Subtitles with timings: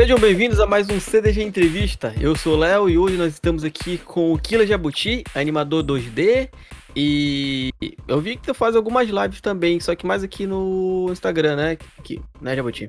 [0.00, 2.14] Sejam bem-vindos a mais um CDG Entrevista.
[2.18, 6.48] Eu sou o Léo e hoje nós estamos aqui com o Kila Jabuti, animador 2D.
[6.96, 7.70] E
[8.08, 11.78] eu vi que tu faz algumas lives também, só que mais aqui no Instagram, né?
[12.02, 12.88] Que, né, Jabuti?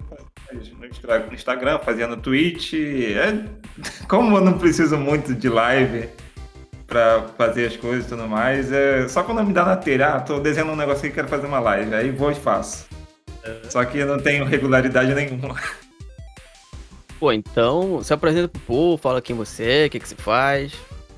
[0.80, 2.76] No Instagram, fazia no Twitch.
[2.76, 3.44] É...
[4.08, 6.08] Como eu não preciso muito de live
[6.88, 9.06] pra fazer as coisas e tudo mais, é...
[9.10, 11.60] só quando me dá na telha, ah, tô desenhando um negócio que quero fazer uma
[11.60, 12.88] live, aí vou e faço.
[13.68, 15.60] Só que eu não tenho regularidade nenhuma.
[17.22, 20.74] Pô, então, se apresenta pro povo, fala quem você é, o que, que você faz.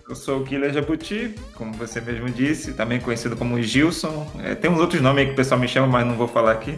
[0.09, 4.30] Eu sou o Killer Jabuti, como você mesmo disse, também conhecido como Gilson.
[4.44, 6.52] É, tem uns outros nomes aí que o pessoal me chama, mas não vou falar
[6.52, 6.77] aqui.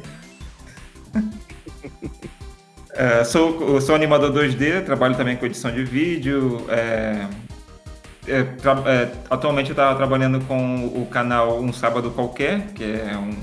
[2.93, 6.63] é, sou, sou animador 2D, trabalho também com edição de vídeo.
[6.69, 7.27] É,
[8.27, 13.33] é, é, atualmente eu estava trabalhando com o canal Um Sábado Qualquer, que é um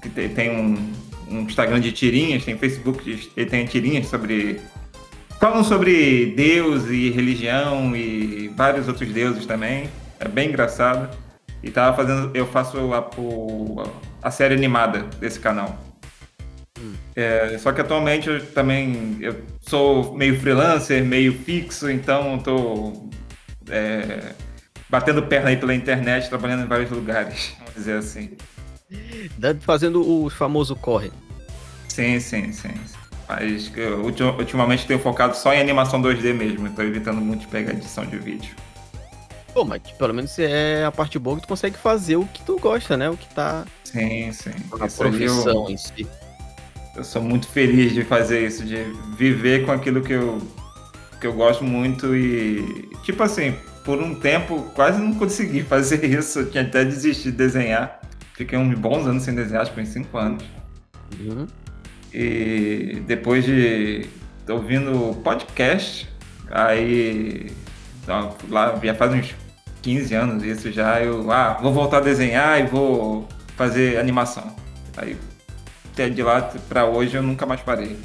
[0.00, 0.92] que tem, tem um,
[1.28, 4.60] um Instagram de tirinhas, tem Facebook, ele tem tirinhas sobre
[5.42, 9.90] Falam sobre Deus e religião e vários outros deuses também.
[10.20, 11.18] É bem engraçado.
[11.60, 12.30] E tava fazendo.
[12.32, 13.10] Eu faço a,
[14.22, 15.76] a série animada desse canal.
[16.78, 16.94] Hum.
[17.16, 23.10] É, só que atualmente eu também eu sou meio freelancer, meio fixo, então tô
[23.68, 24.34] é,
[24.88, 28.36] batendo perna aí pela internet, trabalhando em vários lugares, vamos dizer assim.
[29.62, 31.10] Fazendo o famoso corre.
[31.88, 33.01] Sim, sim, sim.
[33.40, 38.04] Mas eu, ultimamente tenho focado só em animação 2D mesmo, estou evitando muito pegar edição
[38.04, 38.54] de vídeo.
[39.54, 42.58] Pô, mas pelo menos é a parte boa que tu consegue fazer o que tu
[42.58, 43.08] gosta, né?
[43.08, 43.64] O que tá.
[43.84, 44.50] Sim, sim.
[44.70, 46.06] Na profissão eu, em si.
[46.94, 48.84] Eu sou muito feliz de fazer isso, de
[49.16, 50.38] viver com aquilo que eu,
[51.20, 52.90] que eu gosto muito e.
[53.02, 56.40] Tipo assim, por um tempo quase não consegui fazer isso.
[56.40, 58.00] Eu tinha até desistido de desenhar.
[58.34, 60.44] Fiquei uns bons anos sem desenhar, acho que uns 5 anos.
[61.20, 61.46] Uhum.
[62.12, 64.06] E depois de
[64.48, 66.08] ouvindo podcast,
[66.50, 67.50] aí
[68.50, 69.34] lá já faz uns
[69.80, 74.54] 15 anos isso já, eu ah, vou voltar a desenhar e vou fazer animação.
[74.96, 75.16] Aí
[75.92, 77.98] até de lá para hoje eu nunca mais parei.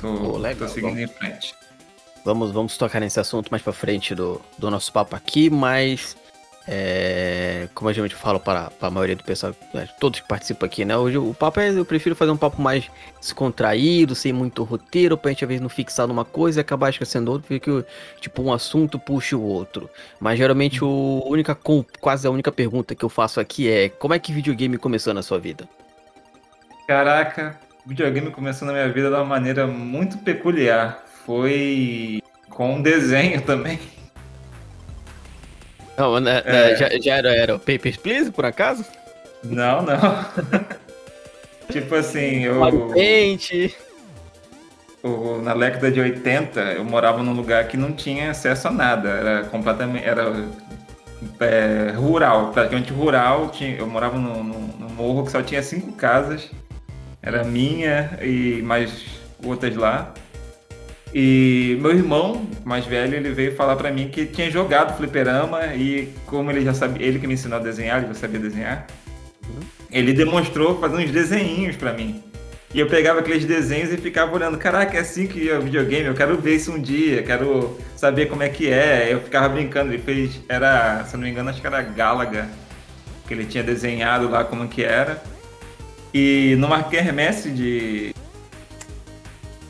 [0.00, 1.54] Tô, Pô, legal, tô seguindo em frente.
[2.24, 6.16] Vamos, vamos tocar nesse assunto mais para frente do, do nosso papo aqui, mas
[6.66, 10.64] é, como a gente fala para, para a maioria do pessoal, né, todos que participam
[10.66, 10.96] aqui, né?
[10.96, 15.30] Hoje o papo é, eu prefiro fazer um papo mais descontraído, sem muito roteiro, pra
[15.30, 17.84] gente às vezes não fixar numa coisa e acabar esquecendo outro, porque
[18.20, 19.90] tipo um assunto puxa o outro.
[20.18, 21.56] Mas geralmente o única,
[22.00, 25.22] quase a única pergunta que eu faço aqui é: como é que videogame começou na
[25.22, 25.68] sua vida?
[26.88, 31.04] Caraca, videogame começou na minha vida de uma maneira muito peculiar.
[31.26, 33.78] Foi com um desenho também.
[35.96, 36.76] Não, é...
[36.76, 38.84] já, já, era, era o Papers, Please, por acaso?
[39.42, 40.24] Não, não.
[41.70, 42.60] tipo assim, eu...
[42.60, 43.76] Patente.
[45.02, 49.08] O, na década de 80, eu morava num lugar que não tinha acesso a nada.
[49.08, 50.04] Era completamente...
[50.04, 50.32] Era
[51.40, 53.50] é, rural, praticamente rural.
[53.50, 56.50] Tinha, eu morava no, no, no morro que só tinha cinco casas.
[57.22, 59.04] Era minha e mais
[59.44, 60.12] outras lá.
[61.14, 66.12] E meu irmão mais velho, ele veio falar para mim que tinha jogado fliperama e
[66.26, 68.86] como ele já sabia, ele que me ensinou a desenhar, ele já sabia desenhar.
[69.48, 69.60] Uhum.
[69.92, 72.20] Ele demonstrou fazendo uns desenhinhos para mim.
[72.74, 76.14] E eu pegava aqueles desenhos e ficava olhando, caraca, é assim que é videogame, eu
[76.14, 79.12] quero ver isso um dia, quero saber como é que é.
[79.12, 82.48] Eu ficava brincando, ele fez, era, se eu não me engano, acho que era Galaga,
[83.28, 85.22] que ele tinha desenhado lá como que era.
[86.12, 88.13] E numa quermesse de,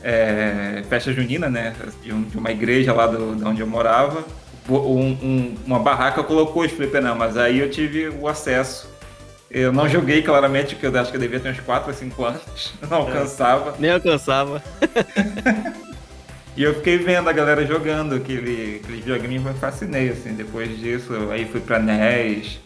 [0.05, 1.73] é, festa junina, né?
[2.03, 4.23] De, um, de, uma igreja lá do, de onde eu morava.
[4.69, 8.87] Um, um, uma barraca colocou os fliperamas, aí eu tive o acesso.
[9.49, 12.23] Eu não joguei claramente, porque eu acho que eu devia ter uns 4 ou 5
[12.23, 13.75] anos, não alcançava.
[13.79, 14.61] Nem alcançava.
[16.55, 20.35] e eu fiquei vendo a galera jogando aquele, aquele videogame e me fascinei, assim.
[20.35, 22.59] Depois disso, aí fui pra NES,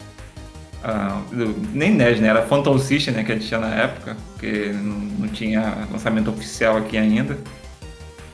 [0.82, 2.28] Uh, nem NES, né?
[2.28, 3.24] Era Phantom System, né?
[3.24, 7.38] Que a gente tinha na época, porque não, não tinha lançamento oficial aqui ainda.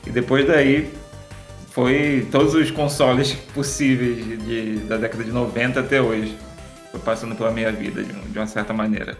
[0.05, 0.89] E depois daí
[1.71, 6.37] foi todos os consoles possíveis de, da década de 90 até hoje.
[6.91, 9.17] Foi passando pela minha vida de, de uma certa maneira.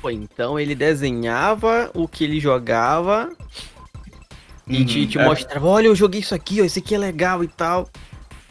[0.00, 3.30] Pô, então ele desenhava o que ele jogava
[4.68, 5.06] e te, uhum.
[5.06, 5.24] te é.
[5.24, 7.88] mostrava, olha, eu joguei isso aqui, ó, esse aqui é legal e tal.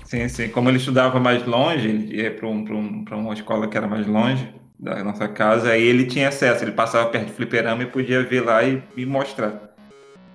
[0.08, 0.48] Sim, sim.
[0.50, 4.08] Como ele estudava mais longe, ele ia para um, um, uma escola que era mais
[4.08, 4.48] longe
[4.80, 8.42] da nossa casa, aí ele tinha acesso, ele passava perto do fliperama e podia ver
[8.42, 9.76] lá e, e mostrar.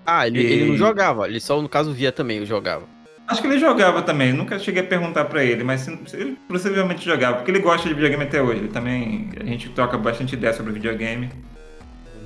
[0.05, 0.53] Ah, ele, e...
[0.53, 2.85] ele não jogava, ele só no caso via também, eu jogava.
[3.29, 7.37] Acho que ele jogava também, nunca cheguei a perguntar para ele, mas ele possivelmente jogava,
[7.37, 8.61] porque ele gosta de videogame até hoje.
[8.61, 11.31] Ele também, a gente troca bastante ideia sobre videogame.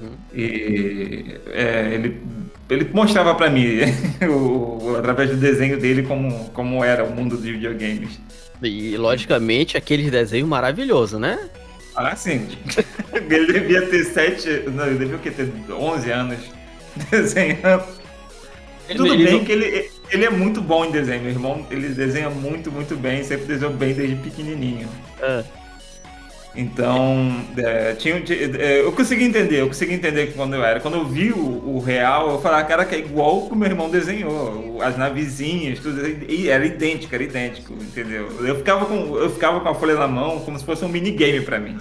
[0.02, 0.12] Uhum.
[0.34, 2.20] E é, ele
[2.68, 3.80] ele mostrava para mim,
[4.28, 8.18] o, através do desenho dele, como, como era o mundo dos videogames.
[8.62, 11.38] E, logicamente, aqueles desenhos maravilhosos, né?
[11.94, 12.48] Ah, sim.
[13.12, 14.64] ele devia ter sete.
[14.70, 16.38] Não, ele devia ter 11 anos
[17.10, 17.84] desenhando.
[18.88, 19.44] Ele, Tudo ele bem não...
[19.44, 21.22] que ele, ele é muito bom em desenho.
[21.22, 23.22] Meu irmão, ele desenha muito, muito bem.
[23.24, 24.88] Sempre desenhou bem desde pequenininho.
[25.20, 25.44] É.
[26.56, 28.22] Então, é, tinha,
[28.58, 30.80] é, eu consegui entender, eu consegui entender quando eu era.
[30.80, 33.56] Quando eu vi o, o real, eu falava, cara, que é igual o que o
[33.56, 34.80] meu irmão desenhou.
[34.80, 36.00] As navezinhas, tudo.
[36.28, 38.28] E era idêntico, era idêntico, entendeu?
[38.40, 41.42] Eu ficava com, eu ficava com a folha na mão como se fosse um minigame
[41.42, 41.76] pra mim.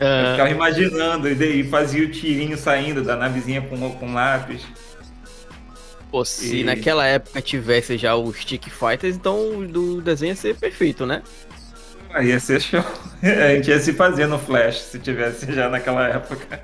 [0.00, 4.62] Eu ficava imaginando e fazia o tirinho saindo da navezinha com, com lápis.
[6.10, 6.64] Pô, se e...
[6.64, 11.22] naquela época tivesse já o Stick Fighters, então o desenho ia ser perfeito, né?
[12.12, 12.84] Aí ia ser show.
[13.22, 16.60] A gente ia se fazer no Flash se tivesse já naquela época.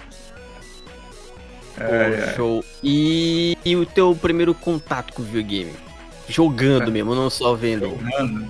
[1.81, 2.65] É, show.
[2.83, 3.57] E...
[3.65, 5.73] e, o teu primeiro contato com o videogame?
[6.29, 6.91] Jogando é.
[6.91, 7.91] mesmo, não só vendo.
[7.91, 8.47] Jogando?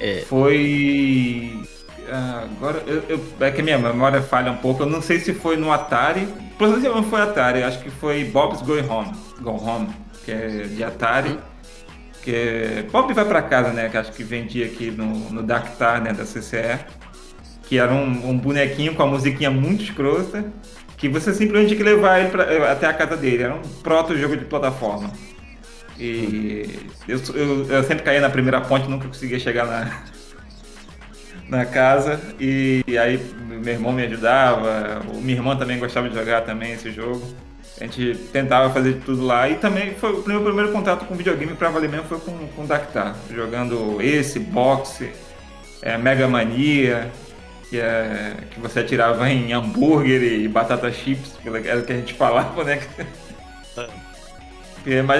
[0.00, 0.22] É.
[0.26, 1.62] Foi.
[2.10, 4.82] Ah, agora, eu, eu, é que minha memória falha um pouco.
[4.82, 6.26] Eu não sei se foi no Atari.
[6.56, 7.62] Provavelmente foi Atari.
[7.62, 9.12] Acho que foi Bob's Going Home.
[9.40, 9.88] Go Home,
[10.24, 11.38] que é de Atari.
[12.22, 13.88] Que Bob vai para casa, né?
[13.88, 16.12] Que acho que vendia aqui no, no Dactar, né?
[16.12, 16.78] Da CCE.
[17.62, 20.44] Que era um, um, bonequinho com a musiquinha muito escrota.
[20.96, 23.44] Que você simplesmente tinha que levar ele pra, eh, até a casa dele.
[23.44, 25.10] Era um proto-jogo de plataforma.
[25.98, 30.02] E eu, eu, eu, sempre caía na primeira ponte, nunca conseguia chegar na,
[31.48, 32.20] na casa.
[32.38, 33.18] E, e aí
[33.62, 35.02] meu irmão me ajudava.
[35.14, 37.22] Minha irmã também gostava de jogar também esse jogo.
[37.80, 41.14] A gente tentava fazer de tudo lá e também foi o meu primeiro contato com
[41.14, 45.10] videogame para valer mesmo foi com, com Dactar, jogando esse, boxe,
[45.80, 47.10] é, Mega Mania,
[47.70, 52.12] que, é, que você atirava em hambúrguer e batata chips, era o que a gente
[52.12, 52.80] falava, né?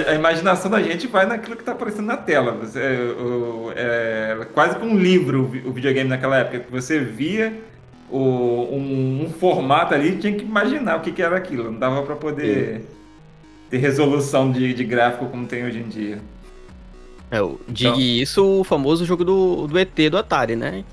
[0.06, 2.52] A imaginação da gente vai naquilo que está aparecendo na tela.
[2.52, 7.52] Você, é, é, quase como um livro o videogame naquela época, que você via
[8.10, 11.64] o, um, um, formato ali, tinha que imaginar o que, que era aquilo.
[11.64, 12.86] Não dava para poder Sim.
[13.70, 16.18] ter resolução de, de gráfico como tem hoje em dia.
[17.30, 20.84] É, o Dig então, isso, o famoso jogo do, do ET do Atari, né?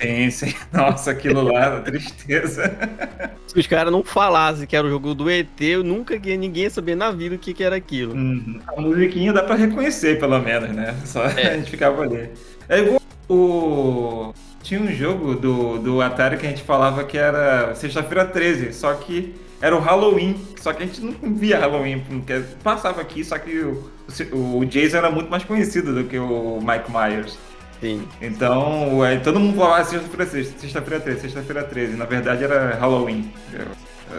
[0.00, 0.54] Sim, sim.
[0.72, 2.76] Nossa, aquilo lá, tristeza.
[3.46, 6.68] Se os caras não falassem que era o jogo do ET, eu nunca ia ninguém
[6.68, 8.14] saber na vida o que, que era aquilo.
[8.14, 8.60] Uhum.
[8.66, 10.94] A musiquinha dá pra reconhecer, pelo menos, né?
[11.04, 11.52] Só é.
[11.52, 12.30] a gente ficava ali.
[12.68, 17.74] É igual o tinha um jogo do, do Atari que a gente falava que era
[17.74, 22.42] sexta-feira 13, só que era o Halloween, só que a gente não via Halloween, porque
[22.62, 26.90] passava aqui, só que o, o Jason era muito mais conhecido do que o Mike
[26.90, 27.38] Myers.
[27.80, 28.06] Sim.
[28.20, 31.96] Então, aí todo mundo falava ah, sexta-feira 13, sexta-feira 13, sexta-feira 13.
[31.96, 33.32] Na verdade era Halloween.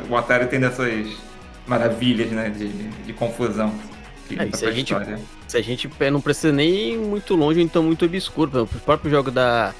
[0.09, 1.15] O Atari tem dessas
[1.65, 3.73] maravilhas, né, de, de confusão.
[4.37, 4.93] É, se, a gente,
[5.47, 8.63] se a gente não precisa nem muito longe, então muito obscuro.
[8.63, 9.73] O próprio jogo da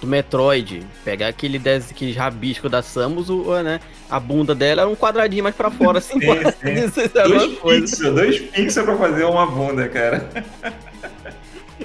[0.00, 3.80] do Metroid, pegar aquele, des, aquele rabisco da Samus, o, né?
[4.08, 6.18] A bunda dela era um quadradinho mais pra fora, assim.
[6.20, 6.28] sim,
[7.28, 10.28] dois pixels, dois pixels pra fazer uma bunda, cara.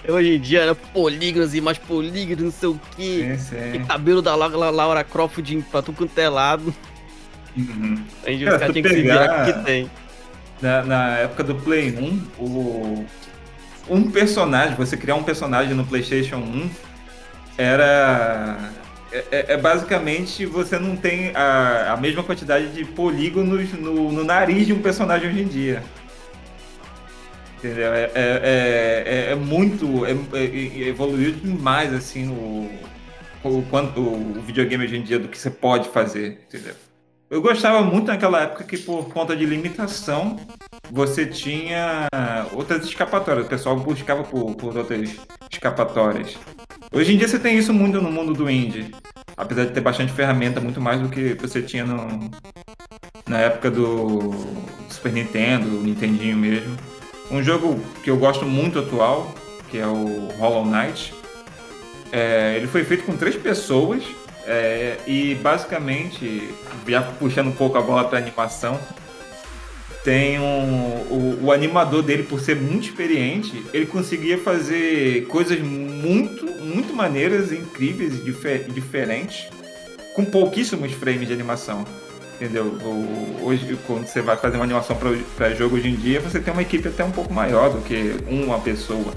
[0.07, 3.37] Hoje em dia era polígonos e mais polígonos, não sei o quê.
[3.37, 3.73] Sim, sim.
[3.75, 5.39] E cabelo da Laura, Croft
[5.69, 6.73] pra tudo quanto é lado.
[7.57, 8.01] Uhum.
[8.25, 9.89] A gente cara, tinha que se virar que tem.
[10.61, 13.05] Na, na época do Play 1, o,
[13.89, 16.69] um personagem, você criar um personagem no PlayStation 1
[17.57, 18.71] era.
[19.11, 24.23] É, é, é, basicamente você não tem a, a mesma quantidade de polígonos no, no
[24.23, 25.83] nariz de um personagem hoje em dia.
[27.57, 27.93] Entendeu?
[27.93, 30.05] É, é, é, é muito.
[30.05, 32.69] É, é, evoluiu demais assim o,
[33.43, 36.41] o, quanto, o videogame hoje em dia do que você pode fazer.
[36.47, 36.75] Entendeu?
[37.29, 40.37] Eu gostava muito naquela época que por conta de limitação
[40.91, 42.07] você tinha
[42.53, 43.45] outras escapatórias.
[43.45, 45.15] O pessoal buscava por, por outras
[45.51, 46.37] escapatórias.
[46.91, 48.93] Hoje em dia você tem isso muito no mundo do indie.
[49.35, 52.31] Apesar de ter bastante ferramenta, muito mais do que você tinha no,
[53.27, 54.33] na época do
[54.89, 56.75] Super Nintendo, Nintendinho mesmo.
[57.29, 59.33] Um jogo que eu gosto muito atual,
[59.69, 61.13] que é o Hollow Knight.
[62.11, 64.03] É, ele foi feito com três pessoas
[64.47, 66.49] é, e basicamente,
[66.87, 68.79] já puxando um pouco a bola para animação,
[70.03, 70.43] tem um,
[71.09, 76.44] o, o, animador dele, por ser muito experiente, ele conseguia fazer coisas muito,
[76.75, 79.47] muito maneiras, incríveis e difer diferentes,
[80.13, 81.85] com pouquíssimos frames de animação.
[82.35, 82.77] Entendeu?
[83.41, 84.97] Hoje, quando você vai fazer uma animação
[85.37, 88.17] para jogo hoje em dia, você tem uma equipe até um pouco maior do que
[88.27, 89.13] uma pessoa.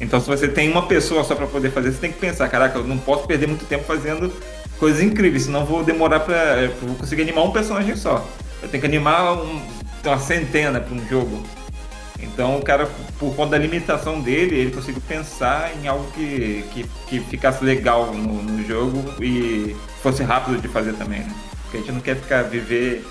[0.00, 2.78] Então, se você tem uma pessoa só para poder fazer, você tem que pensar: caraca,
[2.78, 4.32] eu não posso perder muito tempo fazendo
[4.76, 6.68] coisas incríveis, senão vou demorar para.
[6.82, 8.26] Vou conseguir animar um personagem só.
[8.60, 9.60] Eu tenho que animar um,
[10.04, 11.44] uma centena para um jogo.
[12.20, 16.84] Então o cara, por conta da limitação dele, ele conseguiu pensar em algo que, que,
[17.06, 21.34] que ficasse legal no, no jogo e fosse rápido de fazer também, né?
[21.62, 23.06] Porque a gente não quer ficar viver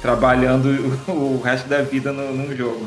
[0.00, 0.68] trabalhando
[1.08, 2.86] o, resto da vida no, num jogo.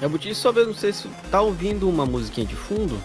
[0.00, 3.00] Eu vou te saber, não sei se tá ouvindo uma musiquinha de fundo.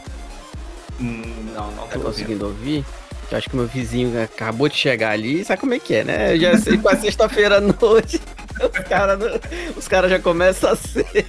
[1.00, 1.22] Hum,
[1.54, 2.84] não, não tá conseguindo ouvir.
[3.30, 6.34] Eu acho que meu vizinho acabou de chegar ali, sabe como é que é, né?
[6.34, 8.20] Eu já sei quase sexta-feira à noite.
[9.76, 11.28] Os caras cara já começam a ser.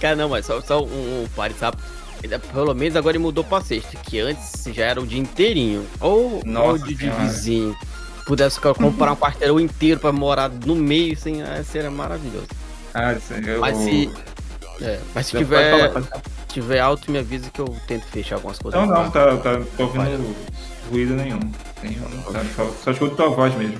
[0.00, 1.78] Cara, não, mas só, só um, um pare, sabe?
[2.52, 5.86] Pelo menos agora ele mudou pra sexta, que antes já era o dia inteirinho.
[6.00, 7.76] Ou, ou de, de vizinho.
[8.26, 12.48] Pudesse comprar um quarteirão inteiro pra morar no meio, assim, seria maravilhoso.
[12.94, 13.60] Ah, isso eu...
[13.60, 14.10] Mas se.
[14.80, 15.92] É, mas se tiver,
[16.48, 18.80] tiver alto, me avisa que eu tento fechar algumas coisas.
[18.80, 20.34] Não, não, tá, tá, tô ouvindo
[20.90, 21.40] ruído nenhum.
[21.82, 23.78] nenhum tá, só, só escuto tua voz mesmo.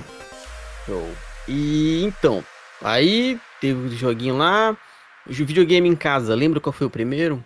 [0.85, 1.09] Show.
[1.47, 2.43] E então,
[2.85, 4.77] aí teve o joguinho lá.
[5.27, 7.43] O videogame em casa, lembra qual foi o primeiro?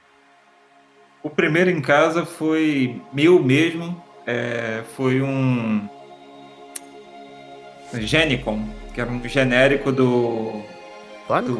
[1.24, 4.03] O primeiro em casa foi meu mesmo.
[4.27, 5.88] É, foi um
[7.93, 10.62] Genicom, que era um genérico do,
[11.25, 11.48] claro.
[11.48, 11.55] do,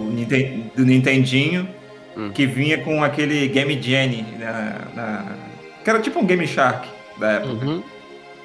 [0.76, 1.68] do Nintendinho,
[2.16, 2.32] hum.
[2.32, 5.36] que vinha com aquele Game Genie, na, na,
[5.84, 7.66] que era tipo um Game Shark da época.
[7.66, 7.84] Uhum.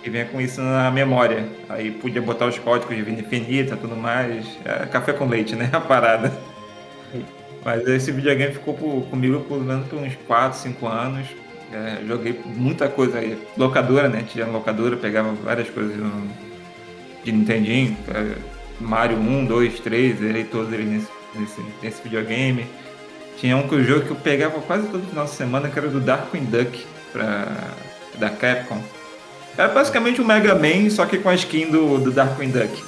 [0.04, 1.48] Que vinha com isso na memória.
[1.66, 4.46] Aí podia botar os códigos de vida infinita tudo mais.
[4.62, 5.70] É, café com leite, né?
[5.72, 6.30] A parada.
[7.64, 11.26] Mas esse videogame ficou por, comigo por menos por uns 4, 5 anos.
[11.72, 13.38] É, joguei muita coisa aí.
[13.56, 14.22] Locadora, né?
[14.28, 16.28] Tinha locadora, pegava várias coisas no,
[17.24, 17.96] de Nintendinho.
[18.78, 22.66] Mario 1, 2, 3, zerei todos eles nesse, nesse, nesse, videogame.
[23.38, 25.98] Tinha um que jogo que eu pegava quase todo final de semana, que era do
[25.98, 27.46] Darkwing Duck, pra,
[28.18, 28.82] da Capcom.
[29.56, 32.82] Era basicamente um Mega Man, só que com a skin do, do Darkwing Duck.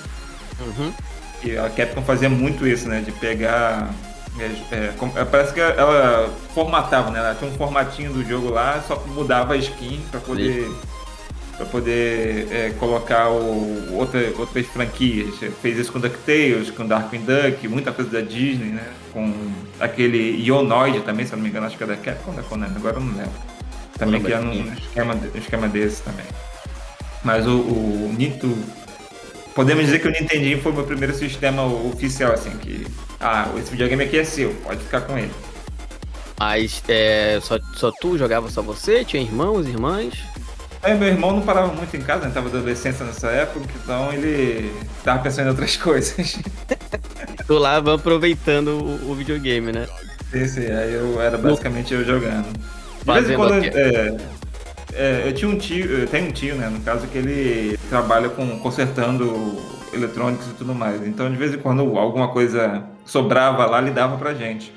[0.61, 0.93] Uhum.
[1.45, 3.01] E a Capcom fazia muito isso, né?
[3.01, 3.91] De pegar.
[4.39, 7.19] É, é, é, parece que ela formatava, né?
[7.19, 10.65] Ela tinha um formatinho do jogo lá, só mudava a skin para poder.
[10.65, 10.77] Sim
[11.57, 15.35] para poder é, colocar o, outra, outras franquias.
[15.63, 18.87] Fez isso com DuckTales, com Darkwing Duck, muita coisa da Disney, né?
[19.13, 19.33] Com
[19.81, 22.77] aquele Ionoid também, se eu não me engano, acho que é da Capcom da Konami,
[22.77, 23.33] agora eu não lembro.
[23.99, 26.27] Também que é um esquema, um esquema desse também.
[27.27, 28.57] Mas o, o Nito.
[29.53, 32.87] Podemos dizer que o Nintendinho foi o meu primeiro sistema oficial, assim, que.
[33.19, 35.33] Ah, esse videogame aqui é seu, pode ficar com ele.
[36.39, 39.05] Mas é, só, só tu jogava só você?
[39.05, 40.15] Tinha irmãos, irmãs?
[40.83, 44.71] É, meu irmão não parava muito em casa, ele tava adolescência nessa época, então ele
[45.03, 46.39] tava pensando em outras coisas.
[47.45, 49.89] tu lá aproveitando o, o, videogame, né?
[50.31, 52.47] Sim, sim, aí eu era basicamente eu jogando.
[52.53, 54.17] De vez em quando é,
[54.97, 58.29] é, eu tinha um tio, eu tenho um tio, né, no caso, que ele trabalha
[58.29, 59.57] com consertando
[59.93, 61.07] eletrônicos e tudo mais.
[61.07, 64.73] Então, de vez em quando alguma coisa sobrava lá, ele dava pra gente.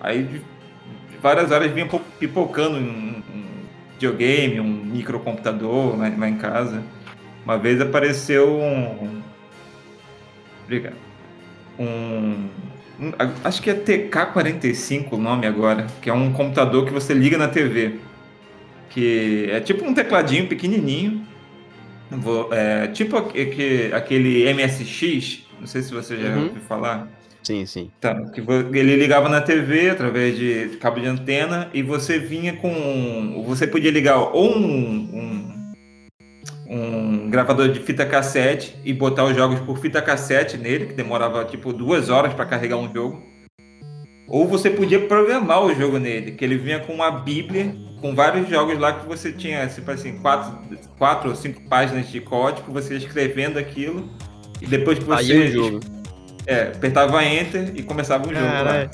[0.00, 0.40] Aí, de
[1.20, 3.22] várias horas vinha pipocando em,
[4.02, 6.82] videogame, um microcomputador lá, lá em casa.
[7.44, 9.22] Uma vez apareceu um.
[10.64, 10.96] Obrigado.
[11.78, 12.48] Um,
[13.00, 13.12] um,
[13.44, 17.48] acho que é TK45 o nome agora, que é um computador que você liga na
[17.48, 18.00] TV.
[18.92, 21.26] Que é tipo um tecladinho pequenininho.
[22.50, 26.44] É, tipo aquele MSX, não sei se você já uhum.
[26.44, 27.08] ouviu falar.
[27.42, 27.90] Sim, sim.
[28.00, 33.42] Tá, que ele ligava na TV através de cabo de antena e você vinha com.
[33.46, 34.62] Você podia ligar ou um,
[35.12, 35.72] um,
[36.68, 41.44] um gravador de fita cassete e botar os jogos por fita cassete nele, que demorava
[41.44, 43.31] tipo duas horas para carregar um jogo.
[44.32, 48.48] Ou você podia programar o jogo nele, que ele vinha com uma bíblia com vários
[48.48, 50.58] jogos lá que você tinha, tipo assim, quatro,
[50.96, 54.08] quatro ou cinco páginas de código, você escrevendo aquilo,
[54.58, 55.32] e depois que você.
[55.32, 55.80] Aí o jogo
[56.46, 58.90] é, apertava Enter e começava o jogo lá.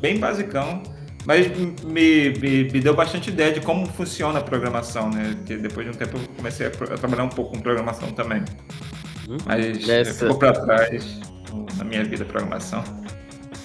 [0.00, 0.82] Bem basicão.
[1.24, 5.34] Mas me, me, me, deu bastante ideia de como funciona a programação, né?
[5.36, 8.42] Porque depois de um tempo eu comecei a, a trabalhar um pouco com programação também.
[9.28, 9.38] Uhum.
[9.46, 10.12] Mas Nessa...
[10.12, 11.20] ficou para trás
[11.78, 12.82] na minha vida programação.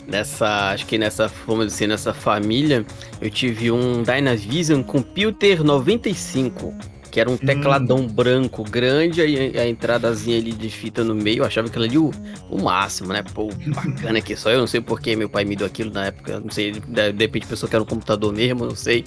[0.10, 2.86] Nessa, acho que nessa, vamos dizer, nessa família,
[3.22, 6.74] eu tive um Dynavision Computer 95
[7.10, 8.08] que era um tecladão hum.
[8.08, 12.12] branco grande, aí a, entradazinha ali de fita no meio, eu achava aquilo ali o,
[12.50, 13.24] o máximo, né?
[13.34, 16.39] Pô, bacana aqui, só eu não sei porque meu pai me deu aquilo na época,
[16.39, 19.06] não sei, de, de repente pensou que era um computador mesmo, não sei.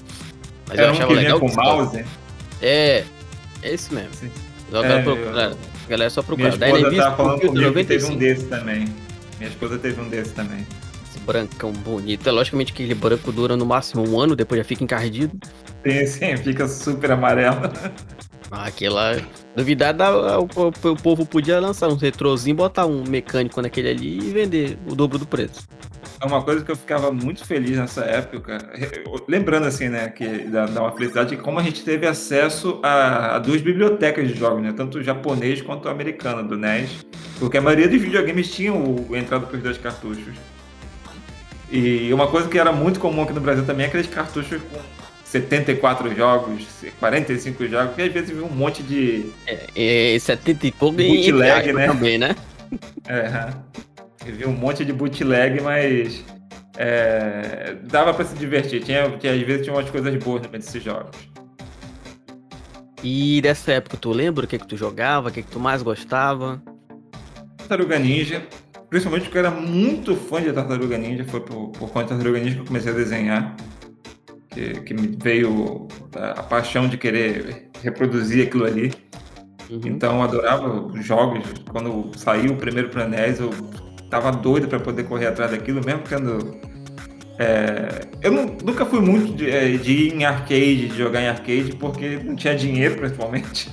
[0.69, 1.41] Mas era eu achava um legal.
[1.41, 2.05] Com mouse?
[2.61, 3.05] É,
[3.63, 4.15] é esse mesmo.
[4.15, 4.31] Sim.
[4.73, 5.39] É, eu...
[5.39, 6.57] A galera só procura.
[6.57, 8.89] Minha esposa tava falando comigo que teve um desse também.
[9.39, 10.67] Minha esposa teve um desse também.
[11.25, 12.29] Brancão bonito.
[12.29, 15.39] É logicamente que aquele branco dura no máximo um ano, depois já fica encardido.
[15.87, 17.61] Sim, sim, fica super amarelo.
[18.51, 19.17] Aquela.
[19.57, 19.95] Duvidar,
[20.39, 24.95] o, o, povo podia lançar um retrozinho, botar um mecânico naquele ali e vender o
[24.95, 25.67] dobro do preço.
[26.23, 28.59] É uma coisa que eu ficava muito feliz nessa época,
[29.27, 33.39] lembrando assim, né, que dá, dá uma felicidade, como a gente teve acesso a, a,
[33.41, 37.05] duas bibliotecas de jogos, né, tanto o japonês quanto o americano do NES,
[37.41, 40.35] porque a maioria dos videogames tinha o, entrada para os dois cartuchos.
[41.73, 44.79] E uma coisa que era muito comum aqui no Brasil também é aqueles cartuchos com
[45.25, 46.67] 74 jogos,
[47.01, 49.33] 45 jogos, que às vezes viu um monte de.
[49.47, 51.87] É, é 70 e pouco bootleg, né?
[51.87, 52.37] também, né?
[53.09, 53.55] É,
[54.27, 56.23] eu vi um monte de bootleg, mas
[56.77, 58.83] é, dava para se divertir.
[58.83, 61.17] Tinha, tinha, às vezes tinha umas coisas boas no meio desses jogos.
[63.03, 65.83] E dessa época, tu lembra o que, que tu jogava, o que, que tu mais
[65.83, 66.63] gostava?
[67.57, 68.43] Tartaruga Ninja.
[68.93, 71.25] Principalmente porque eu era muito fã de Tartaruga Ninja.
[71.25, 73.57] Foi por, por conta de Tartaruga Ninja que eu comecei a desenhar
[74.51, 78.93] que, que me veio a, a, paixão de querer reproduzir aquilo ali.
[79.71, 79.81] Uhum.
[79.87, 81.43] Então eu adorava os jogos.
[81.71, 83.49] Quando saiu o primeiro para NES, eu
[84.11, 86.61] tava doido para poder correr atrás daquilo, mesmo tendo.
[87.39, 91.29] É, eu não, nunca fui muito de, é, de, ir em arcade, de jogar em
[91.29, 93.71] arcade, porque não tinha dinheiro, principalmente.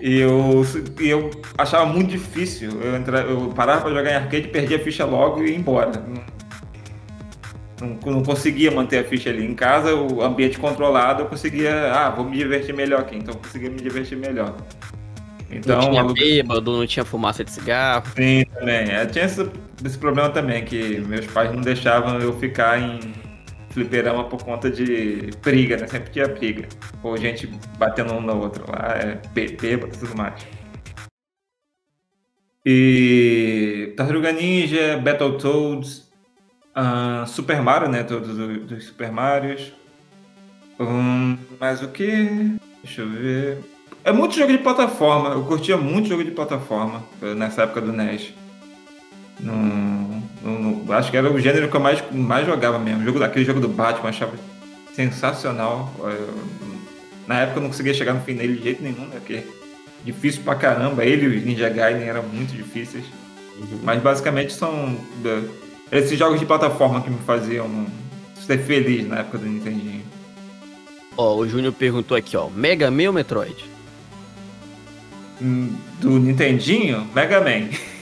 [0.00, 0.64] E eu,
[0.98, 2.70] eu achava muito difícil.
[2.80, 5.92] Eu, entrar, eu parava para jogar em arcade, perdia a ficha logo e ia embora
[7.80, 9.44] não, não, conseguia manter a ficha ali.
[9.44, 13.40] Em casa, o ambiente controlado, eu conseguia, ah, vou me divertir melhor aqui, então eu
[13.40, 14.56] conseguia me divertir melhor.
[15.50, 18.04] Então, não tinha bêbado, não tinha fumaça de cigarro.
[18.14, 18.88] Sim, também.
[18.90, 19.48] É, tinha esse,
[19.84, 23.00] esse, problema também, que meus pais não deixavam eu ficar em
[23.70, 25.86] fliperama por conta de briga, né?
[25.86, 26.68] Sempre tinha briga.
[27.02, 27.46] Ou gente
[27.78, 30.46] batendo um no outro lá, é bêbado e tudo mais.
[32.64, 36.10] E Tartaruga Ninja, Battletoads,
[36.76, 38.02] Uh, Super Mario, né?
[38.04, 39.72] Todos os, Super Marios.
[40.78, 42.56] Um, mas o que?
[42.82, 43.58] Deixa eu ver.
[44.04, 45.30] É muito jogo de plataforma.
[45.30, 48.32] Eu curtia muito jogo de plataforma eh, nessa época do NES.
[49.38, 50.19] No,
[50.92, 53.04] acho que era o gênero que eu mais, mais jogava mesmo.
[53.04, 54.32] jogo, aquele jogo do Batman, eu achava
[54.94, 55.92] sensacional.
[55.98, 56.34] Eu,
[57.26, 59.16] na época eu não conseguia chegar no fim dele de jeito nenhum, né?
[59.16, 59.44] Porque
[60.04, 61.04] difícil pra caramba.
[61.04, 63.04] Ele e os Ninja Gaiden eram muito difíceis.
[63.58, 63.80] Uhum.
[63.82, 64.96] Mas basicamente são
[65.92, 67.86] esses jogos de plataforma que me faziam
[68.34, 70.02] ser feliz na época do Nintendinho.
[71.16, 73.64] Ó, o Júnior perguntou aqui, ó, Mega Man ou Metroid?
[75.42, 77.68] Hum, do Nintendinho, Mega Man.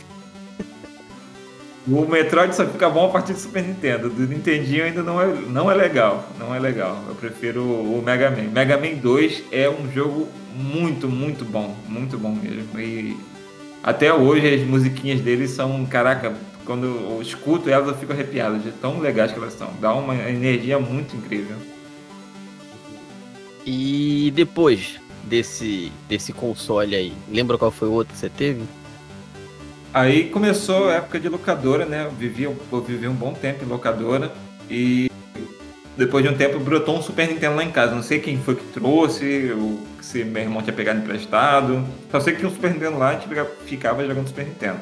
[1.90, 4.10] o Metroid só fica bom a partir do Super Nintendo.
[4.10, 6.28] Do Nintendinho ainda não é, não é legal.
[6.38, 7.02] Não é legal.
[7.08, 8.50] Eu prefiro o Mega Man.
[8.52, 11.74] Mega Man 2 é um jogo muito, muito bom.
[11.88, 12.78] Muito bom mesmo.
[12.78, 13.16] E
[13.82, 18.70] até hoje as musiquinhas dele são, caraca, quando eu escuto elas, eu fico arrepiado de
[18.72, 19.70] tão legais que elas são.
[19.80, 21.56] Dá uma energia muito incrível.
[23.64, 28.62] E depois desse, desse console aí, lembra qual foi o outro que você teve?
[29.92, 32.04] Aí começou a época de locadora, né?
[32.04, 34.32] Eu vivi, eu vivi um bom tempo em locadora
[34.70, 35.10] e
[35.96, 37.94] depois de um tempo brotou um Super Nintendo lá em casa.
[37.94, 41.84] Não sei quem foi que trouxe, ou se meu irmão tinha pegado emprestado.
[42.10, 44.78] Só sei que tinha um Super Nintendo lá e a gente ficava jogando Super Nintendo.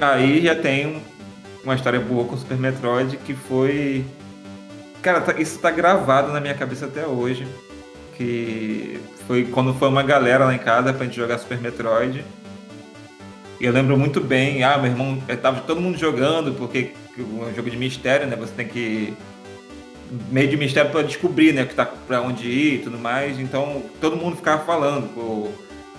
[0.00, 1.02] Aí já tem
[1.64, 4.04] uma história boa com o Super Metroid que foi.
[5.02, 7.46] Cara, tá, isso tá gravado na minha cabeça até hoje.
[8.16, 12.24] Que foi quando foi uma galera lá em casa pra gente jogar Super Metroid.
[13.60, 17.22] E eu lembro muito bem, ah, meu irmão, eh, tava todo mundo jogando, porque é
[17.22, 18.36] um jogo de mistério, né?
[18.36, 19.14] Você tem que.
[20.30, 21.64] meio de mistério para descobrir, né?
[21.64, 23.38] Que tá pra onde ir e tudo mais.
[23.38, 25.48] Então todo mundo ficava falando, pô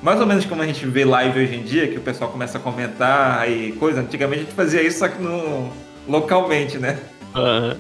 [0.01, 2.57] mais ou menos como a gente vê live hoje em dia, que o pessoal começa
[2.57, 4.01] a comentar e coisa.
[4.01, 5.71] Antigamente a gente fazia isso, só que no,
[6.07, 6.99] localmente, né?
[7.35, 7.75] Uhum.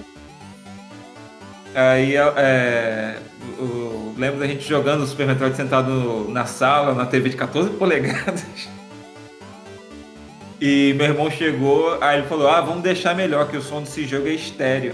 [1.73, 3.17] Aí é,
[3.57, 7.69] eu lembro da gente jogando o Super Metroid sentado na sala, na TV de 14
[7.71, 8.45] polegadas.
[10.61, 14.05] E meu irmão chegou, aí ele falou: Ah, vamos deixar melhor, que o som desse
[14.05, 14.93] jogo é estéreo.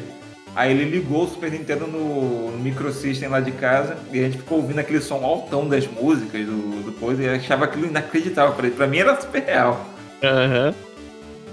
[0.56, 4.38] Aí ele ligou o Super Nintendo no, no microsystem lá de casa e a gente
[4.38, 8.56] ficou ouvindo aquele som altão das músicas do, do coisa e achava aquilo inacreditável.
[8.56, 9.86] Pra, pra mim era super real.
[10.24, 10.74] Uhum.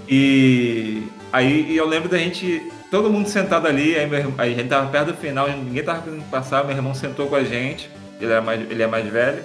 [0.07, 4.69] E aí eu lembro da gente, todo mundo sentado ali, aí, meu, aí a gente
[4.69, 7.89] tava perto do final, ninguém tava conseguindo passar, meu irmão sentou com a gente,
[8.21, 9.43] ele, era mais, ele é mais velho.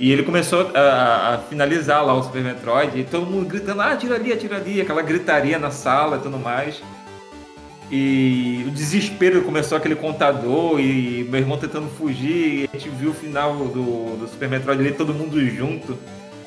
[0.00, 3.94] E ele começou a, a, finalizar lá o Super Metroid e todo mundo gritando, ah,
[3.94, 6.82] tira ali, tira ali, aquela gritaria na sala e tudo mais.
[7.90, 12.62] E o desespero começou aquele contador e meu irmão tentando fugir.
[12.62, 15.98] E a gente viu o final do, do Super Metroid ali, todo mundo junto.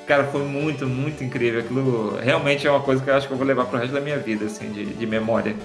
[0.08, 1.60] Cara, foi muito, muito incrível.
[1.60, 4.02] Aquilo realmente é uma coisa que eu acho que eu vou levar pro resto da
[4.02, 5.56] minha vida, assim, de, de memória.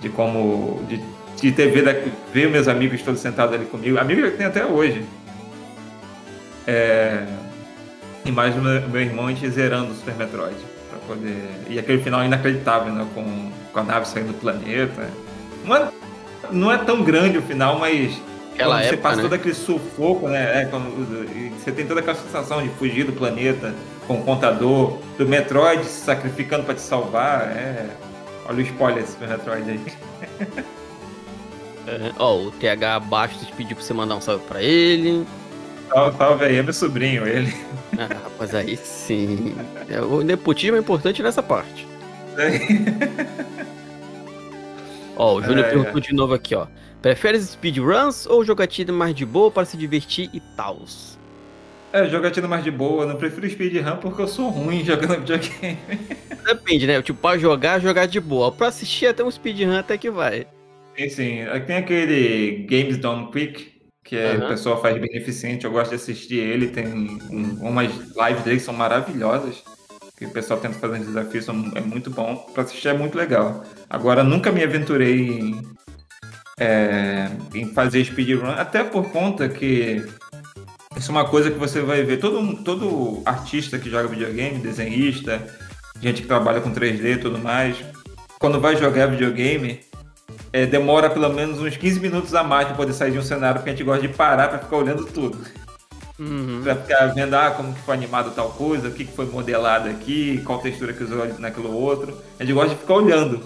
[0.00, 0.82] De como.
[0.88, 0.98] De,
[1.38, 3.98] de ter ver, ver meus amigos todos sentados ali comigo.
[3.98, 5.04] Amigos que tem até hoje.
[6.66, 7.26] É,
[8.24, 10.56] e mais meu, meu irmão a gente zerando o Super Metroid.
[10.90, 11.50] Pra poder...
[11.68, 13.06] E aquele final inacreditável, né?
[13.14, 15.08] Com, com a nave saindo do planeta.
[15.64, 15.88] Não é,
[16.50, 18.20] não é tão grande o final, mas
[18.54, 19.22] Aquela quando você época, passa né?
[19.22, 20.62] todo aquele sufoco, né?
[20.62, 23.74] É, quando, você tem toda aquela sensação de fugir do planeta
[24.06, 27.42] com o contador, do Metroid se sacrificando pra te salvar.
[27.56, 27.88] É...
[28.46, 29.80] Olha o spoiler desse Metroid aí.
[31.86, 35.26] É, Ó, o TH Bastos pediu pra você mandar um salve pra ele.
[35.92, 37.52] Salve, salve aí, é meu sobrinho, ele.
[37.98, 39.54] Ah, rapaz, aí sim.
[39.88, 41.86] É, o nepotismo é importante nessa parte.
[45.16, 46.00] Ó, o Júnior É, perguntou é.
[46.00, 46.68] de novo aqui, ó.
[47.02, 51.18] Prefere speedruns ou jogatina mais de boa para se divertir e tals?
[51.92, 55.78] É, jogatina mais de boa, não prefiro speedrun porque eu sou ruim jogando videogame.
[56.46, 57.02] Depende, né?
[57.02, 58.52] Tipo, pra jogar, jogar de boa.
[58.52, 60.46] Pra assistir até um speedrun até que vai.
[60.96, 61.38] Sim, sim.
[61.66, 63.69] Tem aquele Games Done Quick,
[64.04, 64.44] que é, Aham.
[64.44, 68.62] o pessoal faz beneficente, eu gosto de assistir ele, tem um- umas lives dele que
[68.64, 69.62] são maravilhosas,
[70.16, 73.16] que o pessoal tenta fazer um desafio, são, é muito bom, pra assistir é muito
[73.16, 73.64] legal.
[73.88, 75.62] Agora, nunca me aventurei em,
[76.58, 80.04] é, em fazer speedrun, até por conta que
[80.96, 85.40] isso é uma coisa que você vai ver, todo, todo artista que joga videogame, desenhista,
[86.02, 87.76] gente que trabalha com 3D e tudo mais,
[88.38, 89.80] quando vai jogar videogame,
[90.52, 93.56] é, demora pelo menos uns 15 minutos a mais para poder sair de um cenário,
[93.56, 95.38] porque a gente gosta de parar para ficar olhando tudo.
[96.18, 96.60] Uhum.
[96.62, 99.88] Pra ficar vendo ah, como que foi animado tal coisa, o que, que foi modelado
[99.88, 102.14] aqui, qual textura que usou naquilo outro.
[102.38, 103.42] A gente gosta de ficar olhando.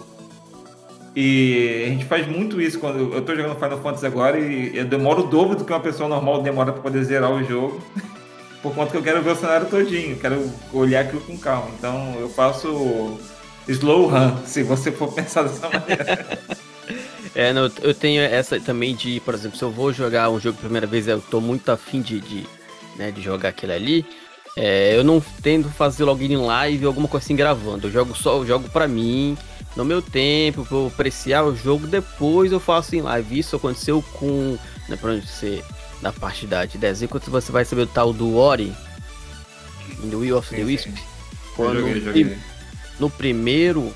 [1.14, 4.84] E a gente faz muito isso quando eu tô jogando Final Fantasy agora e eu
[4.84, 7.80] demoro o dobro do que uma pessoa normal demora para poder zerar o jogo.
[8.60, 11.68] Por conta que eu quero ver o cenário todinho, quero olhar aquilo com calma.
[11.78, 13.20] Então eu faço
[13.68, 16.26] slow run, se você for pensar dessa maneira.
[17.34, 20.56] É, não, eu tenho essa também de, por exemplo, se eu vou jogar um jogo
[20.56, 22.46] pela primeira vez, eu tô muito afim de, de,
[22.96, 24.06] né, de jogar aquele ali.
[24.56, 27.88] é, eu não tendo fazer login em live ou alguma coisa assim gravando.
[27.88, 29.36] Eu jogo só, eu jogo pra mim,
[29.74, 33.38] no meu tempo, pra eu apreciar o jogo, depois eu faço em live.
[33.38, 34.56] Isso aconteceu com.
[34.88, 35.62] Né, pra onde você.
[36.00, 38.72] Na parte da de desenho, quando você vai saber o tal do Ori,
[40.10, 40.90] The Will of the Wisp.
[41.56, 42.38] Quando eu joguei, joguei.
[43.00, 43.92] no primeiro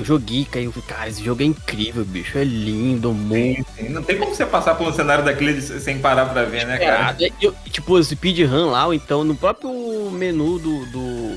[0.00, 3.66] eu joguei, cara, eu falei, cara, esse jogo é incrível, bicho, é lindo, muito.
[3.90, 6.78] Não tem como você passar por um cenário daquele de- sem parar pra ver, né,
[6.78, 7.16] cara?
[7.20, 9.70] É, eu- tipo, o speedrun lá, ou então no próprio
[10.10, 11.36] menu do, do,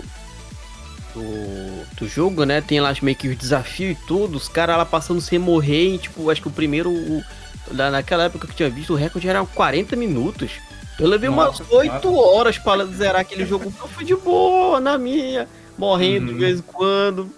[1.13, 2.61] do, do jogo, né?
[2.61, 5.97] Tem lá meio que os desafios e tudo, os caras lá passando sem morrer, e,
[5.97, 7.23] tipo, acho que o primeiro, o-
[7.71, 10.51] na- naquela época que eu tinha visto, o recorde era 40 minutos.
[10.99, 12.27] Eu levei Nossa, umas 8 nossa.
[12.29, 15.47] horas pra zerar aquele jogo, eu fui de boa, na minha,
[15.77, 16.39] morrendo de Uhum.
[16.39, 17.29] vez em quando.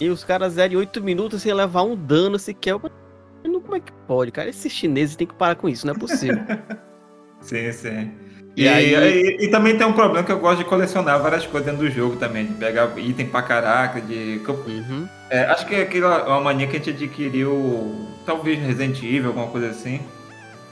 [0.00, 2.74] E os caras zeram em 8 minutos sem levar um dano sequer.
[2.74, 4.48] "Mano, como é que pode, cara?
[4.48, 6.38] Esses chineses têm que parar com isso, não é possível.
[7.40, 8.10] Sim, sim.
[8.56, 11.46] E E, aí- e- e também tem um problema que eu gosto de colecionar várias
[11.46, 14.40] coisas dentro do jogo também, de pegar item pra caraca, de.
[14.66, 15.08] Uhum.
[15.30, 15.88] é, acho que é
[16.26, 20.00] uma mania que a gente adquiriu, talvez no Resident Evil, alguma coisa assim.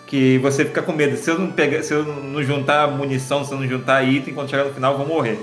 [0.08, 1.16] Que você fica com medo.
[1.16, 4.50] Se eu não pegar, se eu não juntar munição, se eu não juntar item, quando
[4.50, 5.38] chegar no final eu vou morrer.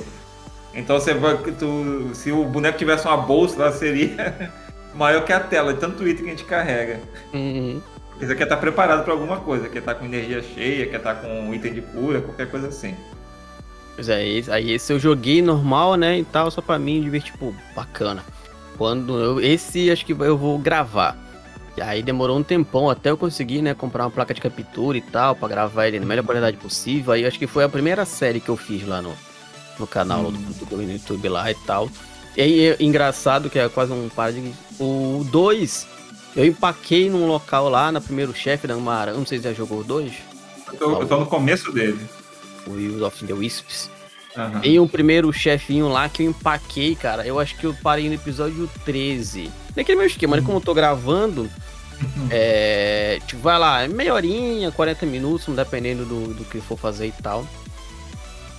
[0.73, 1.37] Então você vai.
[1.37, 4.51] Tu, se o boneco tivesse uma bolsa, ela seria
[4.93, 6.99] maior que a tela, de tanto item que a gente carrega.
[7.33, 7.81] Uhum.
[8.09, 11.15] Porque você quer estar preparado para alguma coisa, quer estar com energia cheia, quer estar
[11.15, 12.95] com um item de cura, qualquer coisa assim.
[13.95, 17.55] Pois é, aí esse eu joguei normal, né, e tal, só pra mim divertir, tipo,
[17.75, 18.23] bacana.
[18.77, 21.15] Quando eu, esse acho que eu vou gravar.
[21.77, 25.01] E aí demorou um tempão até eu conseguir, né, comprar uma placa de captura e
[25.01, 27.13] tal, pra gravar ele na melhor qualidade possível.
[27.13, 29.13] Aí acho que foi a primeira série que eu fiz lá no,
[29.79, 30.31] no canal Hum.
[30.31, 31.89] do, do, YouTube lá e tal.
[32.35, 34.51] E aí é engraçado, que é quase um paradigma.
[34.79, 35.87] O 2,
[36.35, 39.79] eu empaquei num local lá, no primeiro chefe da Marã, não sei se já jogou
[39.79, 40.11] o 2,
[40.71, 41.99] Eu tô, eu tô no começo dele.
[42.65, 43.89] o Wills of the Wisps.
[44.35, 44.61] Aham.
[44.61, 47.25] Tem um primeiro chefinho lá que eu empaquei, cara.
[47.25, 49.51] Eu acho que eu parei no episódio 13.
[49.75, 50.41] Naquele meu esquema, né?
[50.43, 51.47] Como eu tô gravando,
[52.31, 53.19] é.
[53.27, 57.47] Tipo, vai lá, meia horinha, 40 minutos, dependendo do, do que for fazer e tal.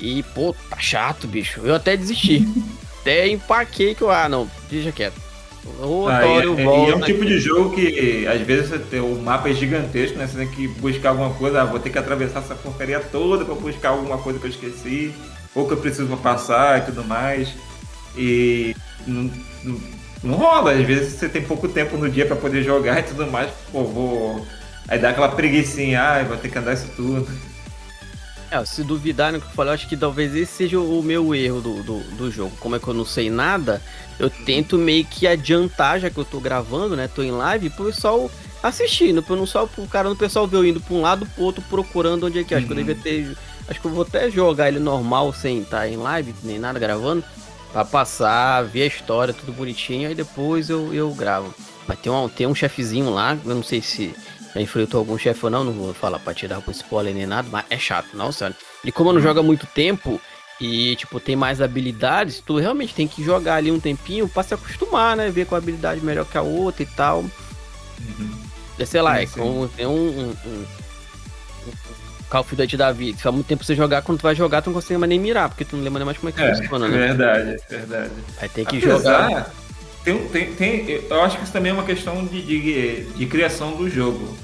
[0.01, 1.61] E, pô, tá chato, bicho.
[1.65, 2.47] Eu até desisti.
[3.01, 4.11] até empaquei que eu.
[4.11, 5.23] Ah, não, deixa quieto.
[5.81, 8.79] Ô, Ah, Tório, e, e- e é um tipo de jogo que às vezes você
[8.79, 10.27] tem, o mapa é gigantesco, né?
[10.27, 13.55] Você tem que buscar alguma coisa, ah, vou ter que atravessar essa porcaria toda pra
[13.55, 15.15] buscar alguma coisa que eu esqueci,
[15.55, 17.49] ou que eu preciso passar e tudo mais.
[18.17, 18.77] E
[19.07, 19.31] não,
[19.63, 19.81] não-
[20.23, 23.27] não rola, às vezes você tem pouco tempo no dia pra poder jogar e tudo
[23.27, 24.47] mais, pô, vou.
[24.87, 27.27] Aí dá aquela preguiçinha, ai, vou ter que andar isso tudo.
[28.55, 31.35] É, se duvidar no que eu falei, eu acho que talvez esse seja o meu
[31.35, 32.53] erro do, do, do jogo.
[32.61, 33.83] Como é que eu não sei nada,
[34.19, 37.09] eu tento meio que adiantar, já que eu tô gravando, né?
[37.13, 38.31] Tô em live, pro pessoal
[38.63, 41.43] assistindo, pra não só pro cara no pessoal ver eu indo pra um lado pro
[41.45, 42.59] outro procurando onde é que é.
[42.59, 42.85] Acho que eu Uhum.
[42.85, 43.37] devia ter
[43.67, 47.25] Acho que eu vou até jogar ele normal, sem estar em live, nem nada gravando.
[47.73, 51.53] Pra passar, ver a história, tudo bonitinho, aí depois eu, eu gravo.
[51.89, 54.15] Mas tem um, tem um chefezinho lá, eu não sei se
[54.55, 57.49] já enfrentou algum chefe ou não, não vou falar pra tirar com spoiler nem nada,
[57.51, 58.55] mas é chato, não, sério.
[58.85, 60.21] E como não jogo há muito tempo
[60.61, 64.55] e, tipo, tem mais habilidades, tu realmente tem que jogar ali um tempinho pra se
[64.55, 65.31] acostumar, né?
[65.31, 67.21] Ver com a habilidade melhor que a outra e tal.
[67.21, 68.87] Uhum.
[68.87, 70.65] Sei lá, sim, é como tem um, um, um
[72.29, 73.19] Call of Duty da vida.
[73.19, 75.19] Faz muito tempo pra você jogar, quando tu vai jogar, tu não consegue mais nem
[75.19, 76.99] mirar, porque tu não lembra nem mais como é que é, funciona, né?
[76.99, 78.11] Verdade, verdade.
[78.41, 79.55] Aí tem que Apesar, jogar.
[80.05, 83.73] Tem, tem, tem, eu acho que isso também é uma questão de, de, de criação
[83.73, 84.37] do jogo.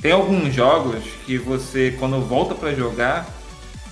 [0.00, 3.26] Tem alguns jogos que você, quando volta para jogar,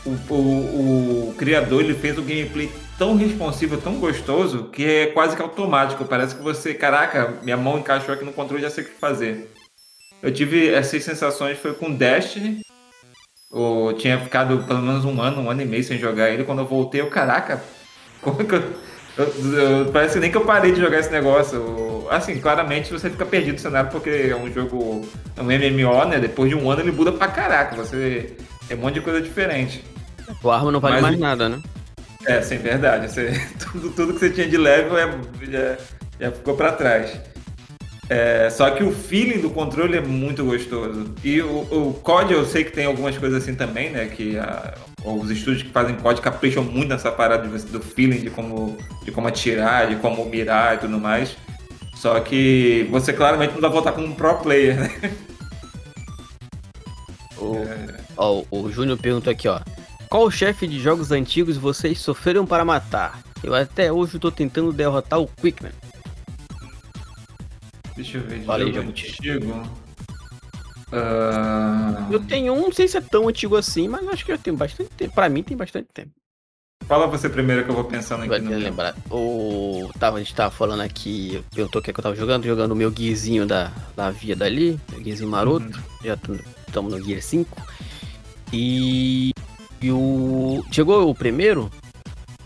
[0.05, 5.35] o, o, o, criador ele fez o gameplay tão responsivo, tão gostoso, que é quase
[5.35, 6.05] que automático.
[6.05, 9.51] Parece que você, caraca, minha mão encaixou aqui no controle já sei o que fazer.
[10.23, 12.61] Eu tive essas sensações foi com Destiny,
[13.53, 16.45] eu tinha ficado pelo menos um ano, um ano e meio sem jogar ele.
[16.45, 17.63] Quando eu voltei, eu, caraca,
[18.23, 18.63] como que eu,
[19.17, 22.07] eu, eu, parece nem que eu parei de jogar esse negócio.
[22.11, 26.19] Assim, claramente você fica perdido no cenário porque é um jogo, é um MMO, né?
[26.19, 27.77] Depois de um ano ele muda pra caraca.
[27.77, 28.37] Você
[28.69, 29.83] é um monte de coisa diferente.
[30.43, 31.61] O arma não vale Mas, mais nada, né?
[32.27, 33.11] É, sim, verdade.
[33.11, 35.11] Você, tudo, tudo que você tinha de level é,
[35.51, 35.77] já,
[36.21, 37.19] já ficou pra trás.
[38.09, 41.15] É, só que o feeling do controle é muito gostoso.
[41.25, 44.07] E o, o COD eu sei que tem algumas coisas assim também, né?
[44.07, 44.75] Que a,
[45.15, 49.29] os estúdios que fazem COD capricham muito nessa parada do feeling, de como, de como
[49.29, 51.37] atirar, de como mirar e tudo mais.
[51.95, 55.13] Só que você claramente não vai voltar como um pro player, né?
[57.39, 58.01] O, é...
[58.17, 59.61] ó, o Júnior perguntou aqui, ó.
[60.09, 63.23] Qual chefe de jogos antigos vocês sofreram para matar?
[63.45, 65.73] Eu até hoje estou tentando derrotar o Quickman.
[67.95, 68.43] Deixa eu ver.
[68.45, 69.86] Falei, jogo antigo.
[70.93, 72.13] Uh...
[72.13, 74.57] Eu tenho um, não sei se é tão antigo assim, mas acho que eu tenho
[74.57, 75.15] bastante tempo.
[75.15, 76.11] Pra mim tem bastante tempo.
[76.87, 78.29] Fala você primeiro que eu vou pensando aqui.
[78.29, 78.95] Vai no lembrar.
[79.11, 79.91] O...
[79.99, 82.77] Tava, a gente tava falando aqui, eu tô aqui que eu tava jogando, jogando o
[82.77, 85.65] meu guizinho da, da via dali, o guizinho maroto.
[85.65, 86.05] Uhum.
[86.05, 86.17] Já
[86.67, 87.57] estamos no Gear 5.
[88.53, 89.33] E...
[89.83, 90.65] e o.
[90.71, 91.71] Chegou o primeiro?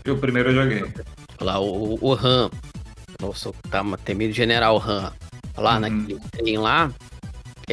[0.07, 0.91] O primeiro eu joguei.
[1.39, 2.49] Lá, o, o Han.
[3.21, 5.13] Nossa, tá temido General Han
[5.55, 5.79] lá uhum.
[5.79, 6.91] naquele trem lá.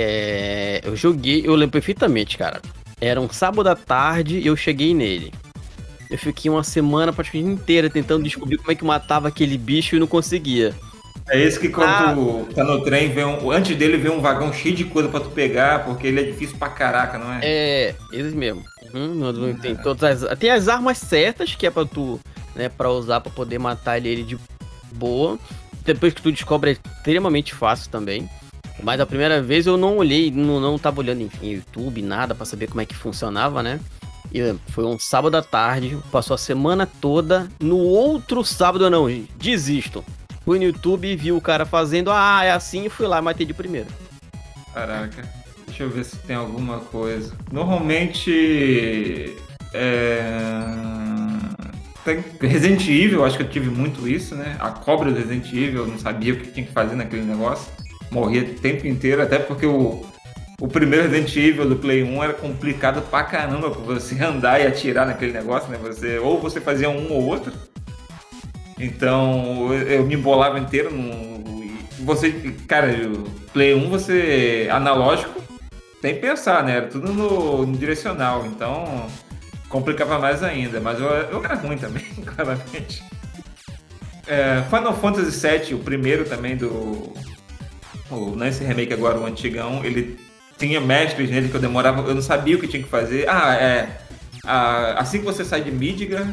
[0.01, 2.61] É, eu joguei, eu lembro perfeitamente, cara.
[3.01, 5.33] Era um sábado à tarde e eu cheguei nele.
[6.11, 9.99] Eu fiquei uma semana praticamente inteira tentando descobrir como é que matava aquele bicho e
[9.99, 10.75] não conseguia.
[11.29, 14.21] É esse que quando ah, tu tá no trem, vê um, antes dele vê um
[14.21, 17.41] vagão cheio de coisa pra tu pegar, porque ele é difícil pra caraca, não é?
[17.43, 18.65] É, eles mesmo.
[18.95, 22.19] Uhum, tem todas as, tem as armas certas que é pra tu,
[22.55, 24.39] né, pra usar pra poder matar ele, ele de
[24.93, 25.39] boa
[25.85, 28.29] depois que tu descobre é extremamente fácil também.
[28.83, 32.47] Mas a primeira vez eu não olhei, não, não tava olhando em, YouTube, nada para
[32.47, 33.81] saber como é que funcionava, né?
[34.33, 37.49] E foi um sábado à tarde, passou a semana toda.
[37.61, 40.05] No outro sábado não, desisto.
[40.45, 43.47] Fui no YouTube, vi o cara fazendo, ah, é assim, e fui lá e matei
[43.47, 43.89] de primeiro.
[44.73, 45.29] Caraca,
[45.67, 47.35] deixa eu ver se tem alguma coisa.
[47.51, 49.37] Normalmente.
[49.75, 50.79] É
[52.41, 54.57] Resident Evil, acho que eu tive muito isso, né?
[54.59, 57.71] A cobra do Resident Evil, eu não sabia o que tinha que fazer naquele negócio.
[58.11, 60.05] Morria o tempo inteiro, até porque o,
[60.61, 64.67] o primeiro Resident Evil do Play 1 era complicado pra caramba pra você andar e
[64.67, 65.79] atirar naquele negócio, né?
[65.83, 67.53] Você, ou você fazia um ou outro.
[68.79, 71.39] Então eu me embolava inteiro no.
[72.05, 72.31] Você,
[72.67, 72.89] cara,
[73.53, 74.69] Play 1 você.
[74.71, 75.43] analógico,
[76.01, 76.77] que pensar, né?
[76.77, 78.47] Era tudo no, no direcional.
[78.47, 79.07] Então
[79.69, 83.03] complicava mais ainda, mas eu, eu era ruim também, claramente.
[84.27, 87.13] É, Final Fantasy VII, o primeiro também do.
[88.11, 90.19] O, nesse remake agora, o antigão, ele
[90.59, 93.29] tinha mestres nele que eu demorava, eu não sabia o que tinha que fazer.
[93.29, 94.01] Ah, é.
[94.45, 96.27] A, assim que você sai de Midgar,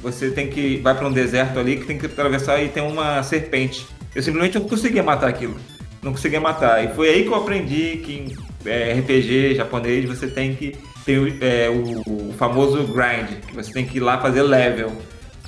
[0.00, 0.78] você tem que.
[0.78, 3.86] vai para um deserto ali que tem que atravessar e tem uma serpente.
[4.14, 5.56] Eu simplesmente não conseguia matar aquilo.
[6.02, 6.84] Não conseguia matar.
[6.84, 11.16] E foi aí que eu aprendi que em é, RPG japonês você tem que tem
[11.40, 14.90] é, o, o, famoso grind, que você tem que ir lá fazer level.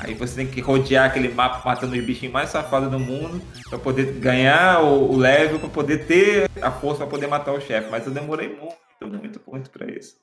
[0.00, 3.78] Aí você tem que rodear aquele mapa matando os bichinhos mais safados do mundo para
[3.78, 7.90] poder ganhar o, o level, para poder ter a força para poder matar o chefe.
[7.90, 10.16] Mas eu demorei muito, muito, muito para isso.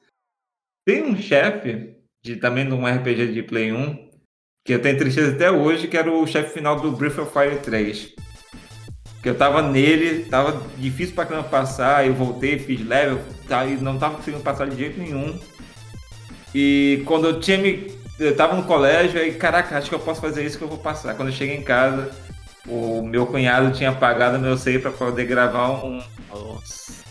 [0.86, 4.12] Tem um chefe, de, também de um RPG de Play 1,
[4.66, 7.60] que eu tenho tristeza até hoje, que era o chefe final do Breath of Fire
[7.60, 8.14] 3.
[9.22, 13.76] Que eu tava nele, tava difícil pra caramba passar, eu voltei, fiz level, tá, e
[13.78, 15.40] não tava conseguindo passar de jeito nenhum.
[16.54, 17.92] E quando eu tinha me.
[18.18, 20.78] Eu tava no colégio, aí, caraca, acho que eu posso fazer isso que eu vou
[20.78, 21.16] passar.
[21.16, 22.12] Quando eu cheguei em casa,
[22.68, 26.02] o meu cunhado tinha apagado meu save pra poder gravar um,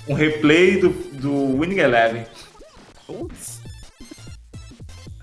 [0.08, 2.24] um replay do, do Winning Eleven.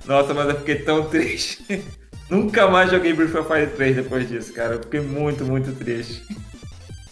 [0.06, 1.64] Nossa, mas eu fiquei tão triste.
[2.30, 4.76] Nunca mais joguei Breath of Fire 3 depois disso, cara.
[4.76, 6.24] Eu fiquei muito, muito triste.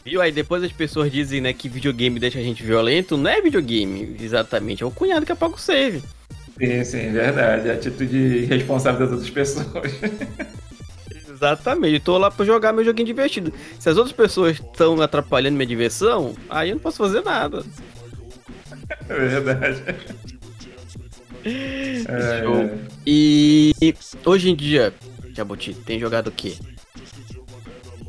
[0.06, 0.22] Viu?
[0.22, 3.18] Aí depois as pessoas dizem, né, que videogame deixa a gente violento.
[3.18, 4.82] Não é videogame, exatamente.
[4.82, 6.02] É o cunhado que apaga o save.
[6.60, 7.70] Sim, sim, verdade.
[7.70, 9.94] A atitude irresponsável das outras pessoas.
[11.32, 11.94] Exatamente.
[11.94, 13.54] Eu tô lá pra jogar meu joguinho divertido.
[13.80, 17.64] Se as outras pessoas estão atrapalhando minha diversão, aí eu não posso fazer nada.
[19.08, 19.84] É verdade.
[21.46, 22.58] É, Show.
[22.58, 22.78] É.
[23.08, 23.74] E
[24.26, 24.94] hoje em dia,
[25.34, 26.58] Jabuti, tem jogado o quê?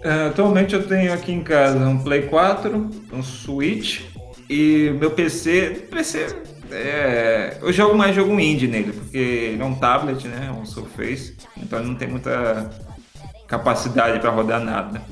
[0.03, 4.01] É, atualmente eu tenho aqui em casa um Play 4, um Switch
[4.49, 5.87] e meu PC.
[5.89, 10.49] PC é, eu jogo mais jogo indie nele, porque ele é um tablet, né?
[10.49, 12.71] É um Surface, então ele não tem muita
[13.47, 15.03] capacidade para rodar nada.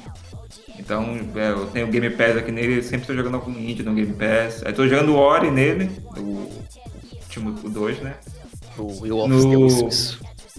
[0.79, 3.95] Então é, eu tenho o Game Pass aqui nele, sempre estou jogando algum indie no
[3.95, 4.63] Game Pass.
[4.65, 6.49] Aí estou jogando o Ori nele, o
[7.23, 8.15] último 2, né?
[8.77, 9.91] O Will of no...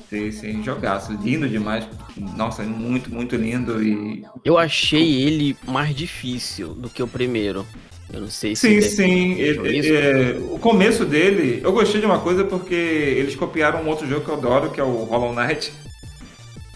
[0.10, 1.14] Sim, sim, jogaço.
[1.14, 1.88] Lindo demais.
[2.36, 3.82] Nossa, muito, muito lindo.
[3.82, 4.26] E.
[4.44, 7.64] Eu achei ele mais difícil do que o primeiro.
[8.12, 8.82] Eu não sei se.
[8.82, 9.34] Sim, sim.
[9.34, 14.08] Ele, é, o começo dele, eu gostei de uma coisa porque eles copiaram um outro
[14.08, 15.72] jogo que eu adoro, que é o Hollow Knight.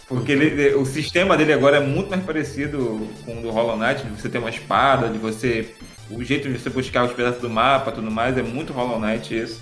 [0.07, 4.03] Porque ele, o sistema dele agora é muito mais parecido com o do Hollow Knight,
[4.03, 5.73] de você ter uma espada, de você.
[6.11, 9.35] O jeito de você buscar os pedaços do mapa tudo mais, é muito Hollow Knight
[9.35, 9.61] isso.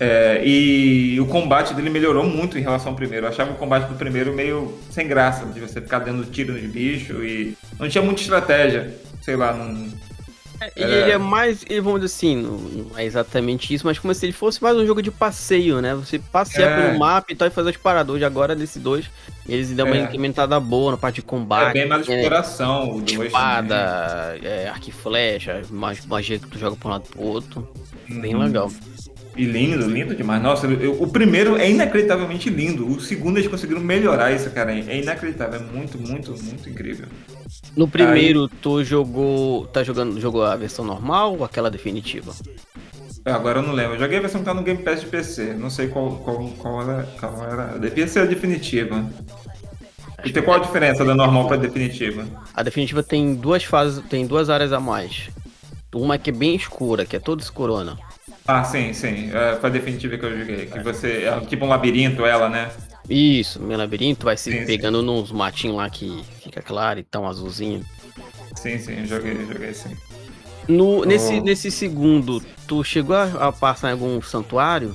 [0.00, 3.26] É, e o combate dele melhorou muito em relação ao primeiro.
[3.26, 6.62] Eu achava o combate do primeiro meio sem graça, de você ficar dando tiro nos
[6.62, 8.94] bichos e não tinha muita estratégia.
[9.22, 9.88] Sei lá, não.
[10.60, 10.72] É.
[10.76, 14.62] Ele é mais, vamos dizer assim, não é exatamente isso, mas como se ele fosse
[14.62, 15.94] mais um jogo de passeio, né?
[15.94, 16.82] Você passeia é.
[16.82, 18.14] pelo mapa e tal e faz as paradas.
[18.14, 19.08] Hoje agora, nesse dois,
[19.48, 20.00] eles dão uma é.
[20.00, 21.70] incrementada boa na parte de combate.
[21.70, 22.16] É bem mais né?
[22.16, 22.96] exploração.
[22.96, 27.68] O espada, é, arco e flecha, magia que tu joga pra um lado pro outro.
[28.08, 28.42] Bem uhum.
[28.42, 28.72] legal.
[29.36, 30.42] E lindo, lindo demais.
[30.42, 32.84] Nossa, eu, o primeiro é inacreditavelmente lindo.
[32.88, 34.72] O segundo eles conseguiram melhorar isso, cara.
[34.72, 35.60] É inacreditável.
[35.60, 37.06] É muito, muito, muito incrível.
[37.76, 38.58] No primeiro, Aí...
[38.60, 39.66] tu jogou.
[39.66, 40.20] Tá jogando.
[40.20, 42.34] Jogou a versão normal ou aquela definitiva?
[43.24, 43.94] Agora eu não lembro.
[43.94, 45.54] Eu joguei a versão que tá no Game Pass de PC.
[45.54, 47.78] Não sei qual, qual, qual, era, qual era.
[47.78, 49.04] Devia ser a definitiva.
[50.24, 52.26] E tem qual a diferença da normal pra definitiva?
[52.52, 55.30] A definitiva tem duas fases, tem duas áreas a mais.
[55.94, 57.96] Uma que é bem escura, que é toda escurona.
[58.46, 59.30] Ah, sim, sim.
[59.32, 60.66] É, foi a definitiva que eu joguei.
[60.66, 61.24] Que você.
[61.24, 62.70] É tipo um labirinto, ela, né?
[63.08, 65.06] Isso, meu labirinto vai se sim, pegando sim.
[65.06, 67.84] nos matinhos lá que fica claro e tão azulzinho.
[68.54, 69.96] Sim, sim, joguei, joguei sim.
[70.68, 71.04] No, oh.
[71.04, 74.90] nesse, nesse segundo, tu chegou a, a passar em algum santuário?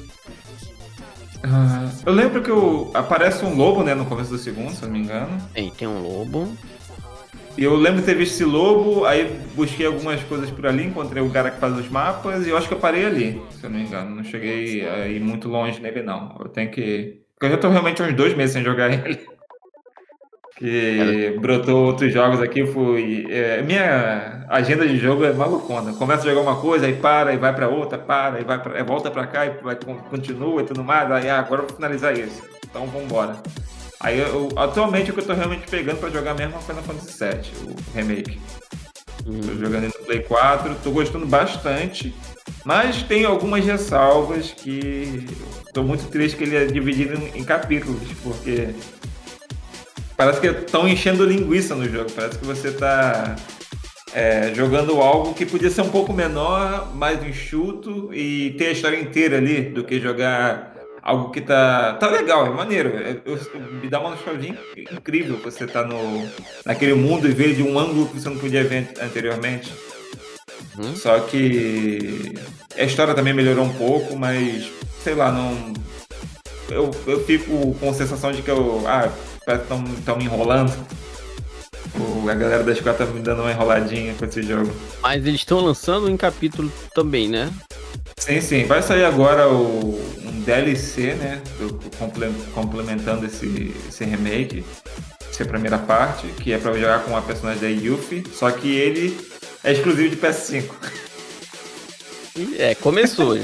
[1.43, 4.87] Uh, eu lembro que o, aparece um lobo, né, no começo do segundo, se eu
[4.87, 5.41] não me engano.
[5.53, 6.55] Tem, tem um lobo.
[7.57, 11.21] E eu lembro de ter visto esse lobo, aí busquei algumas coisas por ali, encontrei
[11.21, 13.69] o cara que faz os mapas e eu acho que eu parei ali, se eu
[13.69, 14.15] não me engano.
[14.15, 16.35] Não cheguei a ir muito longe nele, não.
[16.39, 17.22] Eu tenho que.
[17.43, 19.19] Porque eu já tô realmente uns dois meses sem jogar ele.
[20.55, 23.27] Que brotou outros jogos aqui, fui.
[23.29, 25.91] É, minha agenda de jogo é malucona.
[25.91, 28.81] Começa a jogar uma coisa, aí para, e vai para outra, para, e vai pra,
[28.83, 29.77] volta para cá, e vai,
[30.09, 31.11] continua e tudo mais.
[31.11, 32.41] Aí ah, agora eu vou finalizar isso.
[32.63, 33.35] Então vamos embora.
[33.99, 36.83] Aí eu, atualmente o que eu tô realmente pegando pra jogar mesmo é o Final
[36.83, 38.39] Fantasy VII, o remake.
[39.25, 39.41] Uhum.
[39.41, 42.15] Tô jogando no Play 4, tô gostando bastante,
[42.65, 45.25] mas tem algumas ressalvas que
[45.73, 48.69] tô muito triste que ele é dividido em capítulos, porque
[50.15, 53.35] parece que estão enchendo linguiça no jogo, parece que você tá
[54.13, 58.99] é, jogando algo que podia ser um pouco menor, mais enxuto e ter a história
[58.99, 62.89] inteira ali do que jogar algo que tá, tá legal, é maneiro.
[62.97, 63.37] É, eu,
[63.81, 64.57] me dá uma nostalgia
[64.91, 65.97] incrível você tá no,
[66.65, 69.73] naquele mundo e ver de um ângulo que você não podia ver anteriormente.
[70.77, 70.95] Hum?
[70.95, 72.33] Só que
[72.77, 74.71] a história também melhorou um pouco, mas
[75.03, 75.73] sei lá, não.
[76.69, 78.83] Eu, eu fico com a sensação de que eu.
[78.87, 79.11] Ah,
[79.47, 80.73] estão me enrolando.
[82.29, 84.73] a galera da Square tá me dando uma enroladinha com esse jogo.
[85.01, 87.51] Mas eles estão lançando em capítulo também, né?
[88.17, 88.63] Sim, sim.
[88.63, 91.41] Vai sair agora o, um DLC, né?
[91.59, 91.77] Do,
[92.53, 94.63] complementando esse, esse remake,
[95.29, 99.17] essa primeira parte, que é pra jogar com a personagem da Yuffie, só que ele
[99.63, 100.69] é exclusivo de PS5.
[102.57, 103.39] É, começou.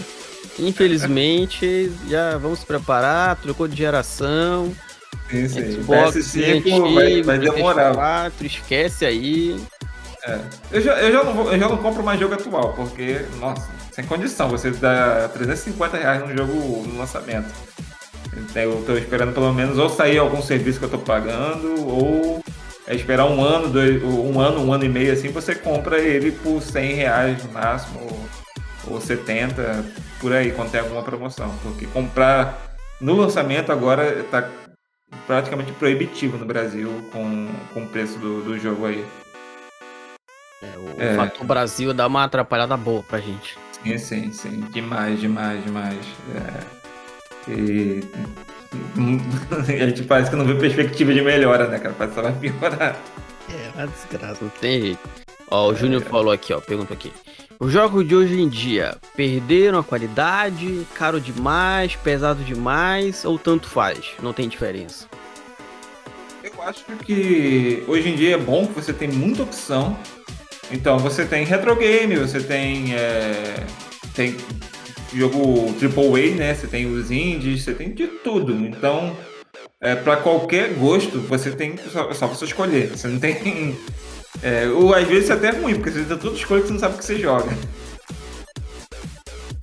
[0.58, 4.76] Infelizmente, já vamos se preparar, trocou de geração.
[5.30, 5.72] Sim, sim.
[5.74, 7.94] Xbox PS5 antigo, vai, vai demorar.
[7.94, 9.60] 4, esquece aí.
[10.26, 10.40] É.
[10.72, 13.70] Eu, já, eu, já não vou, eu já não compro mais jogo atual, porque, nossa,
[13.92, 14.50] sem condição.
[14.50, 17.48] Você dá 350 reais num jogo no lançamento.
[18.36, 22.44] Então, eu tô esperando pelo menos ou sair algum serviço que eu tô pagando, ou
[22.90, 26.32] é esperar um ano, dois, um ano, um ano e meio assim, você compra ele
[26.32, 28.00] por 100 reais no máximo,
[28.88, 29.86] ou 70,
[30.20, 31.54] por aí, quando tem alguma promoção.
[31.62, 34.50] Porque comprar no lançamento agora tá
[35.28, 39.06] praticamente proibitivo no Brasil com, com o preço do, do jogo aí.
[40.64, 41.16] É, o é.
[41.16, 43.56] fator Brasil dá uma atrapalhada boa pra gente.
[43.84, 44.62] Sim, sim, sim.
[44.72, 46.06] Demais, demais, demais.
[47.48, 47.52] É.
[47.52, 48.02] E
[49.68, 51.96] a gente parece que não vê perspectiva de melhora, né, cara?
[51.98, 52.98] Parece que só vai piorar.
[53.50, 55.10] É, uma desgraça, não tem jeito.
[55.50, 57.12] Ó, o Júnior falou aqui, ó, pergunta aqui.
[57.60, 63.68] Os jogos de hoje em dia perderam a qualidade, caro demais, pesado demais ou tanto
[63.68, 64.12] faz?
[64.22, 65.08] Não tem diferença.
[66.44, 69.98] Eu acho que hoje em dia é bom que você tem muita opção.
[70.72, 73.66] Então você tem retro game, você tem é,
[74.14, 74.38] tem
[75.14, 76.54] jogo AAA, né?
[76.54, 78.54] Você tem os indies, você tem de tudo.
[78.54, 79.16] Então,
[79.82, 82.90] é, para qualquer gosto, você tem só, só você escolher.
[82.90, 83.78] Você não tem.
[84.44, 86.80] É, ou às vezes é até ruim, porque você tem tudo escolha que você não
[86.80, 87.50] sabe o que você joga.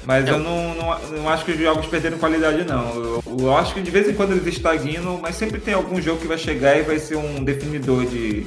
[0.04, 2.94] Mas eu não, não, não, acho que os jogos perderam qualidade, não.
[2.94, 6.20] Eu, eu, acho que de vez em quando eles estagnam, mas sempre tem algum jogo
[6.20, 8.44] que vai chegar e vai ser um definidor de,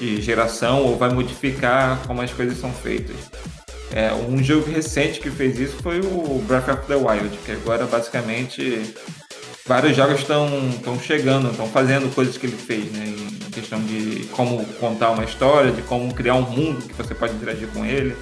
[0.00, 3.16] de geração ou vai modificar como as coisas são feitas.
[3.92, 7.86] É, um jogo recente que fez isso foi o Breath of the Wild, que agora
[7.86, 8.94] basicamente
[9.66, 13.06] vários jogos estão chegando, estão fazendo coisas que ele fez, né?
[13.06, 17.34] Em questão de como contar uma história, de como criar um mundo que você pode
[17.34, 18.16] interagir com ele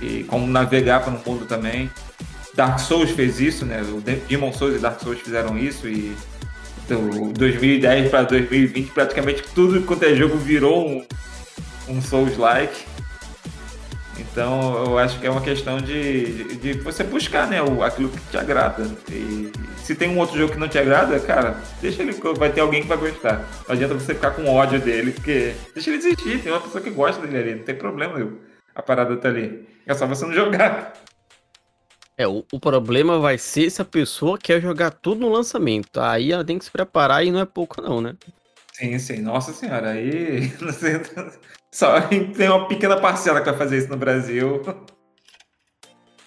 [0.00, 1.90] e como navegar para um mundo também.
[2.54, 3.82] Dark Souls fez isso, né?
[3.82, 6.14] O Demon Souls e Dark Souls fizeram isso e
[6.88, 11.06] do 2010 para 2020 praticamente tudo quanto é jogo virou um,
[11.88, 12.91] um Souls-like.
[14.18, 18.08] Então eu acho que é uma questão de, de, de, você buscar né, o, aquilo
[18.08, 18.84] que te agrada.
[19.10, 22.12] E se tem um outro jogo que não te agrada, cara, deixa ele.
[22.36, 23.46] Vai ter alguém que vai gostar.
[23.66, 26.42] Não adianta você ficar com ódio dele, porque deixa ele existir.
[26.42, 28.18] Tem uma pessoa que gosta dele ali, não tem problema.
[28.18, 28.40] Eu,
[28.74, 29.66] a parada tá ali.
[29.86, 30.92] É só você não jogar.
[32.16, 36.00] É, o, o, problema vai ser se a pessoa quer jogar tudo no lançamento.
[36.00, 38.14] Aí ela tem que se preparar e não é pouco, não, né?
[38.72, 39.22] Sim, sim.
[39.22, 40.52] Nossa senhora, aí.
[41.72, 42.00] Só
[42.36, 44.60] tem uma pequena parcela que vai fazer isso no Brasil.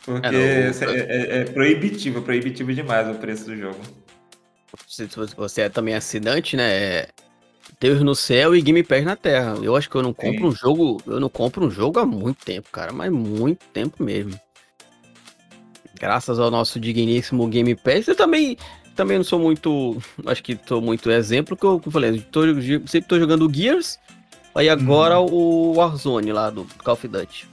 [0.04, 3.80] Porque é, não, é, é, é, proibitivo, proibitivo demais o preço do jogo.
[4.88, 6.74] Se você é também assinante, né?
[6.74, 7.10] É
[7.80, 9.56] Deus no céu e Game Pass na terra.
[9.62, 10.48] Eu acho que eu não compro Sim.
[10.48, 11.02] um jogo.
[11.06, 12.92] Eu não compro um jogo há muito tempo, cara.
[12.92, 14.40] Mas muito tempo mesmo.
[16.00, 18.08] Graças ao nosso digníssimo Game Pass.
[18.08, 18.58] Eu também
[18.96, 20.02] também não sou muito.
[20.26, 22.42] Acho que sou muito exemplo, que eu, eu falei, tô,
[22.88, 24.00] sempre tô jogando Gears,
[24.56, 25.34] aí agora uhum.
[25.34, 27.48] o Warzone lá do Call of Duty.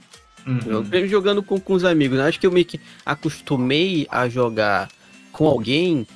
[0.45, 0.85] Uhum.
[0.91, 2.17] Eu jogando com, com os amigos.
[2.17, 2.27] Né?
[2.27, 2.67] Acho que eu me
[3.05, 4.89] acostumei a jogar
[5.31, 6.07] com alguém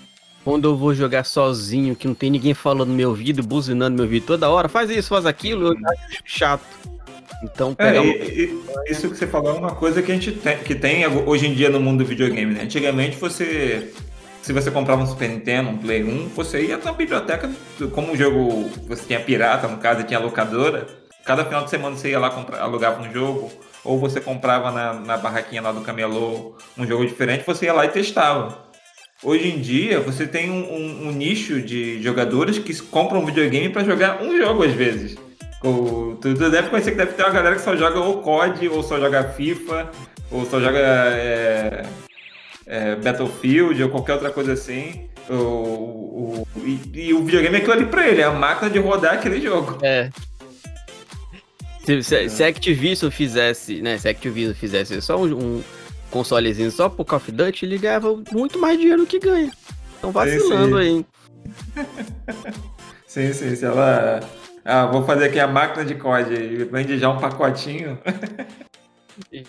[0.44, 3.96] quando eu vou jogar sozinho, que não tem ninguém falando no meu ouvido, buzinando no
[3.98, 6.64] meu ouvido toda hora, faz isso, faz aquilo, eu acho chato.
[7.44, 8.02] Então, é,
[8.90, 11.54] isso que você falou é uma coisa que a gente tem, que tem hoje em
[11.54, 12.62] dia no mundo do videogame, né?
[12.64, 13.92] Antigamente você
[14.48, 17.52] se você comprava um Super Nintendo, um Play 1, você ia na biblioteca,
[17.92, 20.88] como o jogo você tinha pirata, no caso, e tinha locadora,
[21.26, 23.52] cada final de semana você ia lá comprar, alugava um jogo,
[23.84, 27.84] ou você comprava na, na barraquinha lá do camelô um jogo diferente, você ia lá
[27.84, 28.66] e testava.
[29.22, 33.84] Hoje em dia, você tem um, um, um nicho de jogadores que compram videogame para
[33.84, 35.18] jogar um jogo às vezes.
[35.62, 38.82] Tu, tu deve conhecer que deve ter uma galera que só joga ou COD, ou
[38.82, 39.92] só joga FIFA,
[40.32, 41.84] ou só joga é,
[42.68, 45.08] é, Battlefield ou qualquer outra coisa assim.
[45.30, 48.80] O, o, e, e, o videogame é aquilo ali pra ele, é a máquina de
[48.80, 49.78] rodar aquele jogo.
[49.82, 50.10] É.
[51.84, 53.98] Se, se, se a Activision fizesse, né?
[53.98, 55.64] Se Activision fizesse só um, um
[56.12, 59.52] consolezinho só pro Call of Duty, ele ganhava muito mais dinheiro do que ganha.
[59.96, 61.06] Estão vacilando sim, sim.
[61.78, 62.46] aí.
[63.08, 63.56] sim, sim.
[63.56, 64.20] Se ela.
[64.64, 67.98] Ah, vou fazer aqui a máquina de COD e vende já um pacotinho.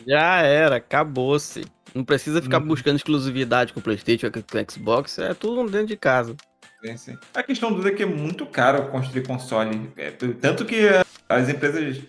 [0.07, 1.65] já era, acabou-se.
[1.95, 2.69] Não precisa ficar uhum.
[2.69, 6.37] buscando exclusividade com o PlayStation, com o Xbox, é tudo dentro de casa.
[6.85, 7.19] Sim, sim.
[7.35, 9.91] A questão do é que é muito caro construir console.
[9.97, 10.89] É, tanto que
[11.29, 12.01] as empresas.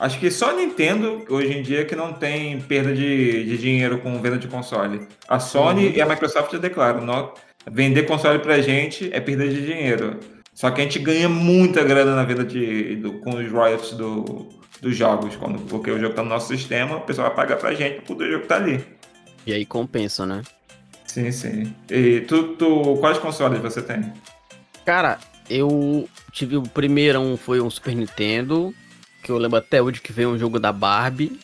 [0.00, 3.98] Acho que só a Nintendo, hoje em dia, que não tem perda de, de dinheiro
[3.98, 5.06] com venda de console.
[5.28, 5.92] A Sony uhum.
[5.94, 7.32] e a Microsoft já declaram: não,
[7.70, 10.18] vender console pra gente é perda de dinheiro.
[10.52, 14.48] Só que a gente ganha muita grana na venda de, do, com os royalties do,
[14.80, 15.36] dos jogos.
[15.36, 18.28] Quando, porque o jogo tá no nosso sistema, o pessoal vai pagar pra gente poder
[18.28, 18.84] o jogo tá ali.
[19.46, 20.42] E aí compensa, né?
[21.06, 21.74] Sim, sim.
[21.90, 24.12] E tu, tu quais consoles você tem?
[24.84, 25.18] Cara,
[25.48, 28.74] eu tive o primeiro um foi um Super Nintendo,
[29.22, 31.40] que eu lembro até hoje que veio um jogo da Barbie.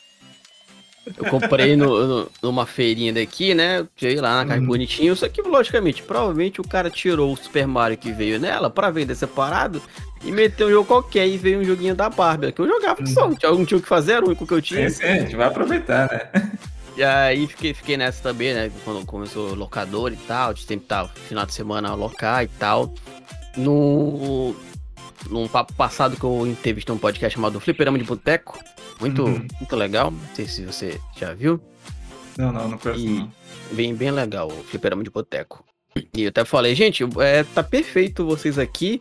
[1.17, 3.87] Eu comprei no, no, numa feirinha daqui, né?
[3.97, 4.67] Tirei lá na caixa uhum.
[4.67, 5.17] bonitinho.
[5.17, 9.15] Só que, logicamente, provavelmente o cara tirou o Super Mario que veio nela pra vender
[9.15, 9.83] separado
[10.25, 12.53] e meteu um jogo qualquer e veio um joguinho da Barbie.
[12.53, 14.47] Que eu jogava que só, não tinha, não tinha o que fazer, era o único
[14.47, 14.89] que eu tinha.
[14.89, 16.53] Sim, sim, a gente vai aproveitar, né?
[16.97, 18.71] E aí fiquei, fiquei nessa também, né?
[18.85, 22.95] Quando começou o locador e tal, de sempre tava final de semana alocar e tal.
[23.57, 24.55] No,
[25.29, 28.59] num papo passado que eu entrevistei um podcast chamado Fliperama de Boteco.
[29.01, 29.47] Muito, uhum.
[29.59, 30.13] muito legal.
[30.13, 31.61] Não sei se você já viu.
[32.39, 33.05] Não, não, não conheço.
[33.05, 33.29] E
[33.75, 35.65] bem, bem legal o Fliperama de Boteco.
[36.13, 39.01] E eu até falei, gente, é, tá perfeito vocês aqui,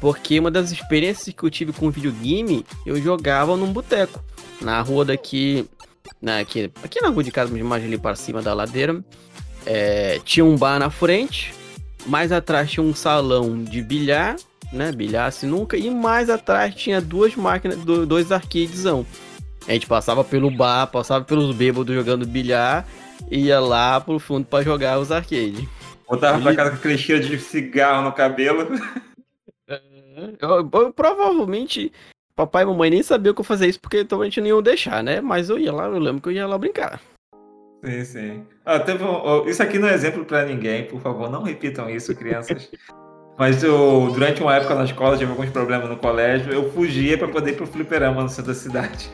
[0.00, 4.22] porque uma das experiências que eu tive com videogame, eu jogava num boteco.
[4.60, 5.66] Na rua daqui,
[6.20, 9.02] né, aqui, aqui na rua de casa, mais ali para cima da ladeira,
[9.66, 11.54] é, tinha um bar na frente,
[12.06, 14.36] mais atrás tinha um salão de bilhar,
[14.72, 19.06] né, bilhar nunca e mais atrás tinha duas máquinas, dois arcadesão.
[19.68, 22.86] A gente passava pelo bar, passava pelos bêbados jogando bilhar,
[23.30, 25.64] ia lá pro fundo para jogar os arcades.
[26.08, 26.42] Voltava e...
[26.42, 28.68] pra casa com aquele cheiro de cigarro no cabelo.
[30.40, 31.92] Eu, eu, provavelmente
[32.40, 34.62] Papai e mamãe nem sabiam que eu fazia isso porque então a gente não ia
[34.62, 35.20] deixar, né?
[35.20, 36.98] Mas eu ia lá, eu lembro que eu ia lá brincar.
[37.84, 38.46] Sim, sim.
[38.64, 42.14] Ah, teve um, isso aqui não é exemplo para ninguém, por favor, não repitam isso,
[42.14, 42.70] crianças.
[43.38, 47.28] Mas eu, durante uma época na escola, tive alguns problemas no colégio, eu fugia para
[47.28, 49.10] poder ir pro fliperama no centro da cidade.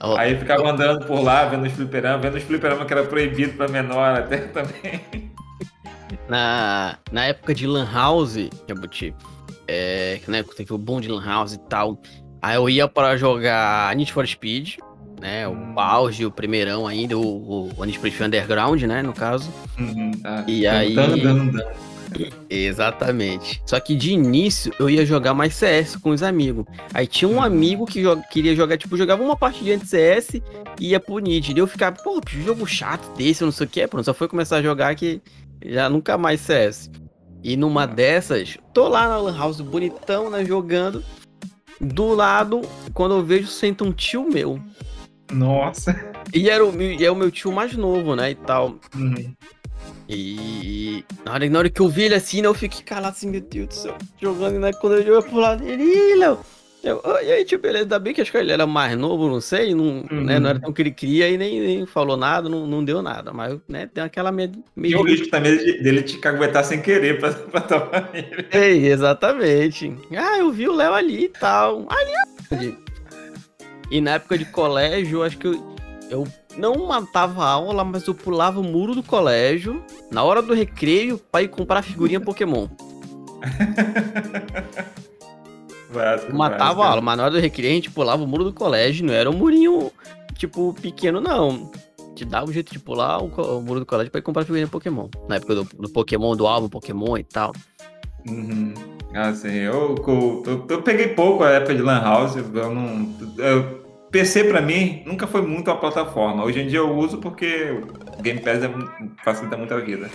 [0.00, 0.68] Oh, Aí eu ficava oh.
[0.68, 4.38] andando por lá, vendo os fliperama, vendo os fliperama que era proibido para menor até
[4.54, 5.00] também.
[6.28, 9.14] Na, na época de Lan House, Jabuti,
[9.66, 12.00] é, né, teve o boom de Lan House e tal.
[12.40, 14.76] Aí eu ia para jogar Need for Speed,
[15.20, 15.46] né?
[15.46, 15.74] O hum.
[15.78, 19.02] auge, o primeirão ainda, o, o Need for Speed Underground, né?
[19.02, 19.50] No caso.
[19.78, 20.44] Uhum, tá.
[20.48, 20.96] E aí.
[22.50, 23.62] Exatamente.
[23.64, 26.64] Só que de início eu ia jogar mais CS com os amigos.
[26.92, 27.42] Aí tinha um uhum.
[27.42, 30.34] amigo que joga, queria jogar, tipo, jogava uma partidinha de CS
[30.80, 31.52] e ia pro Nid.
[31.52, 33.86] E eu ficava, pô, jogo chato desse, não sei o que.
[33.86, 35.20] Pronto, só foi começar a jogar que
[35.64, 36.90] já nunca mais CS.
[37.42, 41.02] E numa dessas, tô lá na Lan House bonitão, né, jogando.
[41.80, 42.62] Do lado,
[42.94, 44.60] quando eu vejo, senta um tio meu.
[45.32, 46.12] Nossa.
[46.32, 48.76] E era o, e é o meu tio mais novo, né, e tal.
[48.94, 49.34] Uhum.
[50.08, 53.28] E na hora, na hora que eu vi ele assim, né, eu fiquei calado assim,
[53.28, 54.72] meu Deus do céu, jogando, né?
[54.72, 56.38] Quando eu jogo pro lado dele, Léo,
[56.82, 59.40] eu, e aí, tipo, beleza, ainda bem que acho que ele era mais novo, não
[59.40, 60.24] sei, não, uhum.
[60.24, 63.00] né, não era tão que ele queria e nem, nem falou nada, não, não deu
[63.00, 64.62] nada, mas, né, tem aquela medo.
[64.76, 68.46] E o risco também dele te caguetar sem querer pra, pra tomar ele.
[68.52, 69.96] Ei, exatamente.
[70.16, 71.86] Ah, eu vi o Léo ali e tal.
[71.88, 72.76] Ali,
[73.90, 75.76] E na época de colégio, acho que eu,
[76.10, 76.26] eu
[76.56, 81.16] não matava a aula, mas eu pulava o muro do colégio na hora do recreio
[81.30, 82.66] pra ir comprar figurinha Pokémon.
[85.92, 86.82] Básico, matava básico.
[86.82, 89.12] a aula, mas na hora do recreio a gente pulava o muro do colégio, não
[89.12, 89.90] era um murinho,
[90.34, 91.70] tipo, pequeno, não.
[92.14, 94.68] Te dava um jeito de pular o, o muro do colégio pra ir comprar figurinha
[94.68, 95.08] Pokémon.
[95.28, 97.52] Na época do, do Pokémon, do álbum Pokémon e tal.
[98.28, 98.74] Uhum.
[99.14, 99.48] Ah, sim.
[99.48, 102.36] Eu, eu, eu, eu, peguei pouco a época de Lan House.
[102.36, 103.14] Eu não.
[103.38, 106.44] Eu, PC pra mim nunca foi muito a plataforma.
[106.44, 107.74] Hoje em dia eu uso porque
[108.18, 108.70] o Game Pass é,
[109.24, 110.10] facilita muito a vida.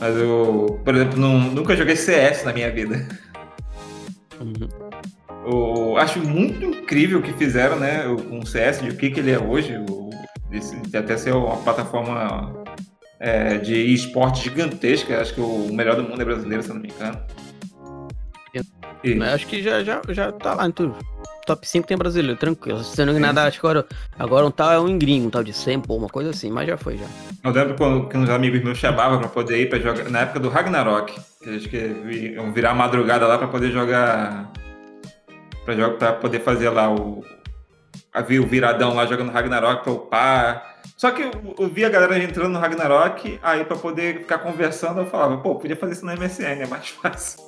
[0.00, 3.06] Mas eu, por exemplo, não, nunca joguei CS na minha vida.
[4.40, 4.81] Uhum.
[5.44, 9.20] Eu acho muito incrível o que fizeram, né, com o CS, de o que, que
[9.20, 10.10] ele é hoje, o,
[10.50, 12.62] de até ser uma plataforma
[13.18, 16.88] é, de esporte gigantesca, acho que o melhor do mundo é brasileiro, se não me
[16.88, 17.18] engano.
[19.04, 19.20] E...
[19.20, 20.96] Acho que já, já, já tá lá em tudo.
[21.44, 22.84] Top 5 tem brasileiro, tranquilo.
[22.84, 23.84] Se não nada, acho que agora,
[24.16, 26.76] agora um tal é um gringo, um tal de Sample, uma coisa assim, mas já
[26.76, 27.06] foi já.
[27.42, 30.38] Eu lembro quando que uns amigos meus chamavam pra poder ir pra jogar, na época
[30.38, 31.76] do Ragnarok, que acho que
[32.34, 34.52] iam virar madrugada lá pra poder jogar
[35.64, 37.24] pra, jogar, pra poder fazer lá o.
[38.12, 40.72] Havia o viradão lá jogando Ragnarok pra upar.
[40.96, 45.06] Só que eu, vi a galera entrando no Ragnarok, aí pra poder ficar conversando, eu
[45.06, 47.40] falava, pô, podia fazer isso no MSN, é mais fácil.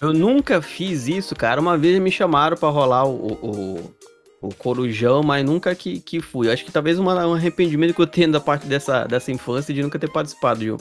[0.00, 1.60] Eu nunca fiz isso, cara.
[1.60, 3.94] Uma vez me chamaram para rolar o, o,
[4.42, 6.48] o, Corujão, mas nunca que, que fui.
[6.48, 9.72] Eu acho que talvez uma, um arrependimento que eu tenho da parte dessa, dessa infância
[9.72, 10.76] de nunca ter participado de um,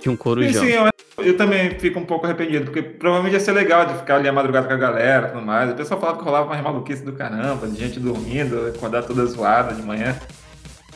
[0.00, 0.62] de um Corujão.
[0.62, 3.94] Sim, sim eu, eu, também fico um pouco arrependido, porque provavelmente ia ser legal de
[3.94, 5.70] ficar ali a madrugada com a galera e tudo mais.
[5.70, 9.74] O pessoal falava que rolava mais maluquice do caramba, de gente dormindo, acordar toda zoada
[9.74, 10.16] de manhã.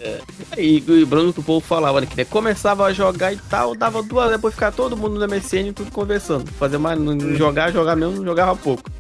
[0.01, 0.21] É.
[0.59, 4.03] E o Bruno do Povo falava né, que né, começava a jogar e tal, dava
[4.03, 6.51] duas, depois ficar todo mundo no MSN tudo conversando.
[6.53, 8.91] Fazer mais, não jogar, jogar mesmo, jogava pouco.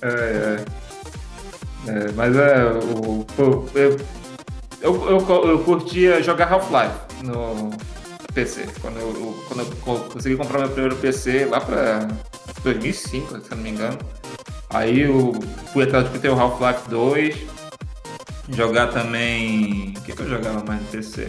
[0.00, 0.56] É,
[1.86, 1.90] é.
[1.90, 2.64] é mas é,
[2.96, 3.96] o, o eu,
[4.80, 7.70] eu, eu, eu curtia jogar Half-Life no
[8.32, 8.66] PC.
[8.80, 12.08] Quando eu, quando eu consegui comprar meu primeiro PC lá pra
[12.62, 13.98] 2005, se eu não me engano.
[14.70, 15.32] Aí eu
[15.72, 17.36] fui atrás de ter o Half-Life 2.
[18.56, 19.94] Jogar também.
[19.96, 21.28] O que, que eu jogava mais no PC?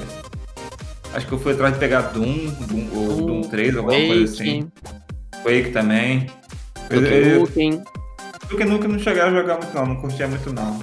[1.13, 4.07] Acho que eu fui atrás de pegar Doom, Doom ou Doom 3, alguma Wake.
[4.07, 4.71] coisa assim.
[5.43, 6.27] Quake também.
[6.89, 7.83] Duke Nukem.
[8.49, 10.79] Duke Nukem não chegaram a jogar muito não, não curtia muito não.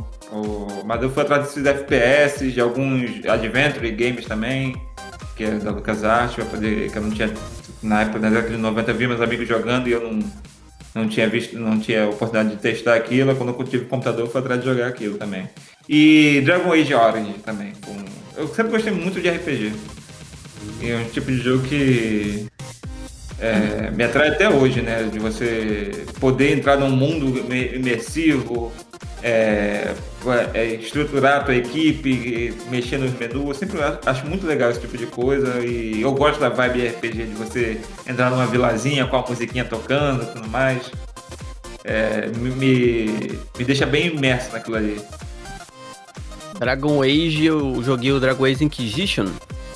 [0.85, 4.77] Mas eu fui atrás desses FPS, de alguns Adventure Games também,
[5.41, 7.33] que é da LucasArts, poder, que eu não tinha,
[7.83, 10.19] na época, na década de 90, eu vi meus amigos jogando e eu não,
[10.95, 13.35] não tinha visto, não tinha oportunidade de testar aquilo.
[13.35, 15.49] Quando eu tive computador, eu fui atrás de jogar aquilo também.
[15.89, 17.73] E Dragon Age Origins também.
[18.37, 19.73] Eu sempre gostei muito de RPG.
[20.83, 22.47] E é um tipo de jogo que
[23.39, 25.09] é, me atrai até hoje, né?
[25.11, 27.43] De você poder entrar num mundo
[27.75, 28.71] imersivo,
[29.23, 29.95] é,
[30.55, 33.49] é, estruturar a tua equipe, mexer nos menus.
[33.49, 35.61] Eu sempre acho muito legal esse tipo de coisa.
[35.65, 40.23] E eu gosto da vibe RPG de você entrar numa vilazinha com a musiquinha tocando
[40.23, 40.91] e tudo mais.
[41.85, 45.01] É, me, me deixa bem imerso naquilo ali.
[46.59, 49.29] Dragon Age, eu joguei o Dragon Age Inquisition.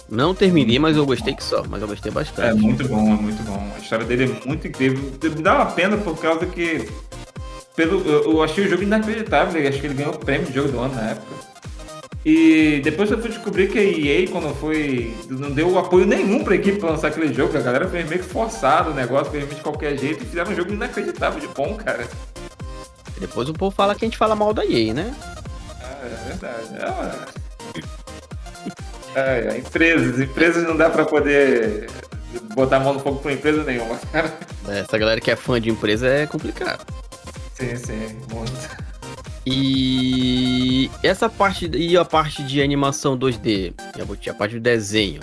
[0.08, 2.50] Não terminei, mas eu gostei que só, mas eu gostei bastante.
[2.50, 3.72] É muito bom, é muito bom.
[3.74, 5.02] A história dele é muito incrível.
[5.22, 6.86] Me dá uma pena por causa que.
[7.76, 10.78] Pelo, eu achei o jogo inacreditável, acho que ele ganhou o prêmio de jogo do
[10.78, 11.34] ano na época.
[12.24, 15.14] E depois eu fui descobrir que a EA, quando foi.
[15.28, 18.28] não deu apoio nenhum pra equipe pra lançar aquele jogo, a galera fez meio que
[18.28, 21.74] forçado o negócio, fez meio de qualquer jeito e fizeram um jogo inacreditável de bom,
[21.74, 22.08] cara.
[23.18, 25.14] Depois o povo fala que a gente fala mal da EA, né?
[25.82, 26.68] Ah, é verdade.
[26.78, 27.44] É uma...
[29.16, 31.88] É, empresas, empresas não dá para poder
[32.54, 34.32] botar a mão no fogo com empresa nenhuma, cara.
[34.66, 36.84] Essa galera que é fã de empresa é complicado.
[37.54, 38.84] Sim, sim, muito.
[39.46, 43.74] E essa parte e a parte de animação 2D,
[44.28, 45.20] a parte do desenho,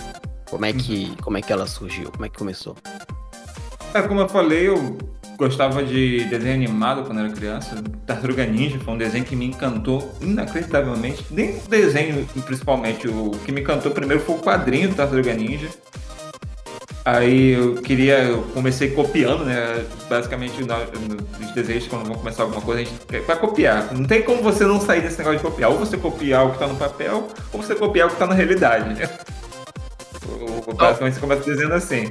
[0.48, 1.16] como é que uhum.
[1.16, 2.10] como é que ela surgiu?
[2.10, 2.76] Como é que começou?
[3.92, 4.96] É, como eu falei, eu
[5.36, 7.82] gostava de desenho animado quando era criança.
[8.06, 11.26] Tartaruga Ninja foi um desenho que me encantou inacreditavelmente.
[11.30, 13.08] Nem o desenho, principalmente.
[13.08, 15.68] O que me encantou primeiro foi o quadrinho do Tartaruga Ninja.
[17.04, 19.84] Aí eu queria, eu comecei copiando, né?
[20.08, 23.92] Basicamente, nos desenhos, quando vão começar alguma coisa, a gente vai copiar.
[23.92, 25.70] Não tem como você não sair desse negócio de copiar.
[25.70, 28.34] Ou você copiar o que está no papel, ou você copiar o que está na
[28.34, 28.94] realidade.
[30.76, 32.08] Basicamente, você começa desenhando assim.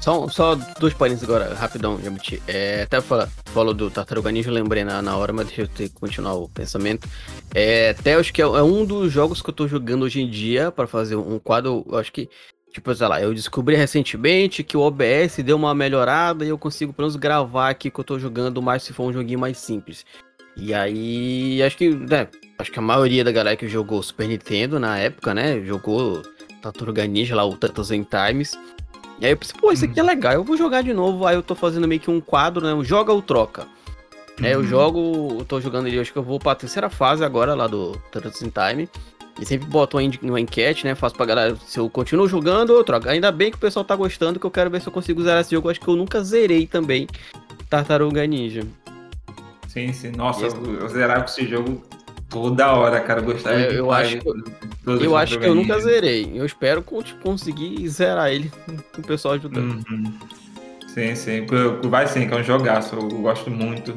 [0.00, 2.42] Só, só dois parênteses agora, rapidão, Jabuti.
[2.48, 5.90] É, até fala, falou do Tartaruga Ninja, lembrei na, na hora, mas deixa eu ter,
[5.90, 7.06] continuar o pensamento.
[7.54, 10.30] É, até acho que é, é, um dos jogos que eu tô jogando hoje em
[10.30, 12.30] dia para fazer um quadro, acho que,
[12.72, 16.92] tipo, sei lá, eu descobri recentemente que o OBS deu uma melhorada e eu consigo
[16.92, 20.04] pelo menos gravar aqui que eu tô jogando mais se for um joguinho mais simples.
[20.56, 24.78] E aí, acho que, né, acho que a maioria da galera que jogou Super Nintendo
[24.78, 26.22] na época, né, jogou
[26.60, 28.58] Tartaruga Ninja lá, o Turtles in Times.
[29.20, 31.26] E aí eu pensei, pô, isso aqui é legal, eu vou jogar de novo.
[31.26, 32.84] Aí eu tô fazendo meio que um quadro, né?
[32.84, 33.66] Joga ou troca.
[34.40, 34.46] Uhum.
[34.46, 37.54] É, eu jogo, eu tô jogando ali, acho que eu vou pra terceira fase agora
[37.54, 38.88] lá do Turtles in Time.
[39.38, 40.94] E sempre boto uma, uma enquete, né?
[40.94, 43.10] Faço pra galera se eu continuo jogando ou troca.
[43.10, 45.40] Ainda bem que o pessoal tá gostando, que eu quero ver se eu consigo zerar
[45.40, 45.70] esse jogo.
[45.70, 47.06] Acho que eu nunca zerei também
[47.68, 48.62] Tartaruga Ninja.
[49.68, 50.10] Sim, sim.
[50.10, 51.82] Nossa, eu, eu zerava esse jogo
[52.28, 53.20] toda hora, cara.
[53.20, 54.18] Gostava é, eu acho,
[54.86, 56.30] eu acho que eu nunca zerei.
[56.34, 56.82] Eu espero
[57.22, 58.50] conseguir zerar ele
[58.92, 59.84] com o pessoal ajudando.
[59.88, 60.12] Uhum.
[60.88, 61.46] Sim, sim.
[61.88, 62.96] Vai sim, que é um jogaço.
[62.96, 63.94] Eu gosto muito.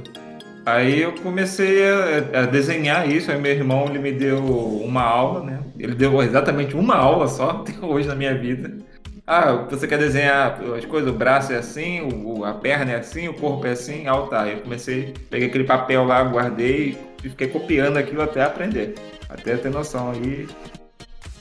[0.66, 5.44] Aí eu comecei a, a, desenhar isso, aí meu irmão ele me deu uma aula,
[5.44, 5.60] né?
[5.78, 8.78] Ele deu exatamente uma aula só, até hoje na minha vida.
[9.26, 11.10] Ah, você quer desenhar as coisas?
[11.10, 14.08] O braço é assim, o, a perna é assim, o corpo é assim?
[14.08, 14.48] Ah, tá.
[14.48, 18.96] Eu comecei, peguei aquele papel lá, guardei e fiquei copiando aquilo até aprender,
[19.30, 20.12] até ter noção.
[20.12, 20.48] Aí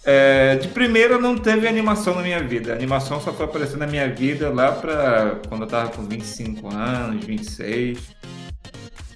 [0.04, 2.72] é, de primeira não teve animação na minha vida.
[2.72, 6.68] A animação só foi aparecer na minha vida lá para quando eu tava com 25
[6.68, 7.98] anos, 26.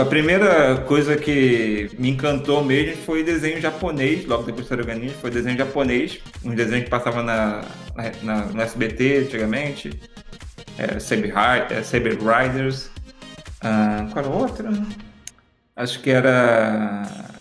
[0.00, 5.32] a primeira coisa que me encantou mesmo foi desenho japonês, logo depois do Saruganin, foi
[5.32, 7.64] desenho japonês, um desenho que passava na,
[8.22, 10.00] na, no SBT antigamente,
[10.78, 11.34] é, Saber,
[11.70, 12.88] é, Saber Riders,
[13.60, 14.70] ah, qual era outra?
[15.74, 17.33] Acho que era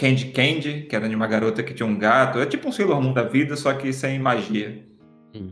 [0.00, 2.38] Candy Candy, que era de uma garota que tinha um gato.
[2.38, 4.82] É tipo um Sailor Moon da vida, só que sem magia.
[5.34, 5.50] Hum.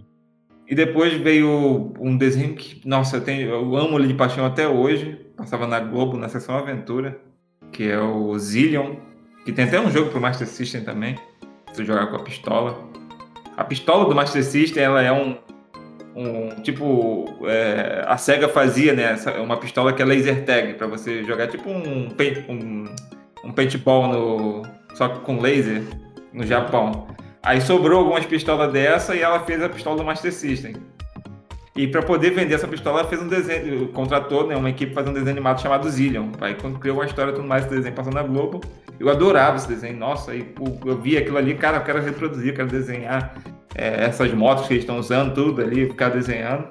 [0.67, 4.67] E depois veio um desenho que, nossa, eu, tenho, eu amo ele de paixão até
[4.67, 5.21] hoje.
[5.37, 7.21] Passava na Globo, na Sessão Aventura,
[7.71, 8.97] que é o Zillion,
[9.45, 11.17] que tem até um jogo pro Master System também.
[11.75, 12.89] Se jogar com a pistola.
[13.55, 15.37] A pistola do Master System, ela é um
[16.17, 21.23] um tipo é, a Sega fazia né uma pistola que é laser tag para você
[21.23, 22.09] jogar tipo um
[22.49, 22.87] um,
[23.45, 24.63] um paintball no
[24.95, 25.83] só com laser
[26.33, 27.07] no Japão.
[27.43, 30.75] Aí sobrou algumas pistolas dessa e ela fez a pistola do Master System.
[31.77, 35.11] E para poder vender essa pistola ela fez um desenho contratou né uma equipe fazer
[35.11, 36.31] um desenho animado chamado Zillion.
[36.41, 38.61] Aí quando criou uma história tudo mais esse desenho passando na Globo.
[38.99, 40.53] Eu adorava esse desenho nossa e
[40.85, 43.35] eu vi aquilo ali cara eu quero reproduzir eu quero desenhar
[43.75, 46.69] é, essas motos que eles estão usando, tudo ali, ficar desenhando.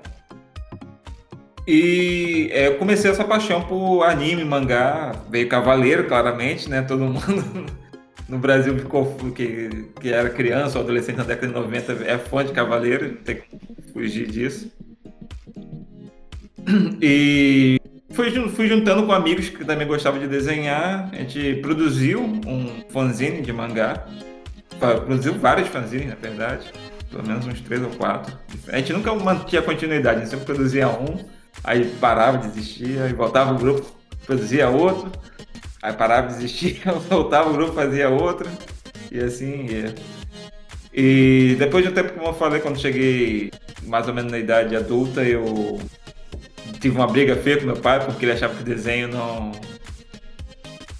[1.67, 6.81] E é, eu comecei essa paixão por anime, mangá, veio Cavaleiro, claramente, né?
[6.81, 7.67] Todo mundo
[8.29, 12.45] no Brasil ficou que, que era criança ou adolescente na década de 90 é fã
[12.45, 14.71] de Cavaleiro, tem que fugir disso.
[17.01, 17.79] E
[18.11, 23.41] fui, fui juntando com amigos que também gostavam de desenhar, a gente produziu um fanzine
[23.41, 24.05] de mangá,
[25.05, 26.69] produziu vários fanzines, na verdade,
[27.09, 28.37] pelo menos uns três ou quatro.
[28.67, 31.17] A gente nunca mantinha continuidade, a gente sempre produzia um,
[31.63, 33.85] aí parava, desistia, aí voltava o grupo,
[34.25, 35.11] produzia outro,
[35.81, 38.49] aí parava, desistia, voltava o grupo, fazia outro,
[39.11, 39.95] e assim ia.
[40.93, 43.51] E depois de um tempo, como eu falei, quando cheguei
[43.83, 45.79] mais ou menos na idade adulta, eu
[46.79, 49.51] tive uma briga feia com meu pai, porque ele achava que o desenho não,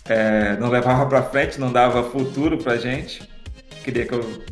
[0.06, 3.28] é, não levava para frente, não dava futuro pra gente.
[3.84, 4.44] Queria que eu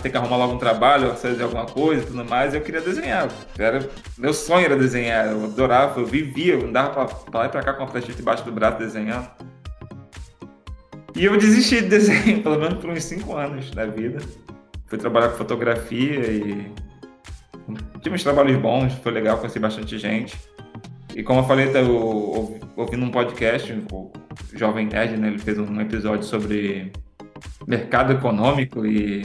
[0.00, 2.54] ter que arrumar logo um trabalho, fazer alguma coisa e tudo mais.
[2.54, 3.28] Eu queria desenhar.
[3.58, 5.26] Era, meu sonho era desenhar.
[5.26, 8.44] Eu adorava, eu vivia, eu andava pra, lá e pra cá com a prancheta debaixo
[8.44, 9.28] do braço desenhando.
[11.14, 14.18] E eu desisti de desenho, pelo menos por uns 5 anos da vida.
[14.86, 16.72] Fui trabalhar com fotografia e
[18.00, 20.36] tive uns trabalhos bons, foi legal, conheci bastante gente.
[21.14, 24.12] E como eu falei, eu, ouvindo um podcast, o
[24.54, 26.92] Jovem Nerd, né, ele fez um episódio sobre
[27.66, 29.22] mercado econômico e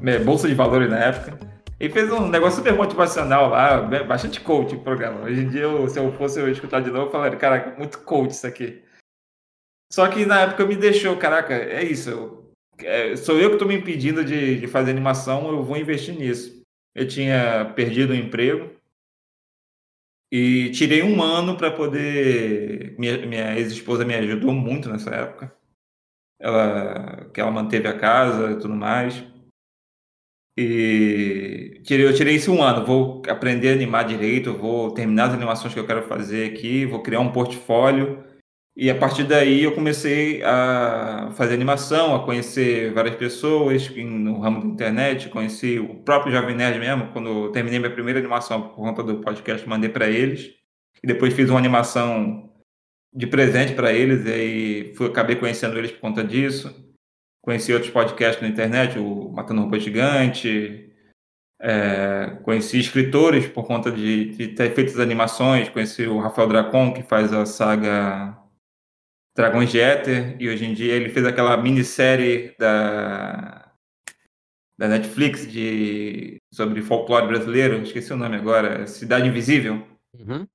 [0.00, 1.38] né, bolsa de valores na época.
[1.80, 5.22] E fez um negócio super motivacional lá, bastante coach o programa.
[5.22, 7.98] Hoje em dia, eu, se eu fosse eu escutar de novo, eu falaria, caraca, muito
[8.00, 8.82] coach isso aqui.
[9.92, 12.08] Só que na época me deixou, caraca, é isso.
[12.10, 16.14] Eu, é, sou eu que estou me impedindo de, de fazer animação, eu vou investir
[16.14, 16.62] nisso.
[16.94, 18.70] Eu tinha perdido o emprego,
[20.32, 22.94] e tirei um ano para poder.
[22.98, 25.54] Minha, minha ex-esposa me ajudou muito nessa época.
[26.42, 29.24] Ela, que ela manteve a casa e tudo mais.
[30.58, 32.84] E tirei, eu tirei esse um ano.
[32.84, 37.02] Vou aprender a animar direito, vou terminar as animações que eu quero fazer aqui, vou
[37.02, 38.24] criar um portfólio
[38.74, 44.62] e a partir daí eu comecei a fazer animação, a conhecer várias pessoas no ramo
[44.62, 49.02] da internet, conheci o próprio Jovem Nerd mesmo, quando terminei minha primeira animação por conta
[49.02, 50.54] do podcast, mandei para eles.
[51.04, 52.50] E depois fiz uma animação
[53.12, 56.74] de presente para eles, e fui, acabei conhecendo eles por conta disso.
[57.42, 60.90] Conheci outros podcasts na internet, o Matando Roupa Gigante,
[61.60, 66.92] é, conheci escritores por conta de, de ter feito as animações, conheci o Rafael Dracon,
[66.92, 68.36] que faz a saga
[69.36, 73.72] Dragões de Éter, e hoje em dia ele fez aquela minissérie da,
[74.76, 79.86] da Netflix de, sobre folclore brasileiro, esqueci o nome agora, Cidade Invisível.
[80.18, 80.46] Uhum.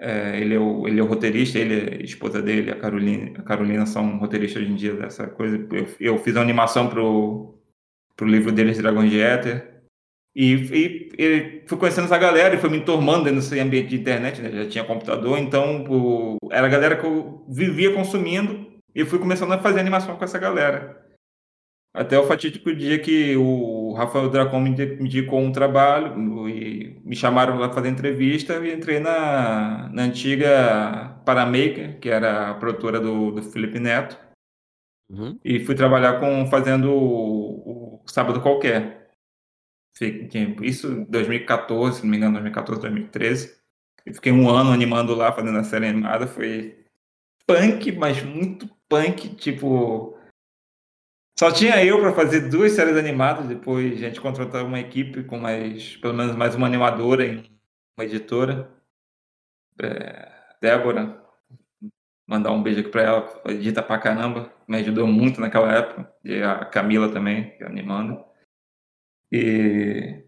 [0.00, 3.42] É, ele, é o, ele é o roteirista, ele a esposa dele, a Carolina, a
[3.42, 5.56] Carolina são roteiristas hoje em dia dessa coisa.
[5.72, 7.58] Eu, eu fiz uma animação pro,
[8.16, 9.78] pro livro deles, Dragões de Éter.
[10.36, 14.40] E, e, e, fui conhecendo essa galera e foi me entormando nesse ambiente de internet,
[14.40, 14.52] né?
[14.52, 19.52] Já tinha computador, então o, era a galera que eu vivia consumindo e fui começando
[19.52, 21.07] a fazer animação com essa galera.
[21.98, 27.58] Até o fatídico dia que o Rafael Dracon me indicou um trabalho e me chamaram
[27.58, 33.32] lá para fazer entrevista e entrei na, na antiga Paramaker, que era a produtora do,
[33.32, 34.16] do Felipe Neto.
[35.10, 35.38] Uhum.
[35.44, 38.98] E fui trabalhar com fazendo o, o Sábado Qualquer
[40.62, 43.58] isso em 2014, se não me engano, 2014, 2013.
[44.06, 46.26] Eu fiquei um ano animando lá, fazendo a série animada.
[46.26, 46.84] Foi
[47.46, 49.34] punk, mas muito punk.
[49.36, 50.17] Tipo,
[51.38, 53.46] só tinha eu para fazer duas séries animadas.
[53.46, 57.48] Depois a gente contratou uma equipe com mais, pelo menos mais uma animadora e
[57.96, 58.68] uma editora.
[59.80, 61.22] É, Débora,
[62.26, 66.12] mandar um beijo aqui para ela, edita pra caramba, me ajudou muito naquela época.
[66.24, 68.24] E a Camila também, animando.
[69.30, 70.24] E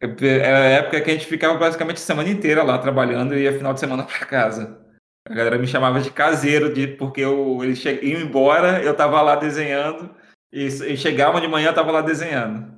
[0.00, 3.52] era a época que a gente ficava basicamente a semana inteira lá trabalhando e ia
[3.52, 4.80] final de semana para casa.
[5.28, 8.00] A galera me chamava de caseiro, de, porque eu, eles che...
[8.02, 10.14] iam embora, eu tava lá desenhando,
[10.52, 12.70] e, e chegavam de manhã, tava lá desenhando.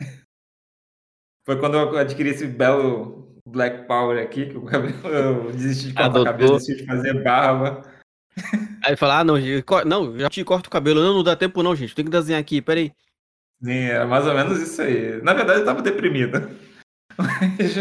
[1.46, 4.56] Foi quando eu adquiri esse belo Black Power aqui, que
[5.06, 7.82] eu desisti de cortar o cabelo, desisti de fazer barba.
[8.84, 9.36] Aí falar, ah, não,
[9.86, 11.00] não, já te corto o cabelo.
[11.00, 11.94] Não, não dá tempo não, gente.
[11.94, 12.92] Tem que desenhar aqui, peraí.
[13.62, 15.22] Sim, era é mais ou menos isso aí.
[15.22, 16.50] Na verdade, eu tava deprimido.
[17.18, 17.76] Mas,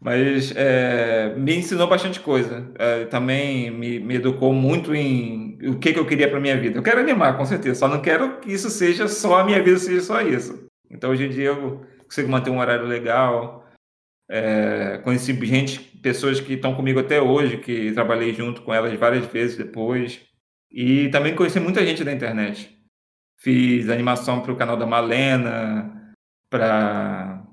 [0.00, 2.72] mas é, me ensinou bastante coisa.
[2.76, 6.78] É, também me, me, educou muito em o que, que eu queria para minha vida.
[6.78, 7.80] Eu quero animar, com certeza.
[7.80, 10.66] Só não quero que isso seja só a minha vida, seja só isso.
[10.90, 13.66] Então, hoje em dia, eu consigo manter um horário legal.
[14.30, 19.26] É, conheci gente, pessoas que estão comigo até hoje, que trabalhei junto com elas várias
[19.26, 20.20] vezes depois.
[20.70, 22.82] E também conheci muita gente da internet
[23.42, 26.14] fiz animação para o canal da Malena,
[26.48, 27.44] para.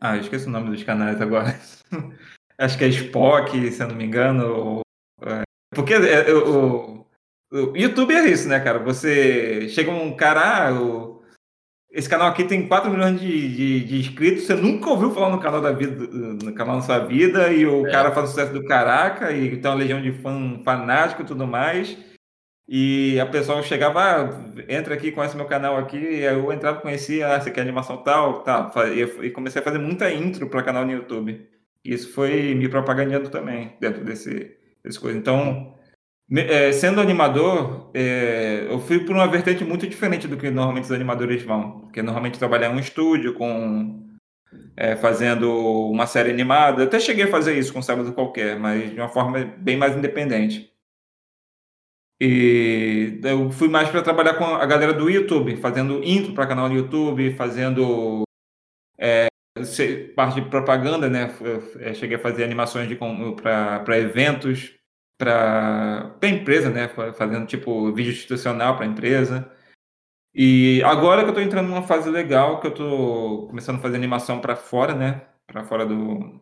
[0.00, 1.58] Ah, eu esqueci o nome dos canais agora.
[2.58, 4.80] Acho que é Spock, se eu não me engano.
[5.22, 5.42] É...
[5.74, 7.06] Porque é, o,
[7.52, 8.78] o, YouTube é isso, né, cara?
[8.80, 11.18] Você chega um cara, ah,
[11.90, 15.40] esse canal aqui tem 4 milhões de, de, de, inscritos, você nunca ouviu falar no
[15.40, 17.90] canal da vida, no canal da sua vida, e o é.
[17.90, 21.96] cara faz sucesso do caraca, e tem uma legião de fã fanático e tudo mais.
[22.70, 24.28] E a pessoa chegava, ah,
[24.68, 28.42] entra aqui, conhece meu canal aqui, e eu entrava, conhecia, ah, você quer animação tal,
[28.42, 31.48] tal, e comecei a fazer muita intro para canal no YouTube.
[31.82, 35.16] Isso foi me propagandando também, dentro desse, desse coisa.
[35.16, 35.77] Então,
[36.30, 40.92] é, sendo animador, é, eu fui por uma vertente muito diferente do que normalmente os
[40.92, 41.80] animadores vão.
[41.80, 44.06] Porque normalmente trabalhar em um estúdio com
[44.76, 45.50] é, fazendo
[45.90, 46.84] uma série animada.
[46.84, 50.70] Até cheguei a fazer isso com Sábado Qualquer, mas de uma forma bem mais independente.
[52.20, 56.68] E eu fui mais para trabalhar com a galera do YouTube, fazendo intro para canal
[56.68, 58.24] no YouTube, fazendo
[58.98, 59.28] é,
[60.16, 61.32] parte de propaganda, né?
[61.78, 62.88] Eu cheguei a fazer animações
[63.40, 64.77] para eventos,
[65.18, 66.88] para a empresa, né?
[66.88, 69.50] Fazendo tipo vídeo institucional para a empresa.
[70.34, 73.96] E agora que eu estou entrando numa fase legal, que eu estou começando a fazer
[73.96, 75.26] animação para fora, né?
[75.46, 76.40] Para fora do.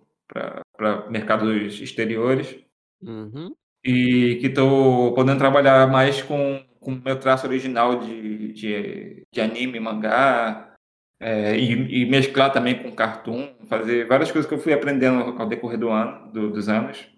[0.77, 2.57] para mercados exteriores.
[3.03, 3.55] Uhum
[3.87, 9.79] e que estou podendo trabalhar mais com o meu traço original de, de, de anime,
[9.79, 10.74] mangá,
[11.20, 15.47] é, e, e, mesclar também com cartoon, fazer várias coisas que eu fui aprendendo ao
[15.47, 17.09] decorrer do ano, do, dos anos.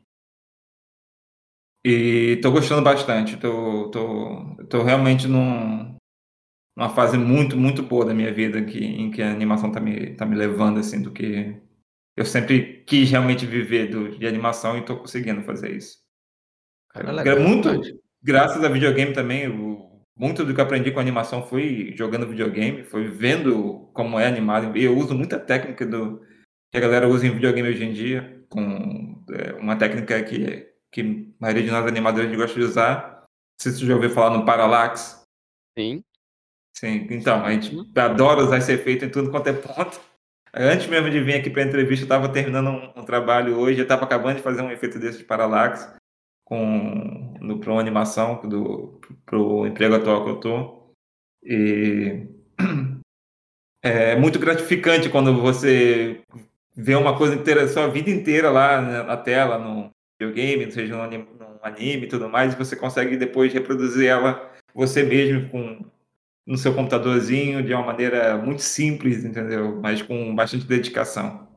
[1.88, 5.96] E estou gostando bastante, estou tô, tô, tô, realmente num,
[6.76, 10.14] numa fase muito, muito boa da minha vida que, em que a animação está me,
[10.14, 11.58] tá me levando, assim, do que
[12.14, 15.96] eu sempre quis realmente viver do, de animação e estou conseguindo fazer isso.
[16.90, 17.70] Cara, legal, muito,
[18.22, 19.48] graças a videogame também,
[20.14, 24.76] muito do que aprendi com animação foi jogando videogame, foi vendo como é animado.
[24.76, 26.20] E eu uso muita técnica do
[26.70, 31.00] que a galera usa em videogame hoje em dia, com é, uma técnica que, que
[31.00, 33.18] a maioria de nós animadores gosta de usar.
[33.20, 35.22] Não sei se você já ouviu falar no Parallax.
[35.78, 36.02] Sim.
[36.76, 37.90] Sim, então, a gente uhum.
[37.96, 40.00] adora usar esse efeito em tudo quanto é ponto.
[40.54, 43.80] Antes mesmo de vir aqui para a entrevista, eu estava terminando um, um, trabalho hoje,
[43.80, 45.92] eu estava acabando de fazer um efeito desse de Parallax
[46.44, 50.94] com no para uma animação do pro emprego atual que eu tô
[51.44, 52.26] e
[53.84, 56.22] é muito gratificante quando você
[56.74, 61.28] vê uma coisa inteira sua vida inteira lá na tela no videogame seja no anime,
[61.38, 65.84] no anime e tudo mais e você consegue depois reproduzir ela você mesmo com
[66.46, 71.48] no seu computadorzinho de uma maneira muito simples entendeu mas com bastante dedicação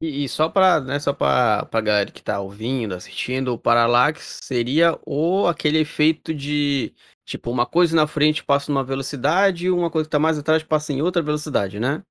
[0.00, 4.96] e, e só para né, só para galera que tá ouvindo, assistindo, o Parallax seria
[5.04, 6.94] o aquele efeito de
[7.26, 10.92] tipo uma coisa na frente passa numa velocidade uma coisa que tá mais atrás passa
[10.92, 12.02] em outra velocidade, né?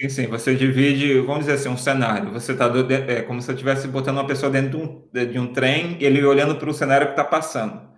[0.00, 2.30] Sim, sim, você divide, vamos dizer assim, um cenário.
[2.32, 5.38] Você tá do, é como se eu estivesse botando uma pessoa dentro de um, de
[5.40, 7.88] um trem, ele olhando para o cenário que está passando.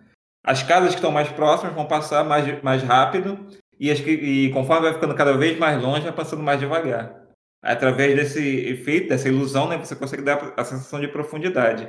[0.44, 3.46] As casas que estão mais próximas vão passar mais, mais rápido
[3.78, 7.20] e, as que, e conforme vai ficando cada vez mais longe, vai passando mais devagar
[7.62, 11.88] através desse efeito, dessa ilusão, né, você consegue dar a sensação de profundidade.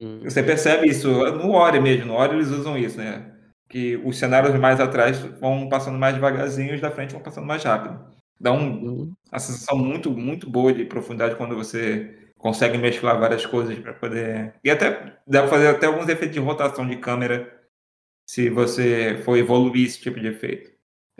[0.00, 0.20] Hum.
[0.22, 3.34] Você percebe isso no Ori mesmo, no Ori eles usam isso, né?
[3.68, 7.62] Que os cenários mais atrás vão passando mais devagarzinho, os da frente vão passando mais
[7.62, 8.17] rápido.
[8.40, 9.14] Dá um, hum.
[9.30, 14.54] uma sensação muito, muito boa de profundidade quando você consegue mesclar várias coisas para poder.
[14.62, 17.52] E até dá para fazer até alguns efeitos de rotação de câmera
[18.26, 20.70] se você for evoluir esse tipo de efeito.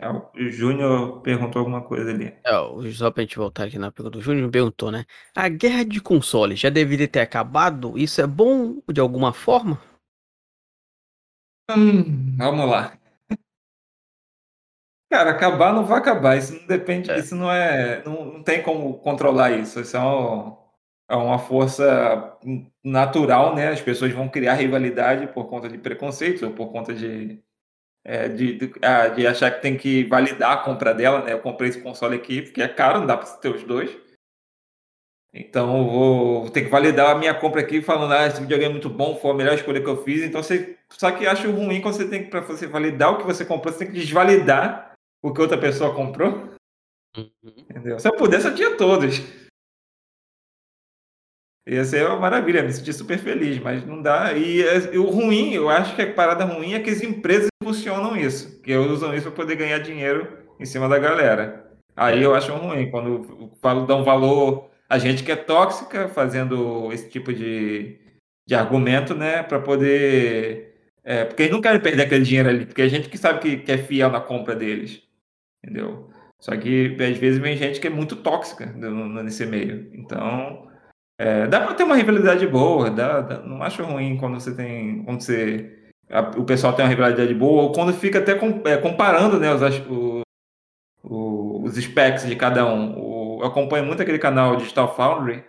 [0.01, 2.33] É, o Júnior perguntou alguma coisa ali.
[2.45, 5.05] É, só pra gente voltar aqui na pergunta, o Júnior perguntou, né?
[5.35, 7.97] A guerra de consoles já deveria ter acabado?
[7.97, 9.81] Isso é bom de alguma forma?
[11.69, 12.98] Hum, vamos lá.
[15.09, 16.37] Cara, acabar não vai acabar.
[16.37, 17.09] Isso não depende.
[17.09, 17.17] É.
[17.17, 18.03] Isso não é.
[18.05, 19.79] Não, não tem como controlar isso.
[19.79, 20.55] Isso é, um,
[21.09, 22.37] é uma força
[22.83, 23.69] natural, né?
[23.69, 27.41] As pessoas vão criar rivalidade por conta de preconceitos ou por conta de
[28.03, 31.33] é, de, de, ah, de, achar que tem que validar a compra dela, né?
[31.33, 33.95] Eu comprei esse console aqui porque é caro, não dá para ter os dois.
[35.33, 38.71] Então eu vou, vou ter que validar a minha compra aqui falando, ah, esse videogame
[38.71, 40.23] é muito bom, foi a melhor escolha que eu fiz.
[40.23, 40.77] Então você.
[40.91, 43.71] Só que acho ruim quando você tem que, para você validar o que você comprou,
[43.71, 44.88] você tem que desvalidar
[45.21, 46.49] o que outra pessoa comprou.
[47.17, 47.31] Uhum.
[47.43, 47.99] Entendeu?
[47.99, 49.21] Se eu pudesse, eu tinha todos.
[51.67, 54.33] Ia ser uma maravilha, me sentir super feliz, mas não dá.
[54.33, 54.61] E,
[54.91, 58.59] e, o ruim, eu acho que a parada ruim é que as empresas funcionam isso,
[58.61, 60.27] que usam isso para poder ganhar dinheiro
[60.59, 61.71] em cima da galera.
[61.95, 67.31] Aí eu acho ruim, quando dão valor a gente que é tóxica, fazendo esse tipo
[67.31, 67.99] de,
[68.47, 72.81] de argumento, né, para poder É, porque eles não querem perder aquele dinheiro ali, porque
[72.81, 75.01] a gente que sabe que, que é fiel na compra deles.
[75.63, 76.09] Entendeu?
[76.39, 79.89] Só que às vezes vem gente que é muito tóxica nesse meio.
[79.93, 80.69] Então,
[81.19, 85.03] é, dá para ter uma rivalidade boa, dá, dá, não acho ruim quando você tem.
[85.03, 85.91] Quando você.
[86.09, 89.53] A, o pessoal tem uma rivalidade boa, ou quando fica até com, é, comparando né,
[89.53, 90.21] os, o,
[91.03, 92.97] o, os specs de cada um.
[92.97, 95.43] O, eu acompanho muito aquele canal Digital Foundry.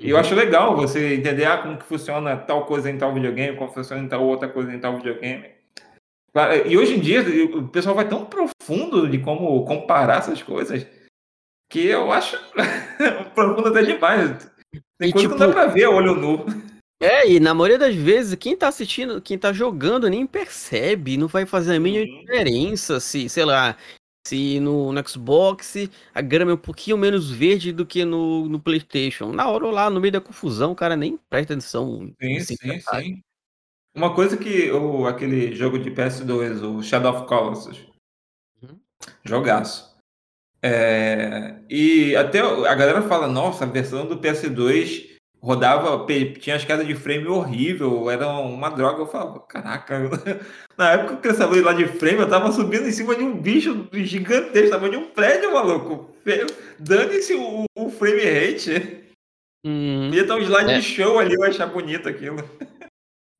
[0.00, 0.20] E eu uhum.
[0.20, 4.00] acho legal você entender ah, como que funciona tal coisa em tal videogame, como funciona
[4.00, 5.57] em tal outra coisa em tal videogame.
[6.66, 7.22] E hoje em dia
[7.56, 10.86] o pessoal vai tão profundo de como comparar essas coisas
[11.70, 12.38] que eu acho
[13.34, 14.50] profundo até demais.
[14.98, 16.46] Tem e, coisa tipo, que não dá pra ver olho nu.
[17.00, 21.28] É, e na maioria das vezes, quem tá assistindo, quem tá jogando nem percebe, não
[21.28, 22.20] vai fazer a mínima uhum.
[22.20, 23.76] diferença se, sei lá,
[24.26, 28.58] se no, no, Xbox a grama é um pouquinho menos verde do que no, no
[28.58, 29.32] PlayStation.
[29.32, 32.12] Na hora lá, no meio da confusão, o cara nem presta atenção.
[32.20, 33.22] Sim, assim, sim, sim.
[33.94, 37.86] Uma coisa que o, aquele jogo de PS2, o Shadow of Colossus,
[38.62, 38.78] uhum.
[39.24, 39.88] jogaço.
[40.62, 45.08] É, e até a galera fala, nossa, a versão do PS2
[45.40, 46.04] rodava,
[46.40, 49.02] tinha as quedas de frame horrível, era uma droga.
[49.02, 49.98] Eu falava, caraca,
[50.76, 53.36] na época que eu estava lá de frame, eu tava subindo em cima de um
[53.36, 56.14] bicho gigantesco, tava de um prédio, maluco.
[56.78, 59.04] Dane-se o, o, frame rate.
[59.64, 60.78] Hum, Ia estar um slide é.
[60.78, 62.38] de show ali, eu achar bonito aquilo.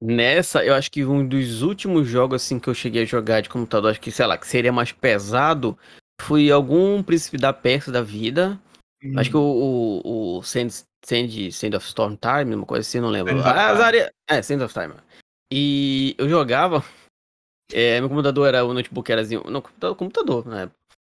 [0.00, 3.48] Nessa, eu acho que um dos últimos jogos assim que eu cheguei a jogar de
[3.48, 5.76] computador, acho que, sei lá, que seria mais pesado,
[6.20, 8.60] foi algum Príncipe da Pérsia da vida.
[9.02, 9.18] Hum.
[9.18, 9.40] Acho que o,
[10.04, 10.68] o, o Sand,
[11.04, 13.40] Sand, Sand of Storm Time, uma coisa assim, não lembro.
[13.42, 14.12] Ah, área...
[14.28, 14.94] É, Sand of Time.
[15.52, 16.84] E eu jogava.
[17.72, 20.70] É, meu computador era o notebook era assim, não, computador, computador né?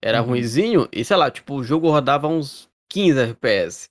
[0.03, 0.29] Era uhum.
[0.29, 3.91] ruimzinho, e sei lá, tipo, o jogo rodava uns 15 FPS.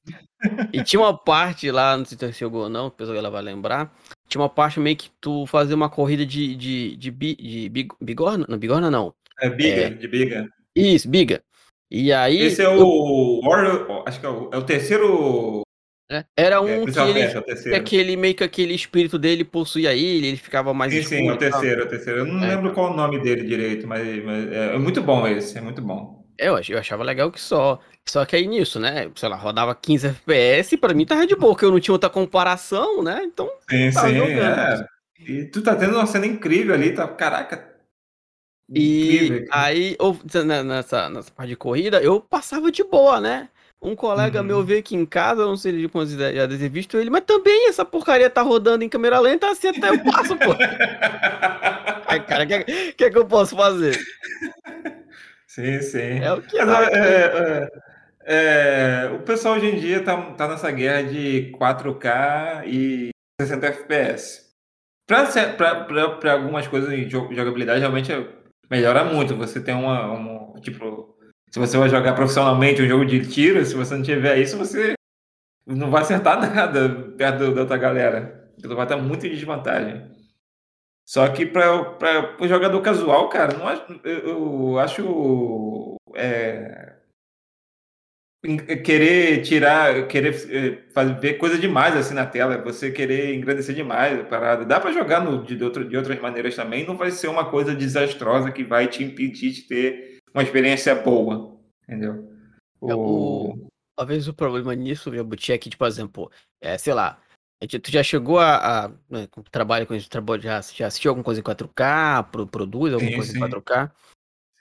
[0.74, 3.30] e tinha uma parte lá, não sei se você jogou ou não, o pessoal ela
[3.30, 3.94] vai lembrar.
[4.28, 8.46] Tinha uma parte meio que tu fazia uma corrida de, de, de, de, de bigorna?
[8.48, 9.14] Não, bigorna não.
[9.42, 10.50] É biga, é, de biga.
[10.76, 11.42] Isso, biga.
[11.90, 12.42] E aí.
[12.42, 13.42] Esse é o.
[13.44, 14.04] Eu...
[14.06, 15.62] Acho que é o, é o terceiro.
[16.10, 20.28] É, era um é, que, ele, é aquele meio que aquele espírito dele possuía ele,
[20.28, 22.20] ele ficava mais Sim, sim, é o terceiro, é o terceiro.
[22.20, 25.58] Eu não lembro qual o nome dele direito, mas, mas é, é, muito bom esse,
[25.58, 26.17] é muito bom.
[26.38, 27.80] Eu, eu achava legal que só.
[28.06, 29.10] Só que aí nisso, né?
[29.16, 32.10] Sei lá, rodava 15 FPS, pra mim tava de boa, porque eu não tinha outra
[32.10, 33.22] comparação, né?
[33.24, 33.50] Então.
[33.70, 34.32] Sim, sim, jogando.
[34.32, 34.88] é.
[35.20, 37.08] E tu tá tendo uma cena incrível ali, tá?
[37.08, 37.78] Caraca,
[38.70, 40.18] e aí, ou,
[40.66, 43.48] nessa, nessa parte de corrida, eu passava de boa, né?
[43.82, 44.46] Um colega uhum.
[44.46, 47.70] meu veio aqui em casa, não sei se ele já deve visto ele, mas também
[47.70, 50.52] essa porcaria tá rodando em câmera lenta, assim até eu passo, pô.
[52.08, 53.98] Aí, cara, o que, que, é que eu posso fazer?
[55.58, 56.20] Sim, sim.
[56.20, 57.68] É o que mas, é,
[58.24, 63.10] é, é, O pessoal hoje em dia tá, tá nessa guerra de 4K e
[63.42, 64.52] 60 FPS.
[65.08, 68.24] Para algumas coisas de jogabilidade, realmente é
[68.70, 69.36] melhora muito.
[69.36, 71.18] Você tem uma, uma, Tipo,
[71.50, 74.94] se você vai jogar profissionalmente um jogo de tiro, se você não tiver isso, você
[75.66, 76.88] não vai acertar nada
[77.18, 78.52] perto da outra galera.
[78.60, 80.17] Você vai estar muito em desvantagem.
[81.08, 85.96] Só que para o jogador casual, cara, não acho, eu, eu acho.
[86.14, 86.98] É,
[88.84, 94.20] querer tirar, querer eh, fazer, ver coisa demais assim na tela, você querer engrandecer demais
[94.20, 94.66] a parada.
[94.66, 97.74] Dá para jogar no, de, outro, de outras maneiras também, não vai ser uma coisa
[97.74, 102.30] desastrosa que vai te impedir de ter uma experiência boa, entendeu?
[102.84, 103.52] É, o...
[103.52, 103.68] o...
[103.96, 106.30] Talvez o problema nisso, meu Buti, é que, tipo, por exemplo,
[106.62, 107.18] é, sei lá,
[107.66, 111.40] tu já chegou a, a né, trabalho com isso, trabalho, já, já assistiu alguma coisa
[111.40, 113.38] em 4K, pro, produz alguma sim, coisa sim.
[113.38, 113.92] em 4K?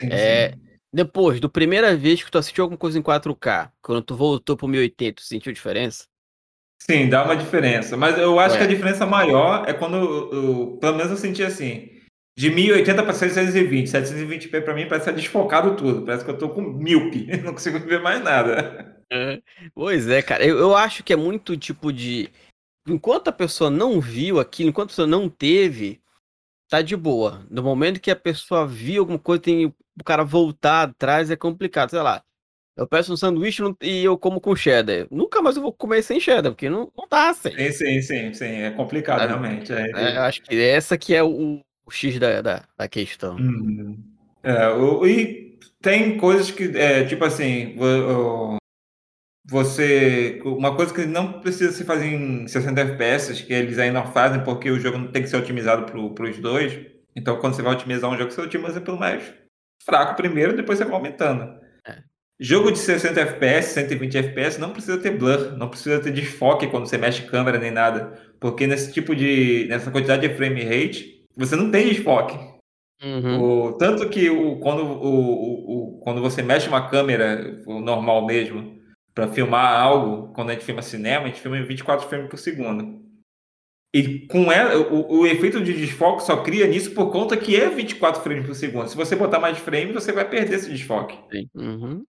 [0.01, 0.55] Sim, é.
[0.93, 4.67] Depois, do primeira vez que tu assistiu alguma coisa em 4K, quando tu voltou pro
[4.67, 6.07] 1080, tu sentiu diferença?
[6.81, 7.97] Sim, dá uma diferença.
[7.97, 8.59] Mas eu acho é.
[8.59, 11.91] que a diferença maior é quando, eu, eu, pelo menos eu senti assim,
[12.39, 13.87] de 1080 para 720.
[13.89, 16.05] 720p para mim parece estar desfocado tudo.
[16.05, 19.03] Parece que eu tô com míope, não consigo ver mais nada.
[19.11, 19.41] É.
[19.75, 20.45] Pois é, cara.
[20.45, 22.29] Eu, eu acho que é muito tipo de.
[22.87, 26.01] Enquanto a pessoa não viu aquilo, enquanto a pessoa não teve,
[26.69, 27.45] tá de boa.
[27.51, 31.91] No momento que a pessoa viu alguma coisa, tem o cara voltar atrás é complicado.
[31.91, 32.23] Sei lá,
[32.77, 35.07] eu peço um sanduíche e eu como com cheddar.
[35.11, 37.53] Nunca mais eu vou comer sem cheddar, porque não, não dá sem.
[37.53, 38.61] Sim, sim, sim, sim.
[38.63, 39.73] É complicado, é, realmente.
[39.73, 43.37] É, é, acho que essa que é o, o X da, da, da questão.
[43.37, 43.99] Uhum.
[44.43, 47.75] É, o, e tem coisas que, é, tipo assim,
[49.49, 50.41] você.
[50.45, 54.43] Uma coisa que não precisa se fazer em 60 FPS, que eles ainda não fazem
[54.43, 56.79] porque o jogo não tem que ser otimizado para os dois.
[57.15, 59.23] Então, quando você vai otimizar um jogo, você otimiza pelo mais
[59.85, 61.45] fraco primeiro, depois você vai aumentando.
[61.87, 61.99] É.
[62.39, 66.87] Jogo de 60 FPS, 120 FPS não precisa ter blur, não precisa ter desfoque quando
[66.87, 71.57] você mexe câmera nem nada, porque nesse tipo de nessa quantidade de frame rate, você
[71.57, 72.37] não tem desfoque.
[73.03, 73.41] Uhum.
[73.41, 78.76] O, tanto que o, quando, o, o, quando você mexe uma câmera, o normal mesmo,
[79.17, 82.39] para filmar algo, quando a gente filma cinema, a gente filma em 24 frames por
[82.39, 83.03] segundo.
[83.95, 87.71] E com ela, o, o efeito de desfoque só cria nisso por conta que é
[87.71, 88.89] 24 frames por segundo.
[88.89, 91.19] Se você botar mais frame, você vai perder esse desfoque.
[91.55, 92.05] Uhum.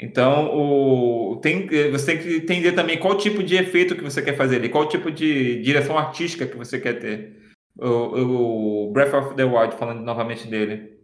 [0.00, 4.34] Então, o, tem, você tem que entender também qual tipo de efeito que você quer
[4.34, 7.36] fazer ali, qual tipo de direção artística que você quer ter.
[7.76, 10.98] O, o Breath of the Wild, falando novamente dele.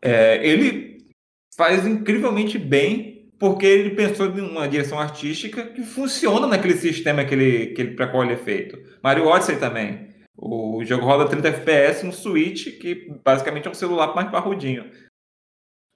[0.00, 1.08] É, ele
[1.54, 3.13] faz incrivelmente bem
[3.44, 7.94] porque ele pensou em uma direção artística que funciona naquele sistema que ele, que ele,
[7.94, 8.78] para qual ele é feito.
[9.02, 10.08] Mario Odyssey também.
[10.34, 14.90] O jogo roda 30 FPS no Switch, que basicamente é um celular mais parrudinho.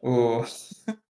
[0.03, 0.45] O...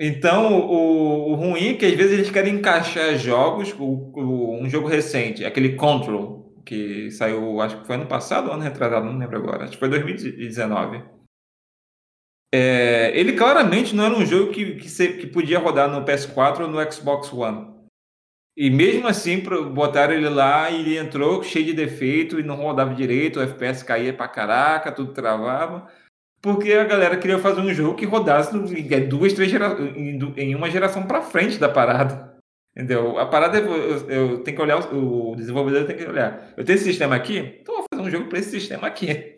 [0.00, 4.70] Então, o, o, ruim é que às vezes eles querem encaixar jogos, o, o, um
[4.70, 9.18] jogo recente, aquele Control, que saiu, acho que foi ano passado ou ano retrasado, não
[9.18, 11.02] lembro agora, acho que foi 2019.
[12.52, 16.60] É, ele claramente não era um jogo que, que, se, que, podia rodar no PS4
[16.60, 17.76] ou no Xbox One.
[18.56, 19.40] E mesmo assim,
[19.72, 23.84] botaram ele lá e ele entrou cheio de defeito e não rodava direito, o FPS
[23.84, 25.86] caía pra caraca, tudo travava.
[26.40, 28.52] Porque a galera queria fazer um jogo que rodasse
[29.08, 29.76] duas, três gera...
[30.36, 32.38] em uma geração para frente da parada.
[32.78, 33.18] Entendeu?
[33.18, 36.52] A parada é, eu, eu tenho que olhar, o desenvolvedor tem que olhar.
[36.56, 39.37] Eu tenho esse sistema aqui, então vou fazer um jogo para esse sistema aqui.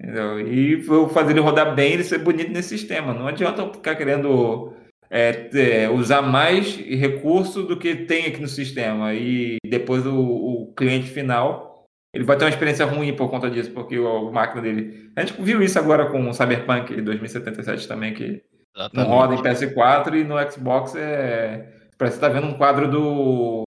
[0.00, 0.40] Entendeu?
[0.40, 3.14] E vou fazer ele rodar bem, ele ser bonito nesse sistema.
[3.14, 4.74] Não adianta eu ficar querendo
[5.10, 9.14] é, é, usar mais recurso do que tem aqui no sistema.
[9.14, 11.74] E depois o, o cliente final
[12.14, 15.10] ele vai ter uma experiência ruim por conta disso, porque o, máquina dele.
[15.16, 18.40] A gente viu isso agora com o Cyberpunk 2077 também, que
[18.76, 18.96] Exatamente.
[18.96, 21.72] não roda em PS4 e no Xbox é.
[21.98, 23.64] Parece que tá vendo um quadro do.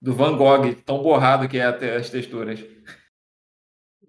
[0.00, 2.64] do Van Gogh, tão borrado que é as texturas.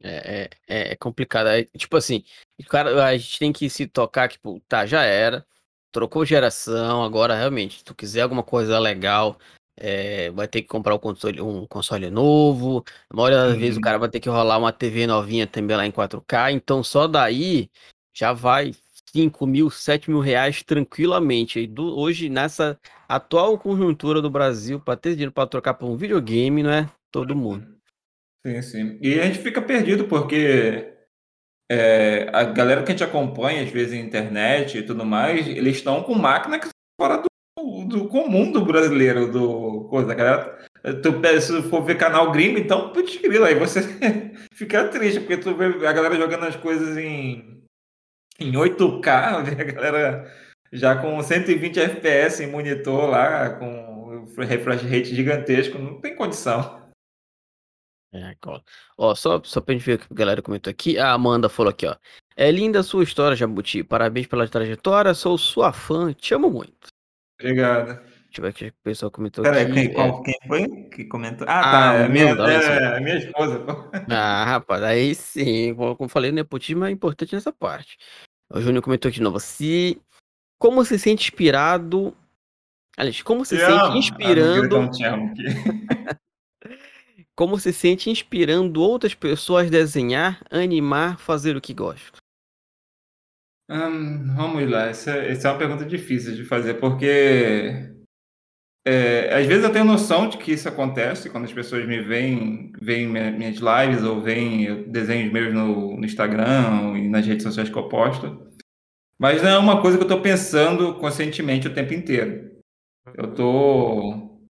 [0.01, 1.47] É, é, é, complicado.
[1.47, 2.23] É, tipo assim,
[2.67, 5.45] cara, a gente tem que se tocar, tipo, tá, já era.
[5.91, 9.39] Trocou geração, agora realmente, se tu quiser alguma coisa legal,
[9.75, 12.83] é, vai ter que comprar um console, um console novo.
[13.09, 13.59] A maioria das uhum.
[13.59, 16.51] vezes o cara vai ter que rolar uma TV novinha também lá em 4K.
[16.51, 17.69] Então só daí
[18.13, 18.73] já vai
[19.11, 21.59] 5 mil, 7 mil reais tranquilamente.
[21.59, 25.97] E do, hoje, nessa atual conjuntura do Brasil, para ter dinheiro para trocar por um
[25.97, 27.78] videogame, não é todo mundo.
[28.45, 28.99] Sim, sim.
[29.01, 30.93] E a gente fica perdido porque
[31.69, 35.77] é, a galera que a gente acompanha, às vezes, na internet e tudo mais, eles
[35.77, 36.69] estão com máquina que
[36.99, 37.29] fora do
[37.87, 40.57] do comum do brasileiro, do coisa, galera.
[41.03, 43.81] Tu, se for ver canal gringo, então, putz grila, aí você
[44.53, 47.63] fica triste, porque tu vê a galera jogando as coisas em,
[48.39, 50.31] em 8K, vê a galera
[50.71, 56.78] já com 120 FPS em monitor lá, com refresh rate gigantesco, não tem condição.
[58.11, 58.35] É,
[58.97, 61.69] ó, só, só pra gente ver o que a galera comentou aqui, a Amanda falou
[61.69, 61.95] aqui, ó.
[62.35, 63.83] É linda a sua história, Jabuti.
[63.83, 66.87] Parabéns pela trajetória, sou sua fã, te amo muito.
[67.39, 67.99] Obrigado.
[68.29, 69.89] Deixa eu ver o que o pessoal comentou Pera, aqui.
[69.89, 71.47] Quem, é quem foi que comentou?
[71.49, 71.93] Ah, ah tá.
[71.95, 73.65] É minha, é, é, minha esposa.
[74.09, 75.73] Ah, rapaz, aí sim.
[75.73, 77.97] Como eu falei, o nepotismo é importante nessa parte.
[78.51, 79.39] O Júnior comentou aqui de novo.
[79.39, 79.99] Se,
[80.59, 82.15] como se sente inspirado.
[82.95, 83.97] Aliás, como se te sente amo.
[83.97, 84.89] inspirando.
[85.03, 86.17] Ah,
[87.39, 92.17] como se sente inspirando outras pessoas a desenhar, animar, fazer o que gosta?
[94.35, 97.93] Vamos lá, essa, essa é uma pergunta difícil de fazer, porque
[98.85, 102.73] é, às vezes eu tenho noção de que isso acontece quando as pessoas me veem,
[102.77, 107.77] veem minhas lives ou veem desenhos meus no, no Instagram e nas redes sociais que
[107.77, 108.51] eu posto,
[109.17, 112.59] mas não é uma coisa que eu estou pensando conscientemente o tempo inteiro.
[113.15, 114.45] Eu estou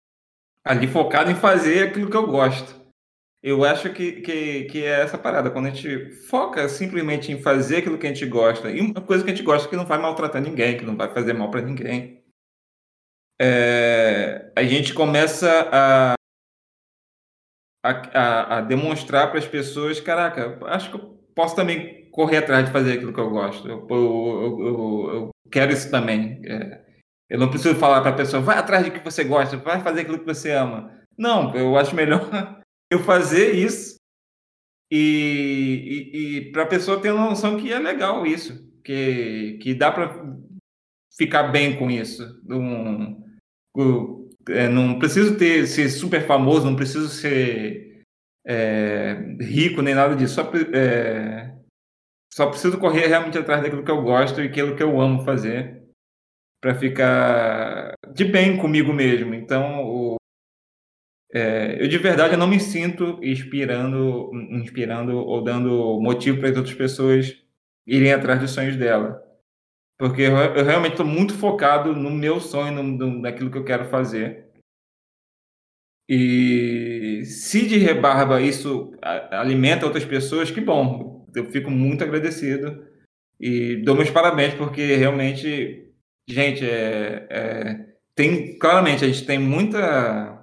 [0.63, 2.74] ali focado em fazer aquilo que eu gosto.
[3.45, 7.77] Eu acho que, que, que é essa parada, quando a gente foca simplesmente em fazer
[7.77, 9.99] aquilo que a gente gosta, e uma coisa que a gente gosta que não vai
[9.99, 12.23] maltratar ninguém, que não vai fazer mal para ninguém,
[13.39, 16.15] é, a gente começa a,
[17.83, 22.71] a, a demonstrar para as pessoas: caraca, acho que eu posso também correr atrás de
[22.71, 26.41] fazer aquilo que eu gosto, eu, eu, eu, eu quero isso também.
[26.45, 26.81] É,
[27.29, 30.01] eu não preciso falar para a pessoa: vai atrás de que você gosta, vai fazer
[30.01, 30.99] aquilo que você ama.
[31.15, 32.27] Não, eu acho melhor
[32.91, 33.95] eu fazer isso
[34.91, 39.73] e, e, e para a pessoa ter uma noção que é legal isso, que, que
[39.73, 40.37] dá para
[41.17, 42.41] ficar bem com isso.
[42.43, 43.23] Não,
[44.49, 48.03] é, não preciso ter ser super famoso, não preciso ser
[48.45, 50.35] é, rico nem nada disso.
[50.35, 51.55] Só, é,
[52.31, 55.83] só preciso correr realmente atrás daquilo que eu gosto e aquilo que eu amo fazer
[56.61, 59.33] para ficar de bem comigo mesmo.
[59.33, 60.15] Então, o,
[61.33, 66.75] É, eu de verdade não me sinto inspirando, inspirando ou dando motivo para as outras
[66.75, 67.35] pessoas
[67.85, 69.21] irem atrás dos sonhos dela.
[69.97, 73.63] Porque eu, eu realmente estou muito focado no meu sonho, no, no, naquilo que eu
[73.65, 74.45] quero fazer.
[76.07, 78.91] E se de rebarba isso
[79.31, 81.25] alimenta outras pessoas, que bom.
[81.35, 82.85] Eu fico muito agradecido
[83.39, 85.91] e dou meus parabéns, porque realmente,
[86.27, 87.85] gente, é, é
[88.15, 90.34] tem claramente a gente tem muita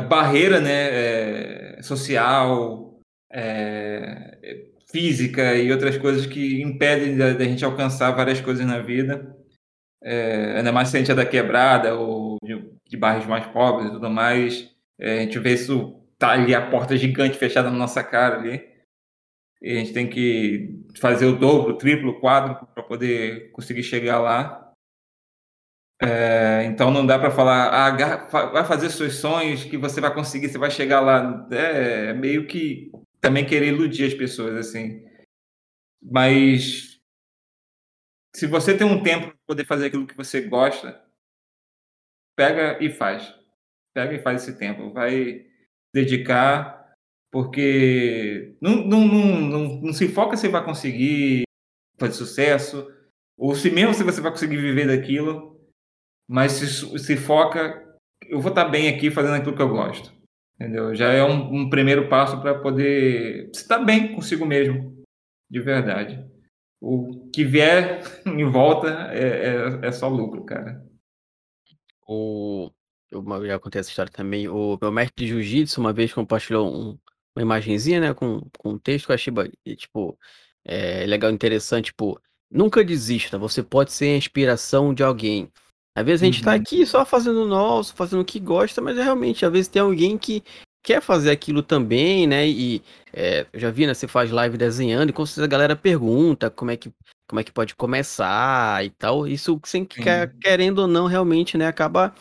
[0.00, 2.98] barreira né, é, social,
[3.30, 9.36] é, física e outras coisas que impedem da, da gente alcançar várias coisas na vida.
[10.02, 13.88] É, ainda mais se a gente é da quebrada ou de, de bairros mais pobres
[13.88, 14.70] e tudo mais.
[14.98, 18.72] É, a gente vê isso, tá ali a porta gigante fechada na nossa cara ali.
[19.62, 23.84] E a gente tem que fazer o dobro, o triplo, o quádruplo para poder conseguir
[23.84, 24.61] chegar lá.
[26.00, 30.48] É, então não dá para falar, ah, vai fazer seus sonhos que você vai conseguir,
[30.48, 31.46] você vai chegar lá.
[31.50, 32.90] É, é meio que
[33.20, 35.04] também querer iludir as pessoas, assim.
[36.02, 37.00] Mas
[38.34, 41.00] se você tem um tempo para poder fazer aquilo que você gosta,
[42.36, 43.34] pega e faz.
[43.94, 44.92] Pega e faz esse tempo.
[44.92, 45.46] Vai
[45.94, 46.94] dedicar,
[47.30, 51.44] porque não, não, não, não, não se foca se vai conseguir
[51.98, 52.90] fazer sucesso,
[53.36, 55.51] ou se mesmo se você vai conseguir viver daquilo,
[56.32, 57.86] mas se, se foca,
[58.22, 60.10] eu vou estar bem aqui fazendo aquilo que eu gosto.
[60.54, 60.94] Entendeu?
[60.94, 65.04] Já é um, um primeiro passo para poder estar bem consigo mesmo,
[65.50, 66.24] de verdade.
[66.80, 70.82] O que vier em volta é, é, é só lucro, cara.
[72.08, 72.70] O,
[73.10, 74.48] eu já contei essa história também.
[74.48, 76.98] O meu mestre de jiu-jitsu uma vez compartilhou um,
[77.36, 79.34] uma imagenzinha, né, com, com um texto que eu achei,
[79.76, 80.18] tipo,
[80.64, 82.18] é, legal, interessante, tipo,
[82.50, 85.52] nunca desista, você pode ser a inspiração de alguém.
[85.94, 86.56] Às vezes a gente tá uhum.
[86.56, 89.82] aqui só fazendo o nosso, fazendo o que gosta, mas é realmente, às vezes tem
[89.82, 90.42] alguém que
[90.82, 92.48] quer fazer aquilo também, né?
[92.48, 92.82] E
[93.12, 93.94] é, eu já vi, né?
[93.94, 96.90] Você faz live desenhando e com certeza a galera pergunta como é que,
[97.28, 99.28] como é que pode começar e tal.
[99.28, 100.02] Isso sem que,
[100.40, 101.66] querendo ou não, realmente, né?
[101.66, 102.14] Acaba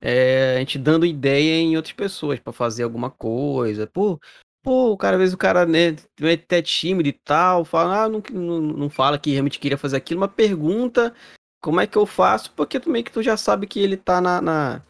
[0.00, 3.86] é, a gente dando ideia em outras pessoas para fazer alguma coisa.
[3.86, 4.18] Pô,
[4.62, 8.22] pô, cara, às vezes o cara, né, é até tímido e tal, fala, ah, não,
[8.32, 11.14] não, não fala que realmente queria fazer aquilo, uma pergunta
[11.60, 12.52] como é que eu faço?
[12.52, 14.82] Porque também que tu já sabe que ele tá na, na,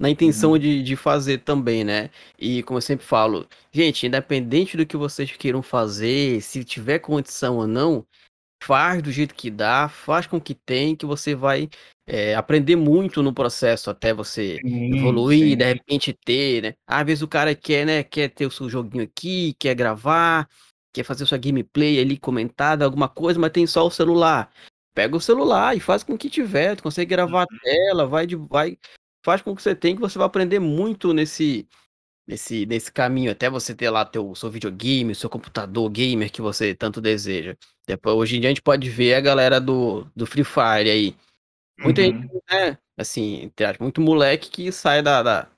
[0.00, 0.58] na intenção uhum.
[0.58, 2.10] de, de fazer também, né?
[2.38, 7.56] E como eu sempre falo, gente, independente do que vocês queiram fazer, se tiver condição
[7.58, 8.04] ou não,
[8.62, 11.68] faz do jeito que dá, faz com que tem, que você vai
[12.06, 15.56] é, aprender muito no processo até você sim, evoluir, sim.
[15.56, 16.74] de repente ter, né?
[16.86, 20.48] Às vezes o cara quer, né, quer ter o seu joguinho aqui, quer gravar,
[20.92, 24.52] quer fazer sua gameplay ali comentada, alguma coisa, mas tem só o celular
[24.94, 27.58] pega o celular e faz com que tiver, tu consegue gravar a uhum.
[27.62, 28.78] tela, vai de vai,
[29.24, 31.66] faz com que você tem que você vai aprender muito nesse
[32.26, 36.74] nesse nesse caminho até você ter lá teu seu videogame, seu computador gamer que você
[36.74, 37.56] tanto deseja.
[37.86, 41.16] Depois hoje em dia a gente pode ver a galera do, do Free Fire aí.
[41.78, 42.06] Muita uhum.
[42.06, 43.50] gente, né, assim,
[43.80, 45.48] muito moleque que sai da, da,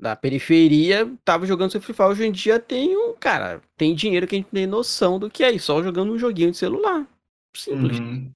[0.00, 4.26] da periferia, tava jogando seu Free Fire, hoje em dia tem um, cara, tem dinheiro
[4.26, 7.06] que a gente tem noção do que é, só jogando um joguinho de celular.
[7.54, 7.98] Simples.
[7.98, 8.32] Uhum.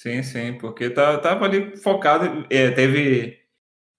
[0.00, 3.38] Sim, sim, porque tá, tava ali focado, é, teve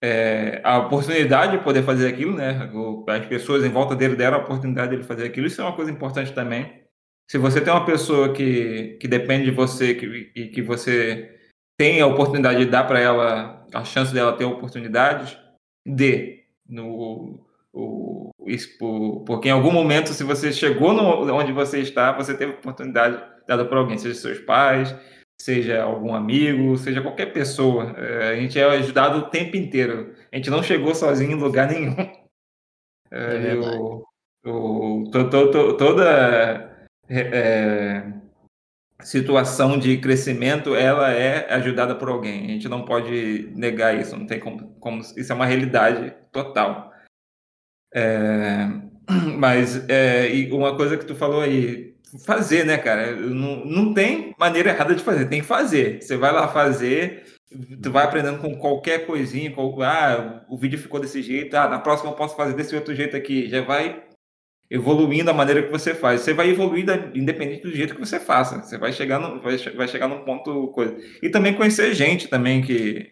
[0.01, 2.71] é, a oportunidade de poder fazer aquilo, né?
[3.07, 5.91] As pessoas em volta dele deram a oportunidade de fazer aquilo, isso é uma coisa
[5.91, 6.81] importante também.
[7.29, 11.39] Se você tem uma pessoa que, que depende de você que, e que você
[11.77, 15.37] tem a oportunidade de dar para ela a chance dela ter oportunidades,
[15.85, 16.45] dê.
[16.67, 22.11] No, o, isso, por, porque em algum momento, se você chegou no, onde você está,
[22.11, 24.95] você teve oportunidade dada por alguém, seja seus pais,
[25.41, 27.95] seja algum amigo, seja qualquer pessoa.
[27.97, 30.13] É, a gente é ajudado o tempo inteiro.
[30.31, 31.95] A gente não chegou sozinho em lugar nenhum.
[33.13, 34.05] É, é o,
[34.45, 38.09] o, to, to, to, toda é,
[39.01, 42.45] situação de crescimento ela é ajudada por alguém.
[42.45, 44.15] A gente não pode negar isso.
[44.15, 46.93] Não tem como, como isso é uma realidade total.
[47.93, 48.67] É,
[49.37, 49.85] mas
[50.51, 51.90] uma coisa que tu falou aí,
[52.25, 53.15] fazer, né, cara?
[53.15, 56.01] Não, não tem maneira errada de fazer, tem que fazer.
[56.01, 57.23] Você vai lá fazer,
[57.81, 61.79] tu vai aprendendo com qualquer coisinha, com, ah, o vídeo ficou desse jeito, ah, na
[61.79, 63.49] próxima eu posso fazer desse outro jeito aqui.
[63.49, 64.03] Já vai
[64.69, 66.21] evoluindo a maneira que você faz.
[66.21, 68.61] Você vai evoluindo independente do jeito que você faça.
[68.61, 70.97] Você vai chegar no, vai, vai chegar num ponto coisa.
[71.21, 73.11] E também conhecer gente também que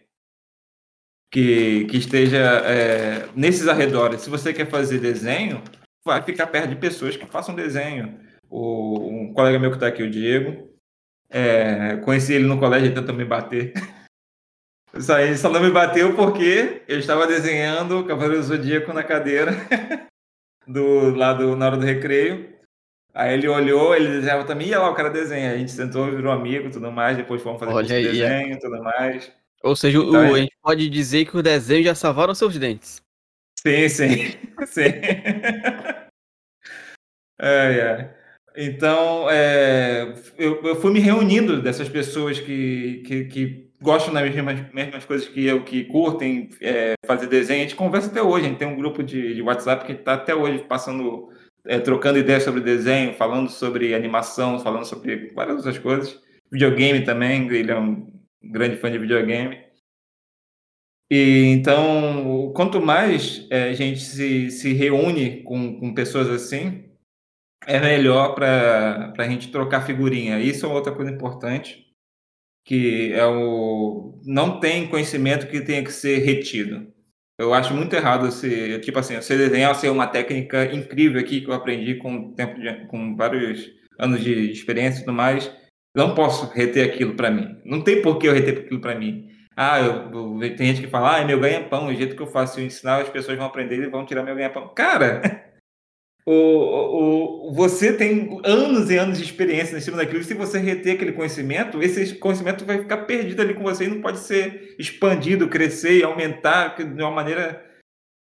[1.31, 4.21] que, que esteja é, nesses arredores.
[4.21, 5.61] Se você quer fazer desenho,
[6.03, 8.19] vai ficar perto de pessoas que façam desenho
[8.49, 10.67] o, um colega meu que está aqui, o Diego.
[11.29, 13.73] É, conheci ele no colégio, ele tentou me bater.
[14.95, 19.51] Isso aí só não me bateu porque eu estava desenhando o Cavaleiro Zodíaco na cadeira
[20.67, 22.57] do lado na hora do recreio.
[23.13, 25.51] Aí ele olhou, ele desenhava também, ia lá, o cara desenha.
[25.53, 28.11] A gente sentou, virou amigo tudo mais, depois fomos fazer Olha aí, é.
[28.11, 29.31] desenho e tudo mais.
[29.61, 32.57] Ou seja, Então, o- a é- gente pode dizer que o desenho já salvaram seus
[32.57, 33.01] dentes.
[33.59, 34.07] Sim, sim,
[34.65, 34.89] sim.
[37.39, 38.18] Ai, ai.
[38.61, 44.73] Então, é, eu, eu fui me reunindo dessas pessoas que, que, que gostam das mesmas,
[44.73, 47.61] mesmas coisas que eu, que curtem é, fazer desenho.
[47.61, 50.15] A gente conversa até hoje, a gente tem um grupo de, de WhatsApp que está
[50.15, 51.29] até hoje passando,
[51.65, 56.19] é, trocando ideias sobre desenho, falando sobre animação, falando sobre várias outras coisas.
[56.51, 58.11] Videogame também, ele é um
[58.43, 59.57] grande fã de videogame.
[61.09, 66.88] E então, quanto mais é, a gente se, se reúne com, com pessoas assim,
[67.67, 70.39] é melhor para a gente trocar figurinha.
[70.39, 71.85] Isso é outra coisa importante,
[72.65, 76.87] que é o não tem conhecimento que tenha que ser retido.
[77.39, 81.49] Eu acho muito errado se, tipo assim, você desenhar ser uma técnica incrível aqui que
[81.49, 83.69] eu aprendi com tempo de, com vários
[83.99, 85.51] anos de experiência e tudo mais.
[85.95, 87.57] Não posso reter aquilo para mim.
[87.65, 89.27] Não tem por que eu reter aquilo para mim.
[89.55, 90.11] Ah, eu,
[90.41, 93.01] eu- tem gente que fala, ah, meu ganha-pão, o jeito que eu faço, eu ensinar,
[93.01, 94.73] as pessoas vão aprender e vão tirar meu ganha-pão.
[94.73, 95.21] Cara,
[96.31, 100.23] o, o, você tem anos e anos de experiência em cima daquilo.
[100.23, 103.99] Se você reter aquele conhecimento, esse conhecimento vai ficar perdido ali com você e não
[103.99, 107.65] pode ser expandido, crescer e aumentar de uma maneira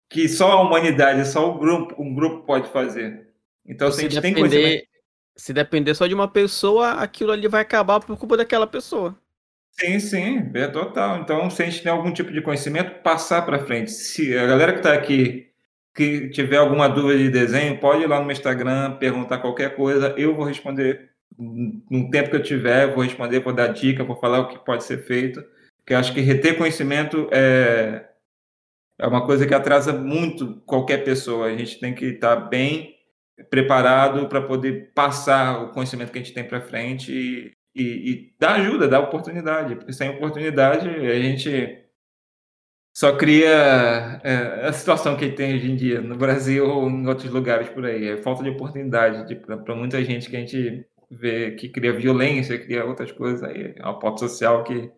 [0.09, 3.27] que só a humanidade, só o grupo, um grupo pode fazer.
[3.67, 4.63] Então, se a gente tem conhecimento.
[4.63, 4.87] depender,
[5.35, 9.13] se depender só de uma pessoa, aquilo ali vai acabar por culpa daquela pessoa.
[9.71, 11.19] Sim, sim, é total.
[11.19, 13.91] Então, se a gente tem algum tipo de conhecimento, passar para frente.
[13.91, 15.48] Se a galera que está aqui
[15.99, 20.15] que tiver alguma dúvida de desenho, pode ir lá no meu Instagram, perguntar qualquer coisa,
[20.17, 24.39] eu vou responder no tempo que eu tiver, vou responder, vou dar dica, vou falar
[24.39, 25.43] o que pode ser feito.
[25.79, 28.05] Porque acho que reter conhecimento é,
[28.97, 31.47] é uma coisa que atrasa muito qualquer pessoa.
[31.47, 32.95] A gente tem que estar bem
[33.49, 38.33] preparado para poder passar o conhecimento que a gente tem para frente e, e, e
[38.39, 39.75] dar ajuda, dar oportunidade.
[39.75, 41.88] Porque sem oportunidade a gente
[42.99, 47.31] só cria é, a situação que tem hoje em dia no Brasil ou em outros
[47.31, 48.09] lugares por aí.
[48.09, 52.83] É falta de oportunidade para muita gente que a gente vê que cria violência, cria
[52.83, 53.73] outras coisas aí.
[53.77, 54.91] É uma pauta social que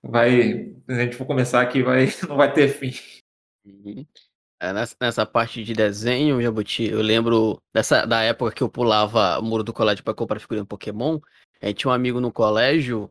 [0.00, 2.92] vai, se a gente for começar aqui, vai, não vai ter fim.
[3.66, 4.06] Uhum.
[4.60, 9.40] É, nessa, nessa parte de desenho, Jabuti, eu lembro dessa, da época que eu pulava
[9.40, 11.18] o muro do colégio para comprar figurinha Pokémon.
[11.60, 13.10] Gente tinha um amigo no colégio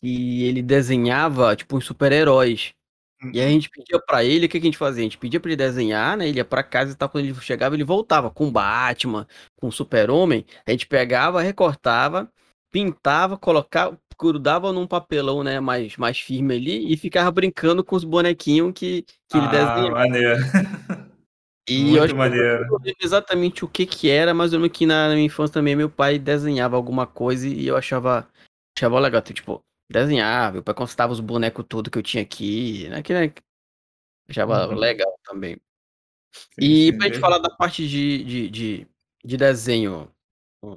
[0.00, 2.72] que ele desenhava, tipo, uns super-heróis.
[3.32, 5.00] E aí a gente pedia pra ele, o que, que a gente fazia?
[5.02, 6.28] A gente pedia pra ele desenhar, né?
[6.28, 7.08] Ele ia pra casa e tal.
[7.08, 9.26] Quando ele chegava, ele voltava com Batman,
[9.56, 10.46] com Super-Homem.
[10.64, 12.30] A gente pegava, recortava,
[12.70, 15.58] pintava, colocava, grudava num papelão, né?
[15.58, 19.90] Mais, mais firme ali e ficava brincando com os bonequinhos que, que ele Ah, desenhava.
[19.90, 20.36] maneiro.
[21.68, 22.66] E eu Muito que eu maneiro.
[22.66, 25.74] não lembro exatamente o que que era, mas eu lembro que na minha infância também
[25.76, 28.28] meu pai desenhava alguma coisa e eu achava,
[28.76, 29.20] achava legal.
[29.22, 33.02] Tipo, desenhava, meu pai constava os bonecos tudo que eu tinha aqui, né?
[33.02, 33.32] Que, né?
[34.28, 34.74] Achava Uhum.
[34.74, 35.56] legal também.
[36.32, 38.86] Sim, E sim, pra gente falar da parte de, de, de,
[39.24, 40.10] de desenho,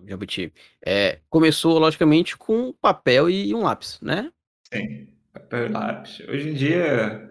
[0.08, 0.54] Jabuti,
[0.86, 4.32] é, começou logicamente com papel e um lápis, né?
[4.74, 6.20] Sim, papel e lápis.
[6.30, 7.30] Hoje em dia,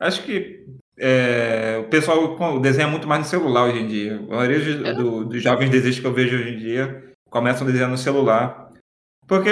[0.00, 0.64] acho que
[0.98, 4.16] é, o pessoal desenha muito mais no celular hoje em dia.
[4.16, 4.94] A maioria dos- É.
[4.94, 8.72] do- dos jovens desejos que eu vejo hoje em dia começam a desenhar no celular.
[9.26, 9.50] Porque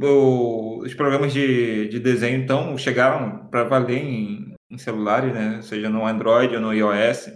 [0.00, 5.60] o- os programas de, de desenho, então, chegaram para valer em, em celulares, né?
[5.62, 7.30] Seja no Android ou no iOS.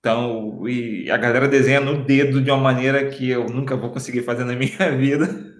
[0.00, 4.22] Então, e a galera desenha no dedo de uma maneira que eu nunca vou conseguir
[4.22, 5.54] fazer na minha vida.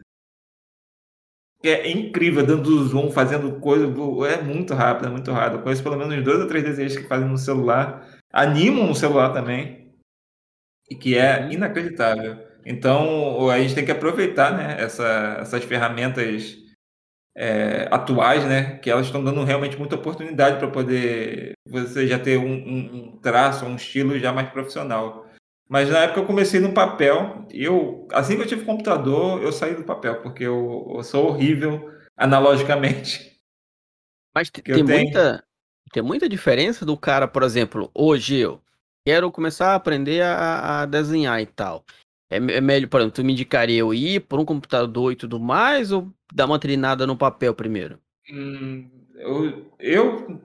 [1.62, 3.86] É incrível, dando zoom, fazendo coisa.
[4.28, 5.58] É muito rápido, é muito rápido.
[5.58, 9.32] Eu conheço pelo menos dois ou três desenhos que fazem no celular, animam no celular
[9.32, 9.90] também,
[10.90, 11.52] e que é Uhum.
[11.52, 12.36] inacreditável.
[12.66, 16.56] Então, a gente tem que aproveitar né, essa- essas ferramentas
[17.36, 22.38] é, atuais, né, que elas estão dando realmente muita oportunidade para poder você já ter
[22.38, 25.26] um, um- um traço, um estilo já mais profissional.
[25.68, 27.46] Mas na época eu comecei no papel.
[27.50, 31.90] Eu, assim que eu tive computador, eu saí do papel, porque eu, eu sou horrível
[32.16, 33.38] analogicamente.
[34.34, 35.44] Mas tem muita,
[35.92, 38.60] tem muita diferença do cara, por exemplo, hoje eu
[39.06, 41.84] quero começar a aprender a, a desenhar e tal.
[42.30, 45.38] É, é melhor, por exemplo, tu me indicaria eu ir por um computador e tudo
[45.38, 47.98] mais, ou dar uma treinada no papel primeiro?
[48.30, 50.40] Hum, eu, eu,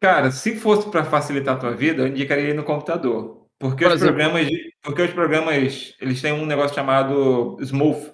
[0.00, 3.46] cara, se fosse para facilitar a tua vida, eu indicaria ir no computador.
[3.58, 4.16] Porque Por os exemplo?
[4.16, 4.48] programas,
[4.82, 8.12] porque os programas, eles têm um negócio chamado Smooth,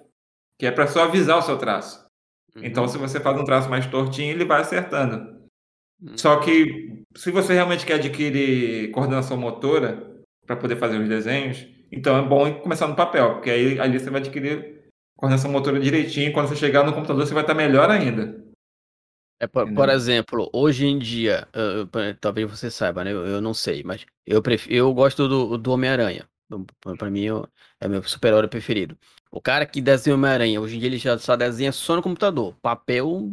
[0.58, 2.06] que é para suavizar o seu traço.
[2.54, 2.64] Uhum.
[2.64, 5.38] Então, se você faz um traço mais tortinho, ele vai acertando.
[6.02, 6.18] Uhum.
[6.18, 12.16] Só que, se você realmente quer adquirir coordenação motora para poder fazer os desenhos, então
[12.16, 14.78] é bom começar no papel, porque aí ali você vai adquirir
[15.16, 16.32] coordenação motora direitinho.
[16.32, 18.46] Quando você chegar no computador, você vai estar melhor ainda.
[19.40, 23.12] É, por, por exemplo, hoje em dia, eu, eu, talvez você saiba, né?
[23.12, 26.28] Eu, eu, não sei, mas eu, prefiro, eu gosto do, do Homem-Aranha.
[26.98, 27.26] Para mim,
[27.80, 28.96] é meu super-herói preferido.
[29.30, 32.56] O cara que desenha Homem-Aranha, hoje em dia ele já só desenha só no computador.
[32.62, 33.30] Papel.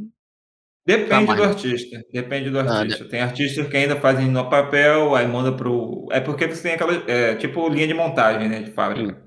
[0.85, 2.05] Depende do artista.
[2.13, 3.03] Depende do ah, artista.
[3.03, 6.07] Ah, Tem artistas que ainda fazem no papel, aí manda pro.
[6.11, 6.93] É porque você tem aquela.
[7.07, 8.59] É, tipo linha de montagem, né?
[8.61, 9.13] De fábrica.
[9.13, 9.25] Hum.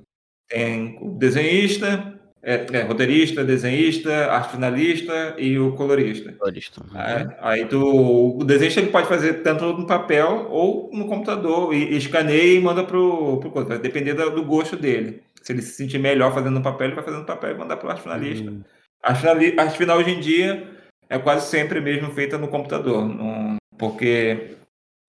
[0.49, 6.33] Tem o desenhista, é, é, roteirista, desenhista, arte finalista e o colorista.
[6.33, 6.81] colorista.
[6.95, 11.93] É, aí tu, o desenhista ele pode fazer tanto no papel ou no computador, e,
[11.93, 15.23] e escaneia e manda pro, pro vai depender do, do, gosto dele.
[15.43, 17.77] Se ele se sentir melhor fazendo no papel, ele vai fazendo no papel e mandar
[17.77, 18.49] pro arte finalista.
[18.49, 18.63] Uhum.
[19.03, 19.27] Arte,
[19.59, 20.78] arte final hoje em dia
[21.09, 24.57] é quase sempre mesmo feita no computador, no, porque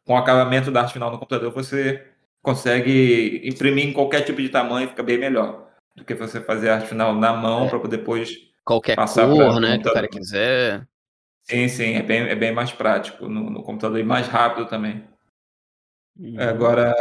[0.06, 2.06] com o acabamento da arte final no computador você
[2.42, 6.70] consegue imprimir em qualquer tipo de tamanho e fica bem melhor do que você fazer
[6.70, 7.70] a arte final na mão é.
[7.70, 8.32] para depois
[8.64, 10.88] qualquer passar cor, né, que o cara quiser.
[11.44, 15.04] Sim, sim, é bem, é bem mais prático no, no computador e mais rápido também.
[16.18, 16.40] Uhum.
[16.40, 16.94] Agora,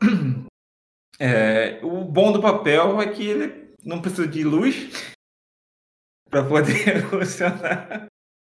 [1.20, 5.16] é, o bom do papel é que ele não precisa de luz
[6.30, 8.06] para poder funcionar.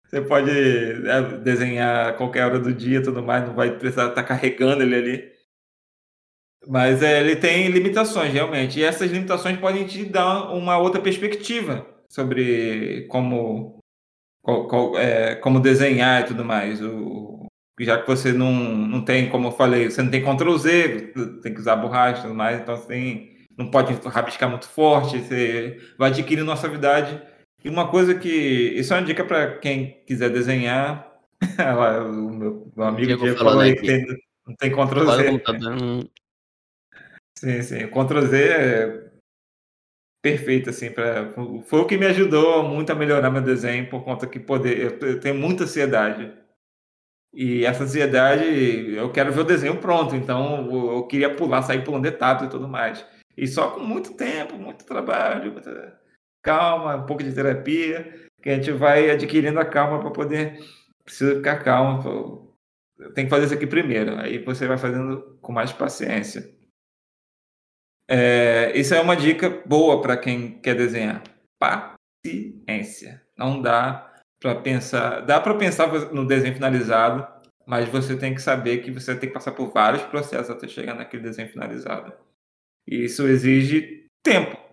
[0.06, 4.28] Você pode é, desenhar qualquer hora do dia, tudo mais, não vai precisar estar tá
[4.28, 5.34] carregando ele ali.
[6.66, 8.78] Mas é, ele tem limitações, realmente.
[8.78, 13.78] E essas limitações podem te dar uma outra perspectiva sobre como,
[14.42, 16.80] qual, é, como desenhar e tudo mais.
[16.80, 17.46] O,
[17.80, 21.52] já que você não, não tem, como eu falei, você não tem Ctrl Z, tem
[21.52, 25.80] que usar borracha e tudo mais, então você tem, não pode rabiscar muito forte, você
[25.98, 27.20] vai adquirindo uma suavidade.
[27.64, 28.28] E uma coisa que.
[28.28, 31.10] Isso é uma dica para quem quiser desenhar.
[32.06, 34.06] o meu, meu amigo Diego falou aí que tem,
[34.46, 36.10] não tem Ctrl Z.
[37.36, 37.84] Sim, sim.
[37.84, 39.10] O Ctrl Z é
[40.22, 41.28] perfeito, assim, pra...
[41.66, 44.98] foi o que me ajudou muito a melhorar meu desenho, por conta que poder...
[45.02, 46.32] eu tenho muita ansiedade.
[47.34, 52.06] E essa ansiedade, eu quero ver o desenho pronto, então eu queria pular, sair pulando
[52.06, 53.04] etapas e tudo mais.
[53.36, 55.98] E só com muito tempo, muito trabalho, muita
[56.44, 60.58] calma, um pouco de terapia, que a gente vai adquirindo a calma para poder.
[61.02, 62.54] Precisa ficar calmo.
[63.14, 64.16] Tem que fazer isso aqui primeiro.
[64.20, 66.54] Aí você vai fazendo com mais paciência.
[68.06, 71.22] É, isso é uma dica boa para quem quer desenhar.
[71.58, 73.22] Paciência.
[73.36, 75.20] Não dá para pensar.
[75.20, 77.26] Dá para pensar no desenho finalizado,
[77.66, 80.94] mas você tem que saber que você tem que passar por vários processos até chegar
[80.94, 82.12] naquele desenho finalizado.
[82.86, 84.63] E isso exige tempo.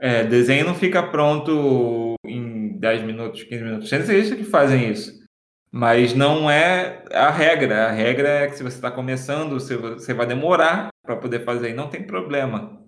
[0.00, 3.90] É, desenho não fica pronto em 10 minutos, 15 minutos.
[3.90, 5.24] Tem que fazem isso.
[5.70, 7.86] Mas não é a regra.
[7.86, 11.70] A regra é que se você está começando, você vai demorar para poder fazer.
[11.70, 12.80] E não tem problema.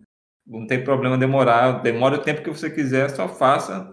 [0.46, 1.82] Não tem problema demorar.
[1.82, 3.92] Demora o tempo que você quiser, só faça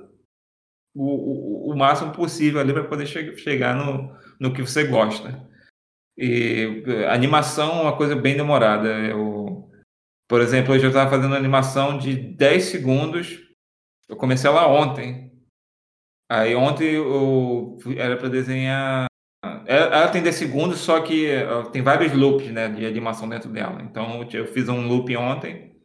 [0.95, 5.43] o, o, o máximo possível ali para poder che chegar no, no que você gosta.
[6.15, 8.87] E animação é uma coisa bem demorada.
[8.87, 9.32] Eu,
[10.33, 13.39] por exemplo, hoje eu estava fazendo animação de 10 segundos.
[14.09, 15.31] Eu comecei lá ontem.
[16.27, 19.05] Aí ontem eu era para desenhar.
[19.67, 21.27] É, ela tem 10 segundos, só que
[21.71, 23.79] tem vários loops né, de animação dentro dela.
[23.83, 25.79] Então eu fiz um loop ontem,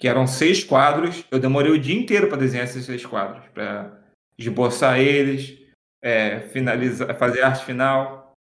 [0.00, 1.24] que eram seis quadros.
[1.28, 4.00] Eu demorei o dia inteiro para desenhar esses seis quadros, para
[4.38, 5.58] esboçar eles,
[6.00, 8.32] é, finalizar, fazer arte final,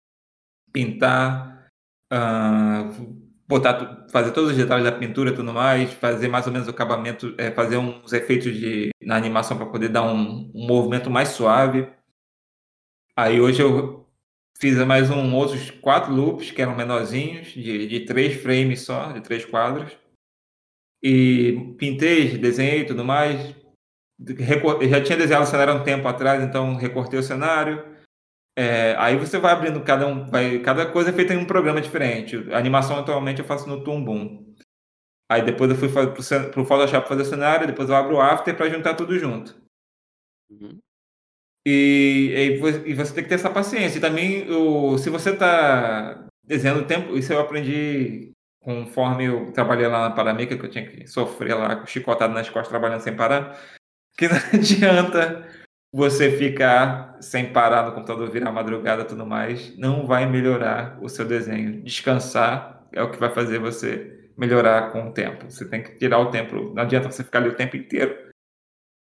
[0.72, 1.68] pintar,
[2.14, 3.21] uh,
[3.52, 6.72] botar, fazer todos os detalhes da pintura e tudo mais, fazer mais ou menos o
[6.72, 11.30] acabamento, é, fazer uns efeitos de, na animação para poder dar um, um, movimento mais
[11.30, 11.88] suave.
[13.16, 14.08] Aí hoje eu
[14.58, 19.22] fiz mais um outros quatro loops que eram menorzinhos, de, de três frames só, de
[19.22, 19.92] três quadros.
[21.04, 23.54] E pintei, desenhei e tudo mais.
[24.90, 27.91] Já tinha desenhado o cenário há um tempo atrás, então recortei o cenário
[28.62, 31.82] é, aí você vai abrindo cada um, vai, cada coisa é feita em um programa
[31.82, 32.38] diferente.
[32.52, 34.56] A animação atualmente eu faço no Toon Boom.
[35.32, 38.56] Aí depois eu fui para o Photoshop fazer o cenário, depois eu abro o After
[38.56, 39.60] para juntar tudo junto.
[40.52, 40.78] Uhum.
[41.66, 43.98] E, e, você tem que ter essa paciência.
[43.98, 48.32] E também, o, se você está desenhando o tempo, isso eu aprendi
[48.62, 52.70] conforme eu trabalhei lá na Paramica, que eu tinha que sofrer lá, chicotado nas costas,
[52.70, 53.60] trabalhando sem parar,
[54.16, 55.48] que não adianta
[55.94, 61.10] você ficar sem parar no computador, virar madrugada e tudo mais, não vai melhorar o
[61.10, 61.82] seu desenho.
[61.84, 65.50] Descansar é o que vai fazer você melhorar com o tempo.
[65.50, 66.74] Você tem que tirar o tempo.
[66.74, 68.32] Não adianta você ficar ali o tempo inteiro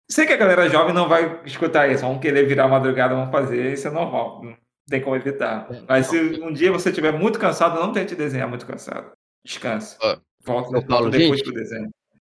[0.08, 3.72] Sei que a galera jovem não vai escutar isso, vão querer virar madrugada, vão fazer,
[3.72, 4.56] isso é normal, não
[4.88, 5.66] tem como evitar.
[5.68, 9.10] É, Mas se um dia você estiver muito cansado, não tente desenhar muito cansado.
[9.44, 9.96] Descanse.
[10.44, 11.90] Volta, volta Paulo, depois gente, pro desenho.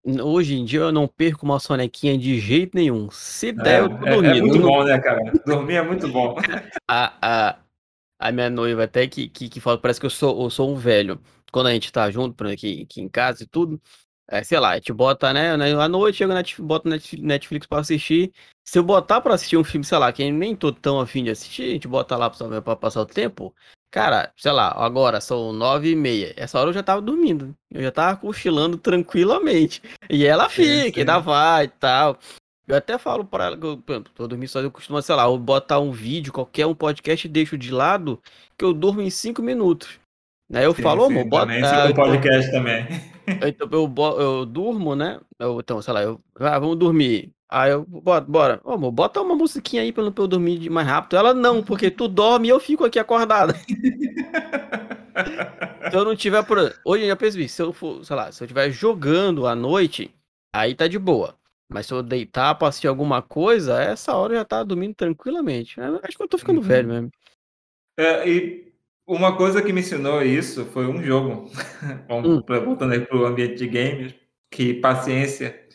[0.05, 3.11] Hoje em dia eu não perco uma sonequinha de jeito nenhum.
[3.11, 4.35] Se der, é, eu tô dormindo.
[4.35, 5.21] É, é muito bom, né, cara?
[5.45, 6.37] Dormir é muito bom.
[6.89, 7.59] a, a,
[8.19, 10.77] a minha noiva até que, que, que fala, parece que eu sou, eu sou um
[10.77, 11.21] velho.
[11.53, 13.81] Quando a gente tá junto aqui, aqui em casa e tudo,
[14.29, 17.81] é, sei lá, a gente bota, né, né à noite, chega Netflix, bota Netflix pra
[17.81, 18.33] assistir.
[18.65, 21.31] Se eu botar pra assistir um filme, sei lá, que nem tô tão afim de
[21.31, 23.55] assistir, a gente bota lá pra, pra passar o tempo.
[23.91, 26.33] Cara, sei lá, agora são nove e meia.
[26.37, 27.55] Essa hora eu já tava dormindo.
[27.71, 29.83] Eu já tava cochilando tranquilamente.
[30.09, 32.17] E ela fica, ainda vai e tal.
[32.69, 33.77] Eu até falo para ela que eu,
[34.15, 37.59] tô dormindo só, eu costumo, sei lá, eu botar um vídeo, qualquer um podcast, deixo
[37.59, 38.21] de lado,
[38.57, 39.99] que eu durmo em cinco minutos.
[40.53, 41.47] Aí eu sim, falo, amor, bota.
[41.47, 42.87] Também, ah, então, podcast também.
[43.47, 45.21] Então eu, eu durmo, né?
[45.39, 47.33] Eu, então, sei lá, eu, ah, vamos dormir.
[47.51, 48.61] Aí eu, bora, bora.
[48.63, 51.17] Ô, amor, bota uma musiquinha aí pra eu dormir mais rápido.
[51.17, 53.55] Ela, não, porque tu dorme e eu fico aqui acordada.
[55.91, 56.59] se eu não tiver por.
[56.85, 60.15] Hoje eu já percebi, se eu for, sei lá, se eu estiver jogando à noite,
[60.55, 61.35] aí tá de boa.
[61.69, 65.81] Mas se eu deitar pra assistir alguma coisa, essa hora eu já tá dormindo tranquilamente.
[65.81, 66.67] Acho que eu tô ficando uhum.
[66.67, 67.11] velho mesmo.
[67.99, 68.73] É, e
[69.05, 71.51] uma coisa que me ensinou isso foi um jogo.
[72.09, 72.41] hum.
[72.65, 74.15] Voltando aí pro ambiente de games,
[74.49, 75.69] que paciência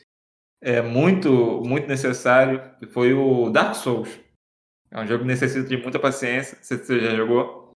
[0.65, 2.59] é muito, muito necessário.
[2.89, 4.09] Foi o Dark Souls.
[4.89, 6.57] É um jogo que necessita de muita paciência.
[6.59, 7.71] Você já jogou?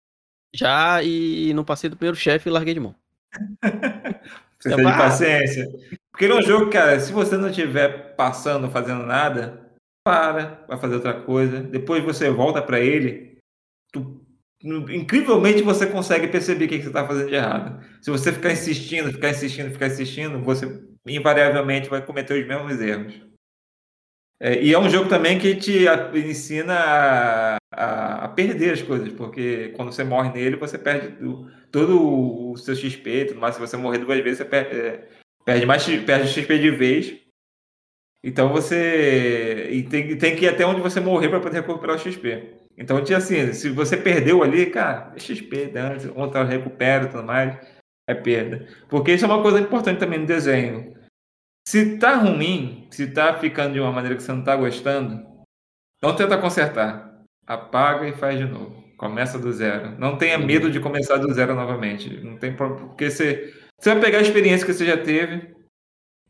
[0.57, 2.95] Já, e não passei do primeiro chefe e larguei de mão.
[4.59, 5.69] Precisa de paciência.
[6.11, 9.71] Porque no jogo, cara, se você não estiver passando, fazendo nada,
[10.03, 11.61] para, vai fazer outra coisa.
[11.61, 13.39] Depois você volta para ele,
[13.93, 14.25] tu,
[14.63, 17.85] incrivelmente você consegue perceber o que, que você está fazendo de errado.
[18.01, 20.67] Se você ficar insistindo, ficar insistindo, ficar insistindo, você
[21.09, 23.29] invariavelmente vai cometer os mesmos erros.
[24.41, 29.13] É, e é um jogo também que te ensina a, a, a, perder as coisas,
[29.13, 33.57] porque quando você morre nele, você perde do, todo o seu XP, mais.
[33.57, 35.09] Se você morrer duas vezes, você perde, é,
[35.45, 37.17] perde mais perde XP de vez.
[38.23, 41.99] Então você e tem, tem que ir até onde você morrer para poder recuperar o
[41.99, 42.55] XP.
[42.77, 47.59] Então assim, se você perdeu ali, cara, é XP, dane outra recupera e tudo mais,
[48.09, 48.67] é perda.
[48.89, 50.98] Porque isso é uma coisa importante também no desenho.
[51.69, 55.23] Se tá ruim, se tá ficando de uma maneira que você não tá gostando,
[56.03, 57.23] não tenta consertar.
[57.47, 58.83] Apaga e faz de novo.
[58.97, 59.91] Começa do zero.
[59.99, 62.25] Não tenha medo de começar do zero novamente.
[62.25, 65.55] Não tem problema, porque você, você vai pegar a experiência que você já teve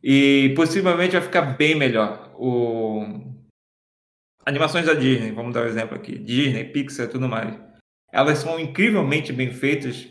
[0.03, 2.33] e possivelmente vai ficar bem melhor.
[2.35, 3.05] O...
[4.45, 6.19] Animações da Disney, vamos dar um exemplo aqui.
[6.19, 7.57] Disney, Pixar e tudo mais.
[8.13, 10.05] Elas são incrivelmente bem feitas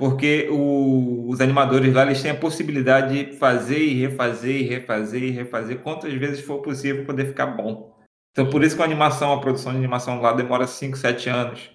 [0.00, 5.22] porque o, os animadores lá eles têm a possibilidade de fazer e refazer e refazer
[5.22, 7.94] e refazer quantas vezes for possível para poder ficar bom.
[8.32, 11.70] Então por isso que a animação, a produção de animação lá demora 5, 7 anos.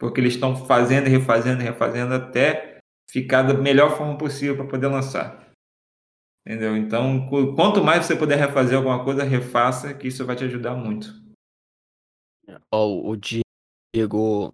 [0.00, 2.78] Porque eles estão fazendo e refazendo e refazendo até
[3.08, 5.48] ficar da melhor forma possível para poder lançar.
[6.44, 6.76] Entendeu?
[6.76, 11.06] Então, quanto mais você puder refazer alguma coisa, refaça, que isso vai te ajudar muito.
[12.72, 14.52] Oh, o Diego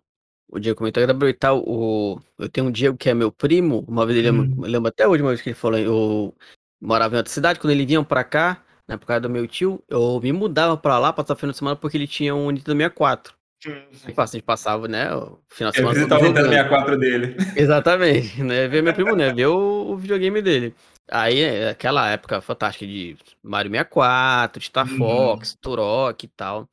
[0.50, 2.20] o Diego comentou que aproveitar o.
[2.38, 4.60] Eu tenho um Diego que é meu primo, uma vez ele hum.
[4.60, 6.34] lembra até hoje, uma vez que ele falou, eu
[6.80, 10.20] morava em outra cidade, quando ele vinha pra cá, na época do meu tio, eu
[10.20, 13.34] me mudava pra lá, passar o final de semana, porque ele tinha um Nintendo 64.
[13.62, 13.82] Sim.
[14.16, 15.94] A gente passava, né, o final de semana.
[15.94, 17.36] Ele visitava o Nintendo 64 dele.
[17.54, 20.74] Exatamente, né, ver meu primo, né, ver o, o videogame dele.
[21.10, 24.96] Aí, é, aquela época fantástica de Mario 64, Star uhum.
[24.96, 26.68] Fox, Turok e tal.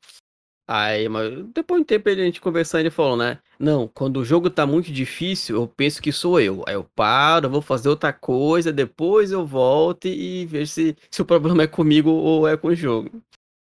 [0.70, 3.38] Aí, mas depois de um tempo a gente conversando, ele falou, né?
[3.58, 6.62] Não, quando o jogo tá muito difícil, eu penso que sou eu.
[6.68, 11.24] Aí eu paro, vou fazer outra coisa, depois eu volto e vejo se, se o
[11.24, 13.22] problema é comigo ou é com o jogo.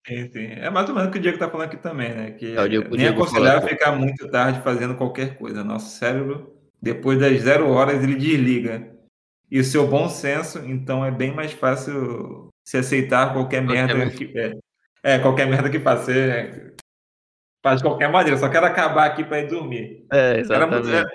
[0.08, 0.46] Sim.
[0.52, 2.30] É mais ou menos o que o Diego tá falando aqui também, né?
[2.30, 5.62] Que é, o Diego, nem aconselhar ficar muito tarde fazendo qualquer coisa.
[5.62, 8.90] Nosso cérebro, depois das zero horas, ele desliga.
[9.50, 14.32] E o seu bom senso, então é bem mais fácil se aceitar qualquer merda que.
[14.34, 14.54] É,
[15.02, 16.74] é qualquer merda que fazer
[17.66, 20.06] faz de qualquer maneira, só quero acabar aqui para ir dormir.
[20.12, 20.88] É, exatamente.
[20.88, 21.08] Era,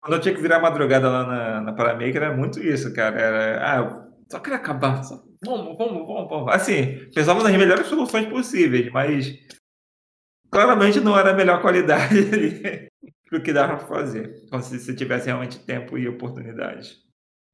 [0.00, 3.20] quando eu tinha que virar madrugada lá na, na Paramaker, era muito isso, cara.
[3.20, 5.04] Era, ah, só quero acabar.
[5.04, 6.52] Só, vamos, vamos, vamos, vamos.
[6.52, 9.32] Assim, pensava nas melhores soluções possíveis, mas
[10.50, 12.16] claramente não era a melhor qualidade
[13.30, 14.44] do que dava para fazer.
[14.50, 16.96] Como se você tivesse realmente tempo e oportunidade.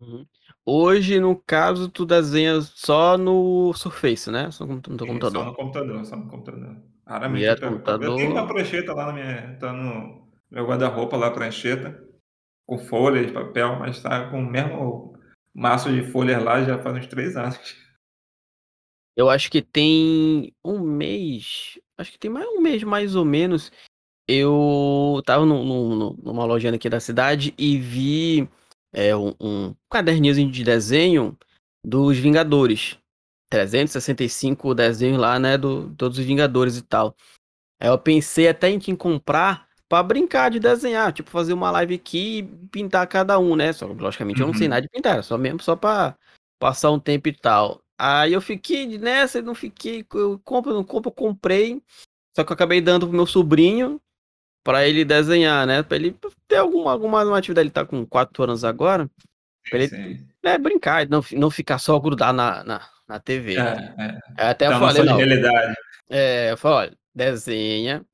[0.00, 0.24] Uhum.
[0.64, 4.50] Hoje, no caso, tu desenha só no Surface, né?
[4.50, 5.32] Só no, computador.
[5.32, 6.76] Só no computador, só no computador.
[7.08, 8.10] Raramente eu, pego, computador...
[8.10, 9.56] eu tenho uma prancheta lá na minha.
[9.58, 11.98] Tá no meu guarda-roupa lá, prancheta,
[12.66, 15.18] com folhas de papel, mas tá com o mesmo
[15.54, 17.58] maço de folhas lá já faz uns três anos.
[19.16, 21.76] Eu acho que tem um mês.
[21.96, 23.72] Acho que tem mais um mês mais ou menos.
[24.28, 28.48] Eu tava no, no, numa lojinha aqui da cidade e vi
[28.92, 31.36] é, um, um caderninho de desenho
[31.84, 32.96] dos Vingadores.
[33.50, 35.56] 365 desenhos lá, né?
[35.56, 37.16] Do todos os Vingadores e tal.
[37.80, 42.38] Aí eu pensei até em comprar para brincar de desenhar, tipo fazer uma live aqui
[42.38, 43.72] e pintar cada um, né?
[43.72, 44.48] Só logicamente uhum.
[44.48, 44.70] eu não sei uhum.
[44.70, 46.16] nada de pintar, só mesmo só para
[46.58, 47.80] passar um tempo e tal.
[47.98, 51.82] Aí eu fiquei nessa, não fiquei, eu compro, não compro, eu comprei.
[52.36, 54.00] Só que eu acabei dando pro meu sobrinho
[54.62, 55.82] para ele desenhar, né?
[55.82, 56.14] Para ele
[56.46, 59.10] ter alguma alguma atividade, ele tá com 4 anos agora.
[59.68, 63.56] Pra ele né, brincar, não, não ficar só grudar na, na, na TV.
[63.56, 63.94] É,
[64.38, 64.50] é.
[64.50, 65.16] Até eu falei, não.
[65.16, 65.74] realidade.
[66.10, 68.04] É, eu falei, olha, desenha,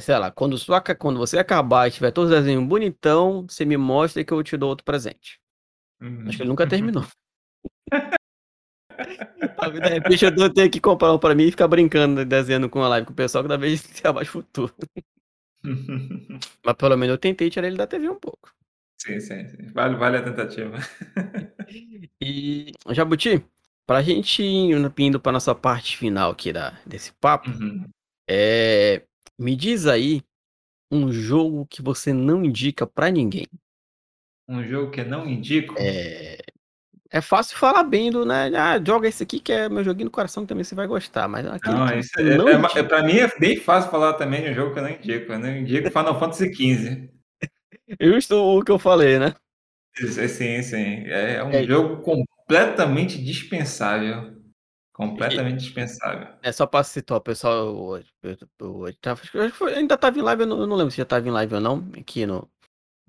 [0.00, 3.76] sei lá, quando, sua, quando você acabar e tiver todos os desenhos bonitão, você me
[3.76, 5.40] mostra que eu te dou outro presente.
[6.00, 6.24] Uhum.
[6.26, 7.04] Acho que ele nunca terminou.
[9.72, 12.88] de repente eu tenho que comprar um pra mim e ficar brincando, desenhando com a
[12.88, 14.74] live com o pessoal cada vez se mais futuro.
[16.64, 18.52] Mas pelo menos eu tentei tirar ele da TV um pouco.
[19.02, 19.66] Sim, sim, sim.
[19.72, 20.78] Vale, vale a tentativa.
[22.22, 23.44] e, Jabuti,
[23.84, 27.88] pra gente indo pra nossa parte final aqui da, desse papo, uhum.
[28.30, 29.02] é,
[29.36, 30.22] me diz aí
[30.88, 33.46] um jogo que você não indica para ninguém.
[34.48, 35.74] Um jogo que não indico?
[35.78, 36.38] É...
[37.10, 38.52] é fácil falar bem do, né?
[38.54, 41.26] Ah, joga esse aqui que é meu joguinho do coração que também você vai gostar.
[41.26, 44.44] Mas aquele não, isso é, não é, é, pra mim é bem fácil falar também
[44.44, 45.32] de um jogo que eu não indico.
[45.32, 47.21] Eu não indico Final Fantasy XV.
[48.00, 49.34] Justo o que eu falei, né?
[49.94, 51.04] Sim, sim.
[51.06, 51.64] É um é.
[51.64, 54.40] jogo completamente dispensável.
[54.92, 56.28] Completamente dispensável.
[56.42, 57.74] É só pra citar o pessoal.
[57.74, 58.98] Hoje, hoje,
[59.74, 61.60] ainda tava em live, eu não, eu não, lembro se já tava em live ou
[61.60, 62.48] não, aqui no,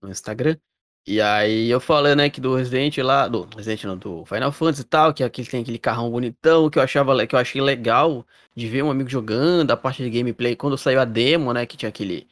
[0.01, 0.57] no Instagram.
[1.05, 4.83] E aí eu falei, né, que do Resident lá, do Resident não, do Final Fantasy
[4.83, 8.25] e tal, que aqui tem aquele carrão bonitão, que eu achava que eu achei legal
[8.55, 11.75] de ver um amigo jogando, a parte de gameplay, quando saiu a demo, né, que
[11.75, 12.25] tinha aquele,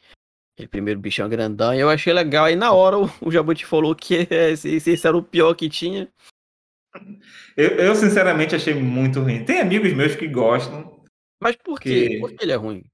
[0.54, 2.46] aquele primeiro bichão grandão, e eu achei legal.
[2.46, 6.08] Aí na hora o, o Jabuti falou que esse, esse era o pior que tinha.
[7.56, 9.44] Eu, eu, sinceramente achei muito ruim.
[9.44, 11.02] Tem amigos meus que gostam.
[11.40, 12.08] Mas por quê?
[12.08, 12.18] Que...
[12.20, 12.84] Por que ele é ruim?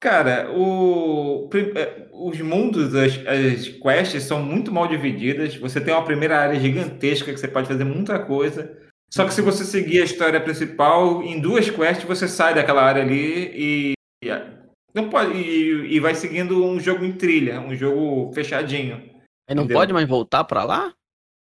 [0.00, 5.56] Cara, o, é, os mundos, as, as quests são muito mal divididas.
[5.56, 8.76] Você tem uma primeira área gigantesca que você pode fazer muita coisa.
[9.10, 13.02] Só que se você seguir a história principal, em duas quests você sai daquela área
[13.02, 13.92] ali e,
[14.94, 18.96] não pode, e, e vai seguindo um jogo em trilha, um jogo fechadinho.
[19.48, 19.78] Aí não entendeu?
[19.78, 20.94] pode mais voltar para lá?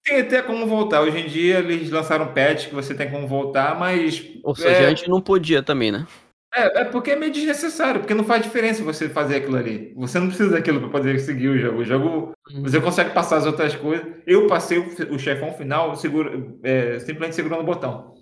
[0.05, 1.01] Tem até como voltar.
[1.01, 4.23] Hoje em dia eles lançaram um patch que você tem como voltar, mas.
[4.43, 4.87] Ou seja, é...
[4.87, 6.07] a gente não podia também, né?
[6.55, 9.93] É, é porque é meio desnecessário, porque não faz diferença você fazer aquilo ali.
[9.97, 11.79] Você não precisa daquilo para poder seguir o jogo.
[11.81, 12.63] O jogo, uhum.
[12.63, 14.07] você consegue passar as outras coisas.
[14.27, 18.15] Eu passei o, o chefão final seguro, é, simplesmente segurando o botão.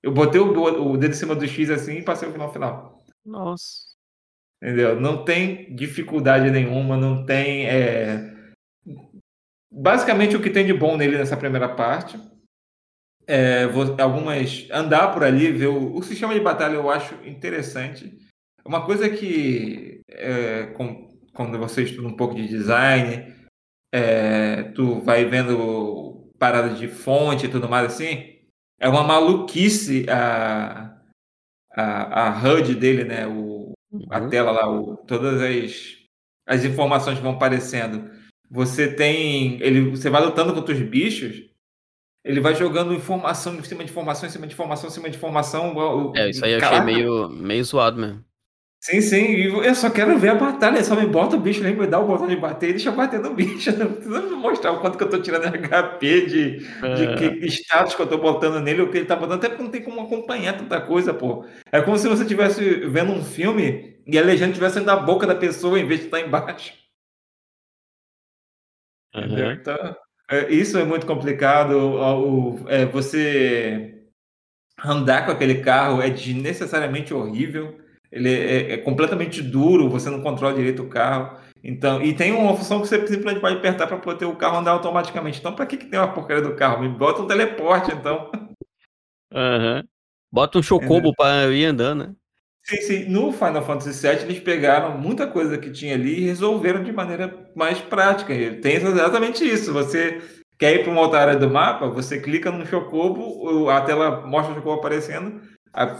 [0.00, 0.52] Eu botei o,
[0.92, 3.04] o dedo em cima do X assim e passei o final final.
[3.24, 3.91] Nossa.
[4.62, 5.00] Entendeu?
[5.00, 7.66] Não tem dificuldade nenhuma, não tem.
[7.66, 8.30] É
[9.72, 12.20] basicamente o que tem de bom nele nessa primeira parte
[13.26, 13.64] é
[13.98, 18.18] algumas andar por ali ver o, o sistema de batalha eu acho interessante
[18.64, 23.34] uma coisa que é, com, quando você estuda um pouco de design
[23.94, 28.40] é, tu vai vendo parada de fonte e tudo mais assim
[28.78, 30.92] é uma maluquice a
[31.74, 33.41] a, a HUD dele né o,
[33.92, 34.06] uhum.
[34.10, 36.02] a tela lá o, todas as
[36.46, 38.10] as informações vão aparecendo
[38.52, 39.58] você tem.
[39.62, 41.42] Ele, você vai lutando contra os bichos,
[42.22, 45.16] ele vai jogando informação em cima de informação, em cima de informação, em cima de
[45.16, 46.12] informação.
[46.14, 48.22] É, isso aí eu achei meio, meio zoado mesmo.
[48.84, 52.00] Sim, sim, eu só quero ver a batalha, só me bota o bicho me dá
[52.00, 53.70] o botão de bater e deixa bater no bicho.
[53.78, 56.94] Não precisa me mostrar o quanto que eu tô tirando HP, de, é.
[56.94, 59.62] de que status que eu tô botando nele, o que ele tá botando, até porque
[59.62, 61.46] não tem como acompanhar tanta coisa, pô.
[61.70, 65.36] É como se você estivesse vendo um filme e a legenda estivesse da boca da
[65.36, 66.74] pessoa em vez de estar embaixo.
[69.14, 69.52] Uhum.
[69.52, 69.96] Então,
[70.28, 71.76] é, isso é muito complicado.
[71.78, 74.06] O, é, você
[74.84, 77.80] andar com aquele carro é desnecessariamente horrível.
[78.12, 81.38] Ele é, é, completamente duro, você não controla direito o carro.
[81.64, 84.72] Então, e tem uma função que você simplesmente pode apertar para poder o carro andar
[84.72, 85.38] automaticamente.
[85.38, 86.82] Então, para que, que tem uma porcaria do carro?
[86.82, 88.30] Me bota um teleporte, então.
[89.32, 89.82] Uhum.
[90.30, 92.14] Bota um chocobo para ir andando, né?
[92.64, 93.04] Sim, sim.
[93.08, 97.50] No Final Fantasy VII, eles pegaram muita coisa que tinha ali e resolveram de maneira
[97.56, 98.34] mais prática.
[98.34, 99.72] Tem exatamente isso.
[99.72, 100.20] Você
[100.58, 104.52] quer ir para uma outra área do mapa, você clica no Chocobo, a tela mostra
[104.52, 105.40] o Chocobo aparecendo,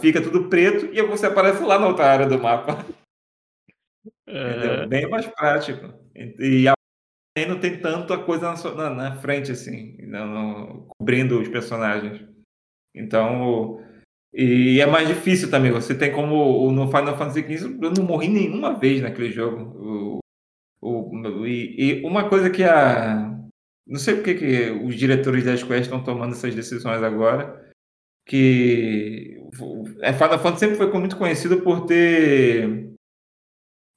[0.00, 2.84] fica tudo preto e você aparece lá na outra área do mapa.
[4.26, 4.86] É...
[4.86, 5.92] Bem mais prático.
[6.14, 12.26] E aí não tem tanta coisa na, na, frente, assim, não, cobrindo os personagens.
[12.94, 13.80] Então,
[14.34, 15.70] E é mais difícil também.
[15.72, 20.20] Você tem como no Final Fantasy XV, eu não morri nenhuma vez naquele jogo.
[20.80, 23.30] O, o, e, e, uma coisa que a.
[23.86, 27.70] Não sei porque que os diretores da Square estão tomando essas decisões agora.
[28.26, 29.41] Que
[30.00, 32.92] é, Final Fantasy sempre foi muito conhecido por ter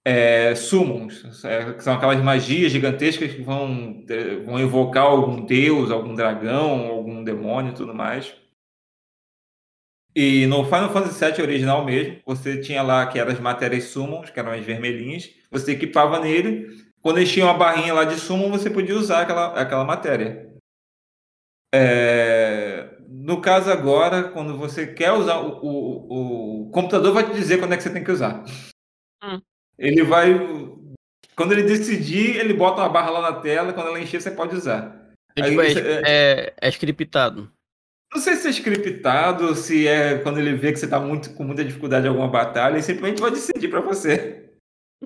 [0.05, 4.03] é, summons, é, que são aquelas magias gigantescas que vão,
[4.45, 8.35] vão evocar algum deus, algum dragão, algum demônio e tudo mais.
[10.15, 14.29] E no Final Fantasy VII original mesmo, você tinha lá que eram as matérias summons,
[14.29, 18.49] que eram as vermelhinhas, você equipava nele, quando eles tinham uma barrinha lá de summon,
[18.49, 20.49] você podia usar aquela, aquela matéria.
[21.73, 22.44] É...
[23.25, 27.73] No caso agora, quando você quer usar, o, o, o, computador vai te dizer quando
[27.73, 28.45] é que você tem que usar.
[29.23, 29.41] Hum.
[29.79, 30.29] Ele vai.
[31.35, 34.55] Quando ele decidir, ele bota uma barra lá na tela, quando ela encher, você pode
[34.55, 35.11] usar.
[35.35, 37.51] É, tipo, Aí, é, é, é scriptado.
[38.13, 41.43] Não sei se é scriptado, se é quando ele vê que você está muito, com
[41.43, 44.51] muita dificuldade em alguma batalha, ele simplesmente vai decidir para você.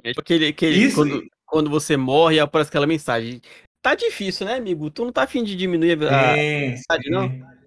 [0.04, 0.98] É tipo aquele, aquele Isso...
[0.98, 3.40] quando, quando você morre, aparece aquela mensagem.
[3.82, 4.90] Tá difícil, né, amigo?
[4.91, 7.59] Tu não tá afim de diminuir a velocidade, não?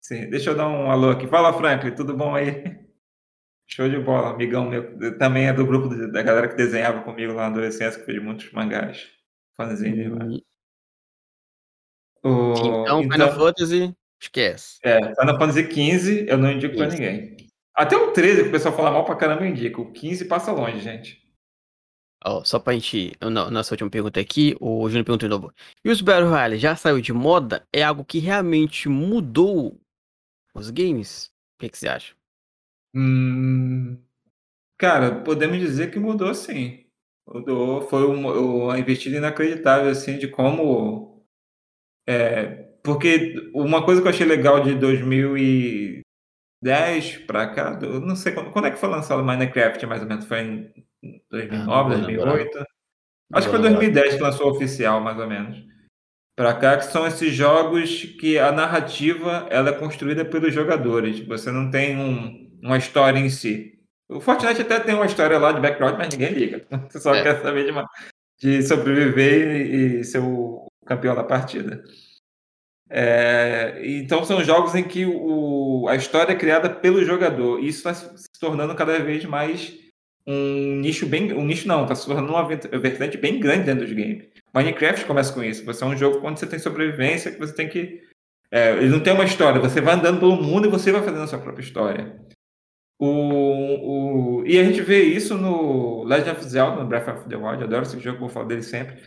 [0.00, 1.26] Sim, deixa eu dar um alô aqui.
[1.26, 2.78] Fala, Franklin, tudo bom aí?
[3.66, 5.18] Show de bola, amigão meu.
[5.18, 8.50] Também é do grupo da galera que desenhava comigo lá na adolescência, que fez muitos
[8.52, 9.08] mangás.
[9.56, 10.40] Fãzinho hum.
[12.24, 12.52] o...
[12.52, 14.78] Então, então, Final Fantasy Esquece.
[14.82, 16.84] É, Final Fantasy XV eu não indico Isso.
[16.84, 17.36] pra ninguém.
[17.74, 19.82] Até o 13, que o pessoal fala mal pra caramba, eu indico.
[19.82, 21.18] O 15 passa longe, gente.
[22.22, 23.16] Oh, só pra gente.
[23.22, 25.54] Nossa última pergunta aqui, o Júnior perguntou de novo.
[25.82, 27.66] E os Battle Royale já saiu de moda?
[27.72, 29.79] É algo que realmente mudou
[30.54, 31.32] os games?
[31.56, 32.14] O que, que você acha?
[32.94, 33.98] Hum,
[34.78, 36.86] cara, podemos dizer que mudou sim.
[37.26, 37.82] Mudou.
[37.82, 41.26] Foi uma, investida inacreditável, assim, de como.
[42.08, 48.32] É, porque uma coisa que eu achei legal de 2010 para cá, eu não sei
[48.32, 50.72] quando, quando, é que foi lançado Minecraft, mais ou menos, foi em
[51.30, 52.64] 2009, ah, 2008?
[53.32, 55.64] Acho que foi 2010 que lançou oficial, mais ou menos.
[56.40, 61.20] Para cá, que são esses jogos que a narrativa ela é construída pelos jogadores.
[61.26, 63.78] Você não tem um, uma história em si.
[64.08, 66.66] O Fortnite até tem uma história lá de background, mas ninguém liga.
[66.88, 67.22] Você só é.
[67.22, 67.86] quer saber de, uma,
[68.40, 71.84] de sobreviver e, e ser o campeão da partida.
[72.88, 77.60] É, então são jogos em que o, a história é criada pelo jogador.
[77.60, 79.76] E isso está se tornando cada vez mais
[80.26, 81.34] um nicho bem.
[81.34, 84.29] Um nicho não, está se tornando uma vertente bem grande dentro dos games.
[84.54, 85.64] Minecraft começa com isso.
[85.64, 88.02] Você é um jogo onde você tem sobrevivência, que você tem que.
[88.50, 91.22] É, ele não tem uma história, você vai andando pelo mundo e você vai fazendo
[91.22, 92.20] a sua própria história.
[92.98, 97.36] O, o, e a gente vê isso no Legend of Zelda, no Breath of the
[97.36, 99.00] Wild, adoro esse jogo, vou falar dele sempre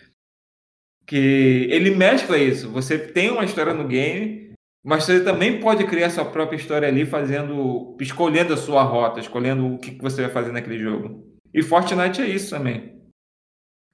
[1.06, 2.70] que ele mescla isso.
[2.72, 4.53] Você tem uma história no game,
[4.84, 9.76] mas você também pode criar sua própria história ali, fazendo, escolhendo a sua rota, escolhendo
[9.76, 11.24] o que você vai fazer naquele jogo.
[11.53, 13.02] E Fortnite é isso também.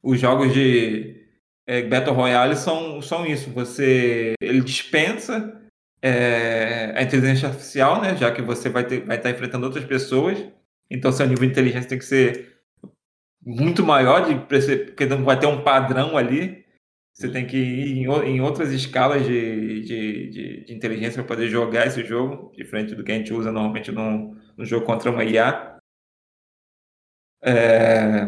[0.01, 1.18] Os jogos de
[1.69, 3.51] é, Battle Royale são, são isso.
[3.51, 5.61] Você, ele dispensa
[6.01, 8.17] é, a inteligência artificial, né?
[8.17, 10.43] Já que você vai, ter, vai estar enfrentando outras pessoas.
[10.89, 12.59] Então, seu nível de inteligência tem que ser
[13.45, 14.35] muito maior, de,
[14.87, 16.65] porque não vai ter um padrão ali.
[17.13, 21.49] Você tem que ir em, em outras escalas de, de, de, de inteligência para poder
[21.49, 24.35] jogar esse jogo, diferente do que a gente usa normalmente no,
[24.65, 25.77] jogo contra uma IA.
[27.43, 28.25] É...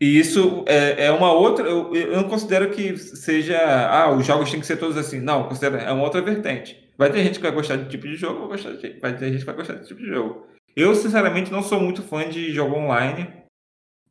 [0.00, 1.66] E isso é, é uma outra.
[1.66, 3.58] Eu, eu, não considero que seja.
[3.88, 5.20] Ah, os jogos têm que ser todos assim.
[5.20, 6.86] Não, considero, é uma outra vertente.
[6.98, 9.40] Vai ter gente que vai gostar de tipo de jogo, vai, de, vai ter gente
[9.40, 10.46] que vai gostar de tipo de jogo.
[10.74, 13.32] Eu, sinceramente, não sou muito fã de jogo online.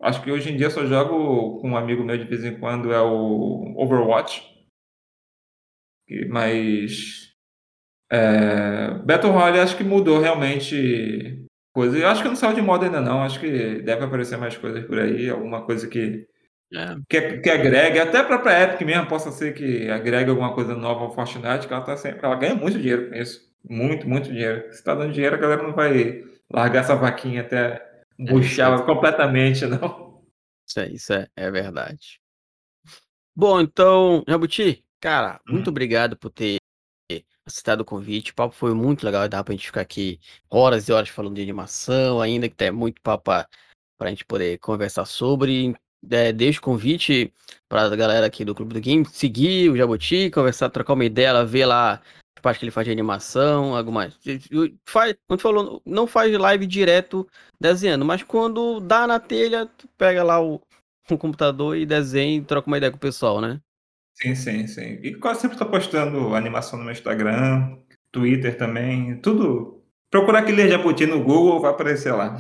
[0.02, 2.92] Acho que hoje em dia só jogo com um amigo meu de vez em quando,
[2.92, 4.44] é o Overwatch.
[6.30, 7.32] Mas.
[8.12, 11.45] É, Battle Royale acho que mudou realmente
[11.76, 11.98] coisa.
[11.98, 13.22] Eu acho que não saiu de moda ainda não.
[13.22, 15.30] Acho que deve aparecer mais coisas por aí.
[15.30, 16.26] Alguma coisa que.
[16.74, 16.96] É.
[17.08, 21.02] Que, que agregue, até a própria Epic mesmo possa ser que agregue alguma coisa nova
[21.02, 22.26] ao Fortnite, que ela tá sempre.
[22.26, 23.42] Ela ganha muito dinheiro com isso.
[23.70, 24.74] Muito, muito dinheiro.
[24.74, 27.86] Se tá dando dinheiro, a galera não vai largar essa vaquinha até
[28.18, 30.24] Murchava é, completamente, não.
[30.68, 32.20] Isso é, isso é, é verdade.
[33.36, 35.56] Bom, então, Jabuti, cara, uhum.
[35.56, 36.58] muito obrigado por ter
[37.46, 38.32] aceitado o convite.
[38.32, 40.20] O papo foi muito legal, dá pra gente ficar aqui
[40.50, 43.48] horas e horas falando de animação, ainda que tem muito papo pra,
[43.98, 45.76] pra gente poder conversar sobre.
[46.10, 47.34] É, deixo o convite
[47.68, 51.44] para a galera aqui do Clube do Game seguir o Jabuti, conversar, trocar uma ideia,
[51.44, 52.00] ver lá
[52.46, 54.08] parte que ele faz de animação, alguma.
[54.88, 57.28] Faz, quando falou, não faz live direto
[57.60, 60.62] desenhando, mas quando dá na telha, tu pega lá o,
[61.10, 63.60] o computador e desenha e troca uma ideia com o pessoal, né?
[64.16, 65.00] Sim, sim, sim.
[65.04, 67.78] E quase sempre tô postando animação no meu Instagram,
[68.12, 69.84] Twitter também, tudo.
[70.10, 72.38] Procurar Killer Jabuti no Google vai aparecer lá.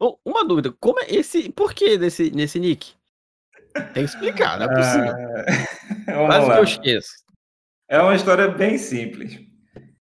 [0.00, 1.50] Oh, uma dúvida, como é esse.
[1.50, 2.94] Por que desse, nesse nick?
[3.94, 5.12] Tem que explicar, não é possível.
[6.08, 7.12] Ah, Quase que eu esqueço.
[7.88, 9.38] É uma história bem simples.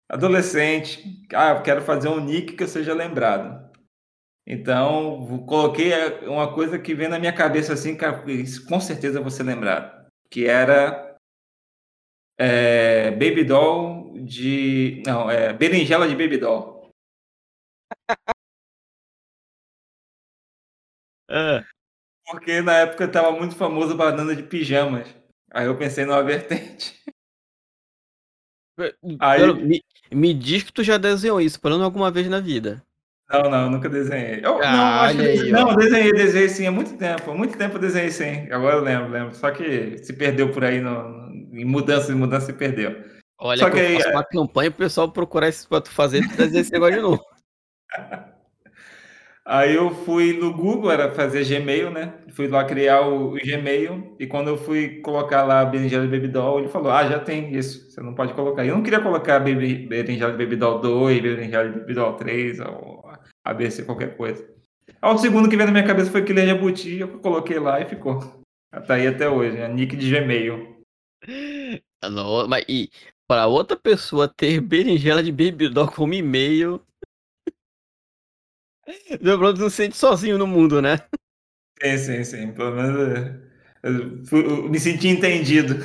[0.09, 3.69] Adolescente, ah, eu quero fazer um nick que eu seja lembrado.
[4.47, 7.97] Então, coloquei é, uma coisa que vem na minha cabeça assim,
[8.27, 10.00] isso com certeza eu vou ser lembrado.
[10.31, 11.17] Que era
[12.37, 15.03] é, Baby Doll de.
[15.05, 16.89] Não, é Berinjela de Baby Doll.
[21.29, 21.63] Ah,
[22.25, 25.07] Porque na época estava muito famoso banana de pijamas.
[25.51, 26.99] Aí eu pensei numa vertente.
[29.19, 32.83] Aí- me, me diz que tu já desenhou isso, pelo menos alguma vez na vida.
[33.31, 34.41] Não, não, nunca desenhei.
[34.43, 37.31] Eu, Ah, não, aí, desenhei, não, desenhei, desenhei sim, há muito tempo.
[37.31, 38.51] Há muito tempo eu desenhei sim.
[38.51, 39.35] Agora eu lembro, lembro.
[39.35, 42.95] Só que se perdeu por aí no, em mudança, em mudança se perdeu.
[43.39, 45.81] Olha Só que, que eu aí, faço é- uma campanha pro pessoal procurar isso pra
[45.81, 47.23] tu fazer, tu esse negócio de novo.
[49.43, 52.13] Aí eu fui no Google, era fazer Gmail, né?
[52.29, 56.27] Fui lá criar o, o Gmail e quando eu fui colocar lá berinjela de Baby
[56.27, 58.63] Doll, ele falou: Ah, já tem isso, você não pode colocar.
[58.63, 62.90] Eu não queria colocar berinjela de Baby Doll 2, berinjela de Baby Doll 3, ou
[63.43, 64.47] ABC, qualquer coisa.
[65.01, 67.85] Aí o segundo que veio na minha cabeça foi Killer Jabuti, eu coloquei lá e
[67.85, 68.41] ficou.
[68.87, 69.67] Tá aí até hoje, né?
[69.67, 70.81] Nick de Gmail.
[72.03, 72.89] Não, mas e
[73.27, 75.31] pra outra pessoa ter berinjela de
[75.69, 76.81] doll como e-mail.
[79.21, 80.97] Meu Bruno não se sente sozinho no mundo, né?
[81.81, 82.53] Sim, sim, sim.
[82.53, 83.41] Pelo menos é,
[83.83, 85.75] eu, fui- eu me senti entendido.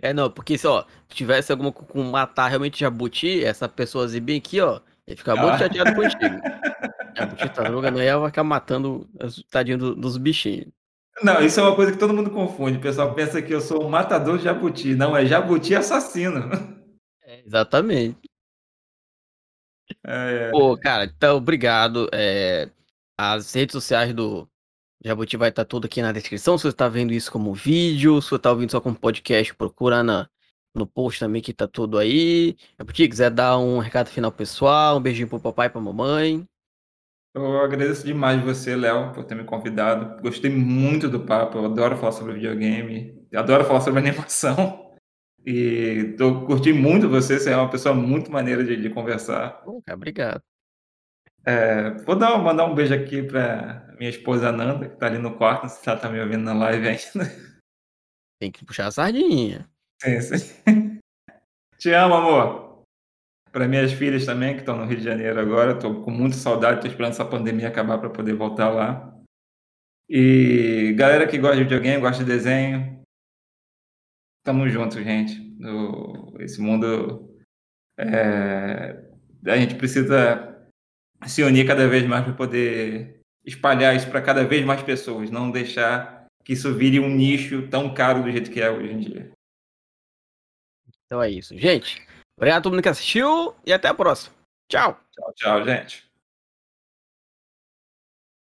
[0.00, 4.38] É, não, porque se, ó, tivesse alguma co- com matar realmente jabuti, essa pessoazinha bem
[4.38, 4.80] aqui, ó,
[5.16, 5.58] ficar muito Ah.
[5.58, 6.40] chateado contigo.
[7.16, 10.68] Jabuti tartaruga não ia ficar matando os tadinhos do- dos bichinhos.
[11.22, 12.78] Não, isso é uma coisa que todo mundo confunde.
[12.78, 14.94] O pessoal pensa que eu sou um matador de jabuti.
[14.94, 16.48] Não, é jabuti assassino.
[17.24, 18.18] É, exatamente.
[20.06, 22.08] É, Pô, cara, então, obrigado.
[22.12, 22.70] É,
[23.18, 24.48] as redes sociais do
[25.04, 26.56] Jabuti vai estar tudo aqui na descrição.
[26.58, 30.02] Se você tá vendo isso como vídeo, se você tá ouvindo só como podcast, procura
[30.02, 30.28] na,
[30.74, 32.56] no post também que tá tudo aí.
[32.78, 36.44] Jabuti, quiser dar um recado final pessoal, um beijinho pro papai e pra mamãe.
[37.34, 40.20] eu agradeço demais você, Léo, por ter me convidado.
[40.22, 41.58] Gostei muito do papo.
[41.58, 43.26] Eu adoro falar sobre videogame.
[43.34, 44.96] Adoro falar sobre animação.
[45.44, 47.38] E eu curti muito você.
[47.38, 49.62] Você é uma pessoa muito maneira de, de conversar.
[49.90, 50.42] Obrigado.
[51.44, 55.36] É, vou dar, mandar um beijo aqui pra minha esposa Ananda, que tá ali no
[55.36, 55.62] quarto.
[55.62, 57.48] Não sei se ela tá me ouvindo na live ainda.
[58.38, 59.68] Tem que puxar a sardinha.
[60.00, 60.54] Sim, sim.
[61.78, 62.84] Te amo, amor.
[63.50, 65.72] Para minhas filhas também, que estão no Rio de Janeiro agora.
[65.72, 69.14] Estou com muita saudade, estou esperando essa pandemia acabar para poder voltar lá.
[70.08, 73.02] E galera que gosta de videogame, gosta de desenho.
[74.44, 75.38] Tamo junto, gente.
[75.58, 77.34] No, esse mundo.
[77.98, 79.04] é,
[79.46, 80.66] a gente precisa
[81.26, 85.30] se unir cada vez mais para poder espalhar isso para cada vez mais pessoas.
[85.30, 88.98] Não deixar que isso vire um nicho tão caro do jeito que é hoje em
[89.00, 89.37] dia.
[91.08, 91.56] Então é isso.
[91.56, 92.06] Gente,
[92.36, 94.34] obrigado a todo mundo que assistiu e até a próxima.
[94.70, 95.00] Tchau.
[95.10, 96.07] Tchau, tchau, gente.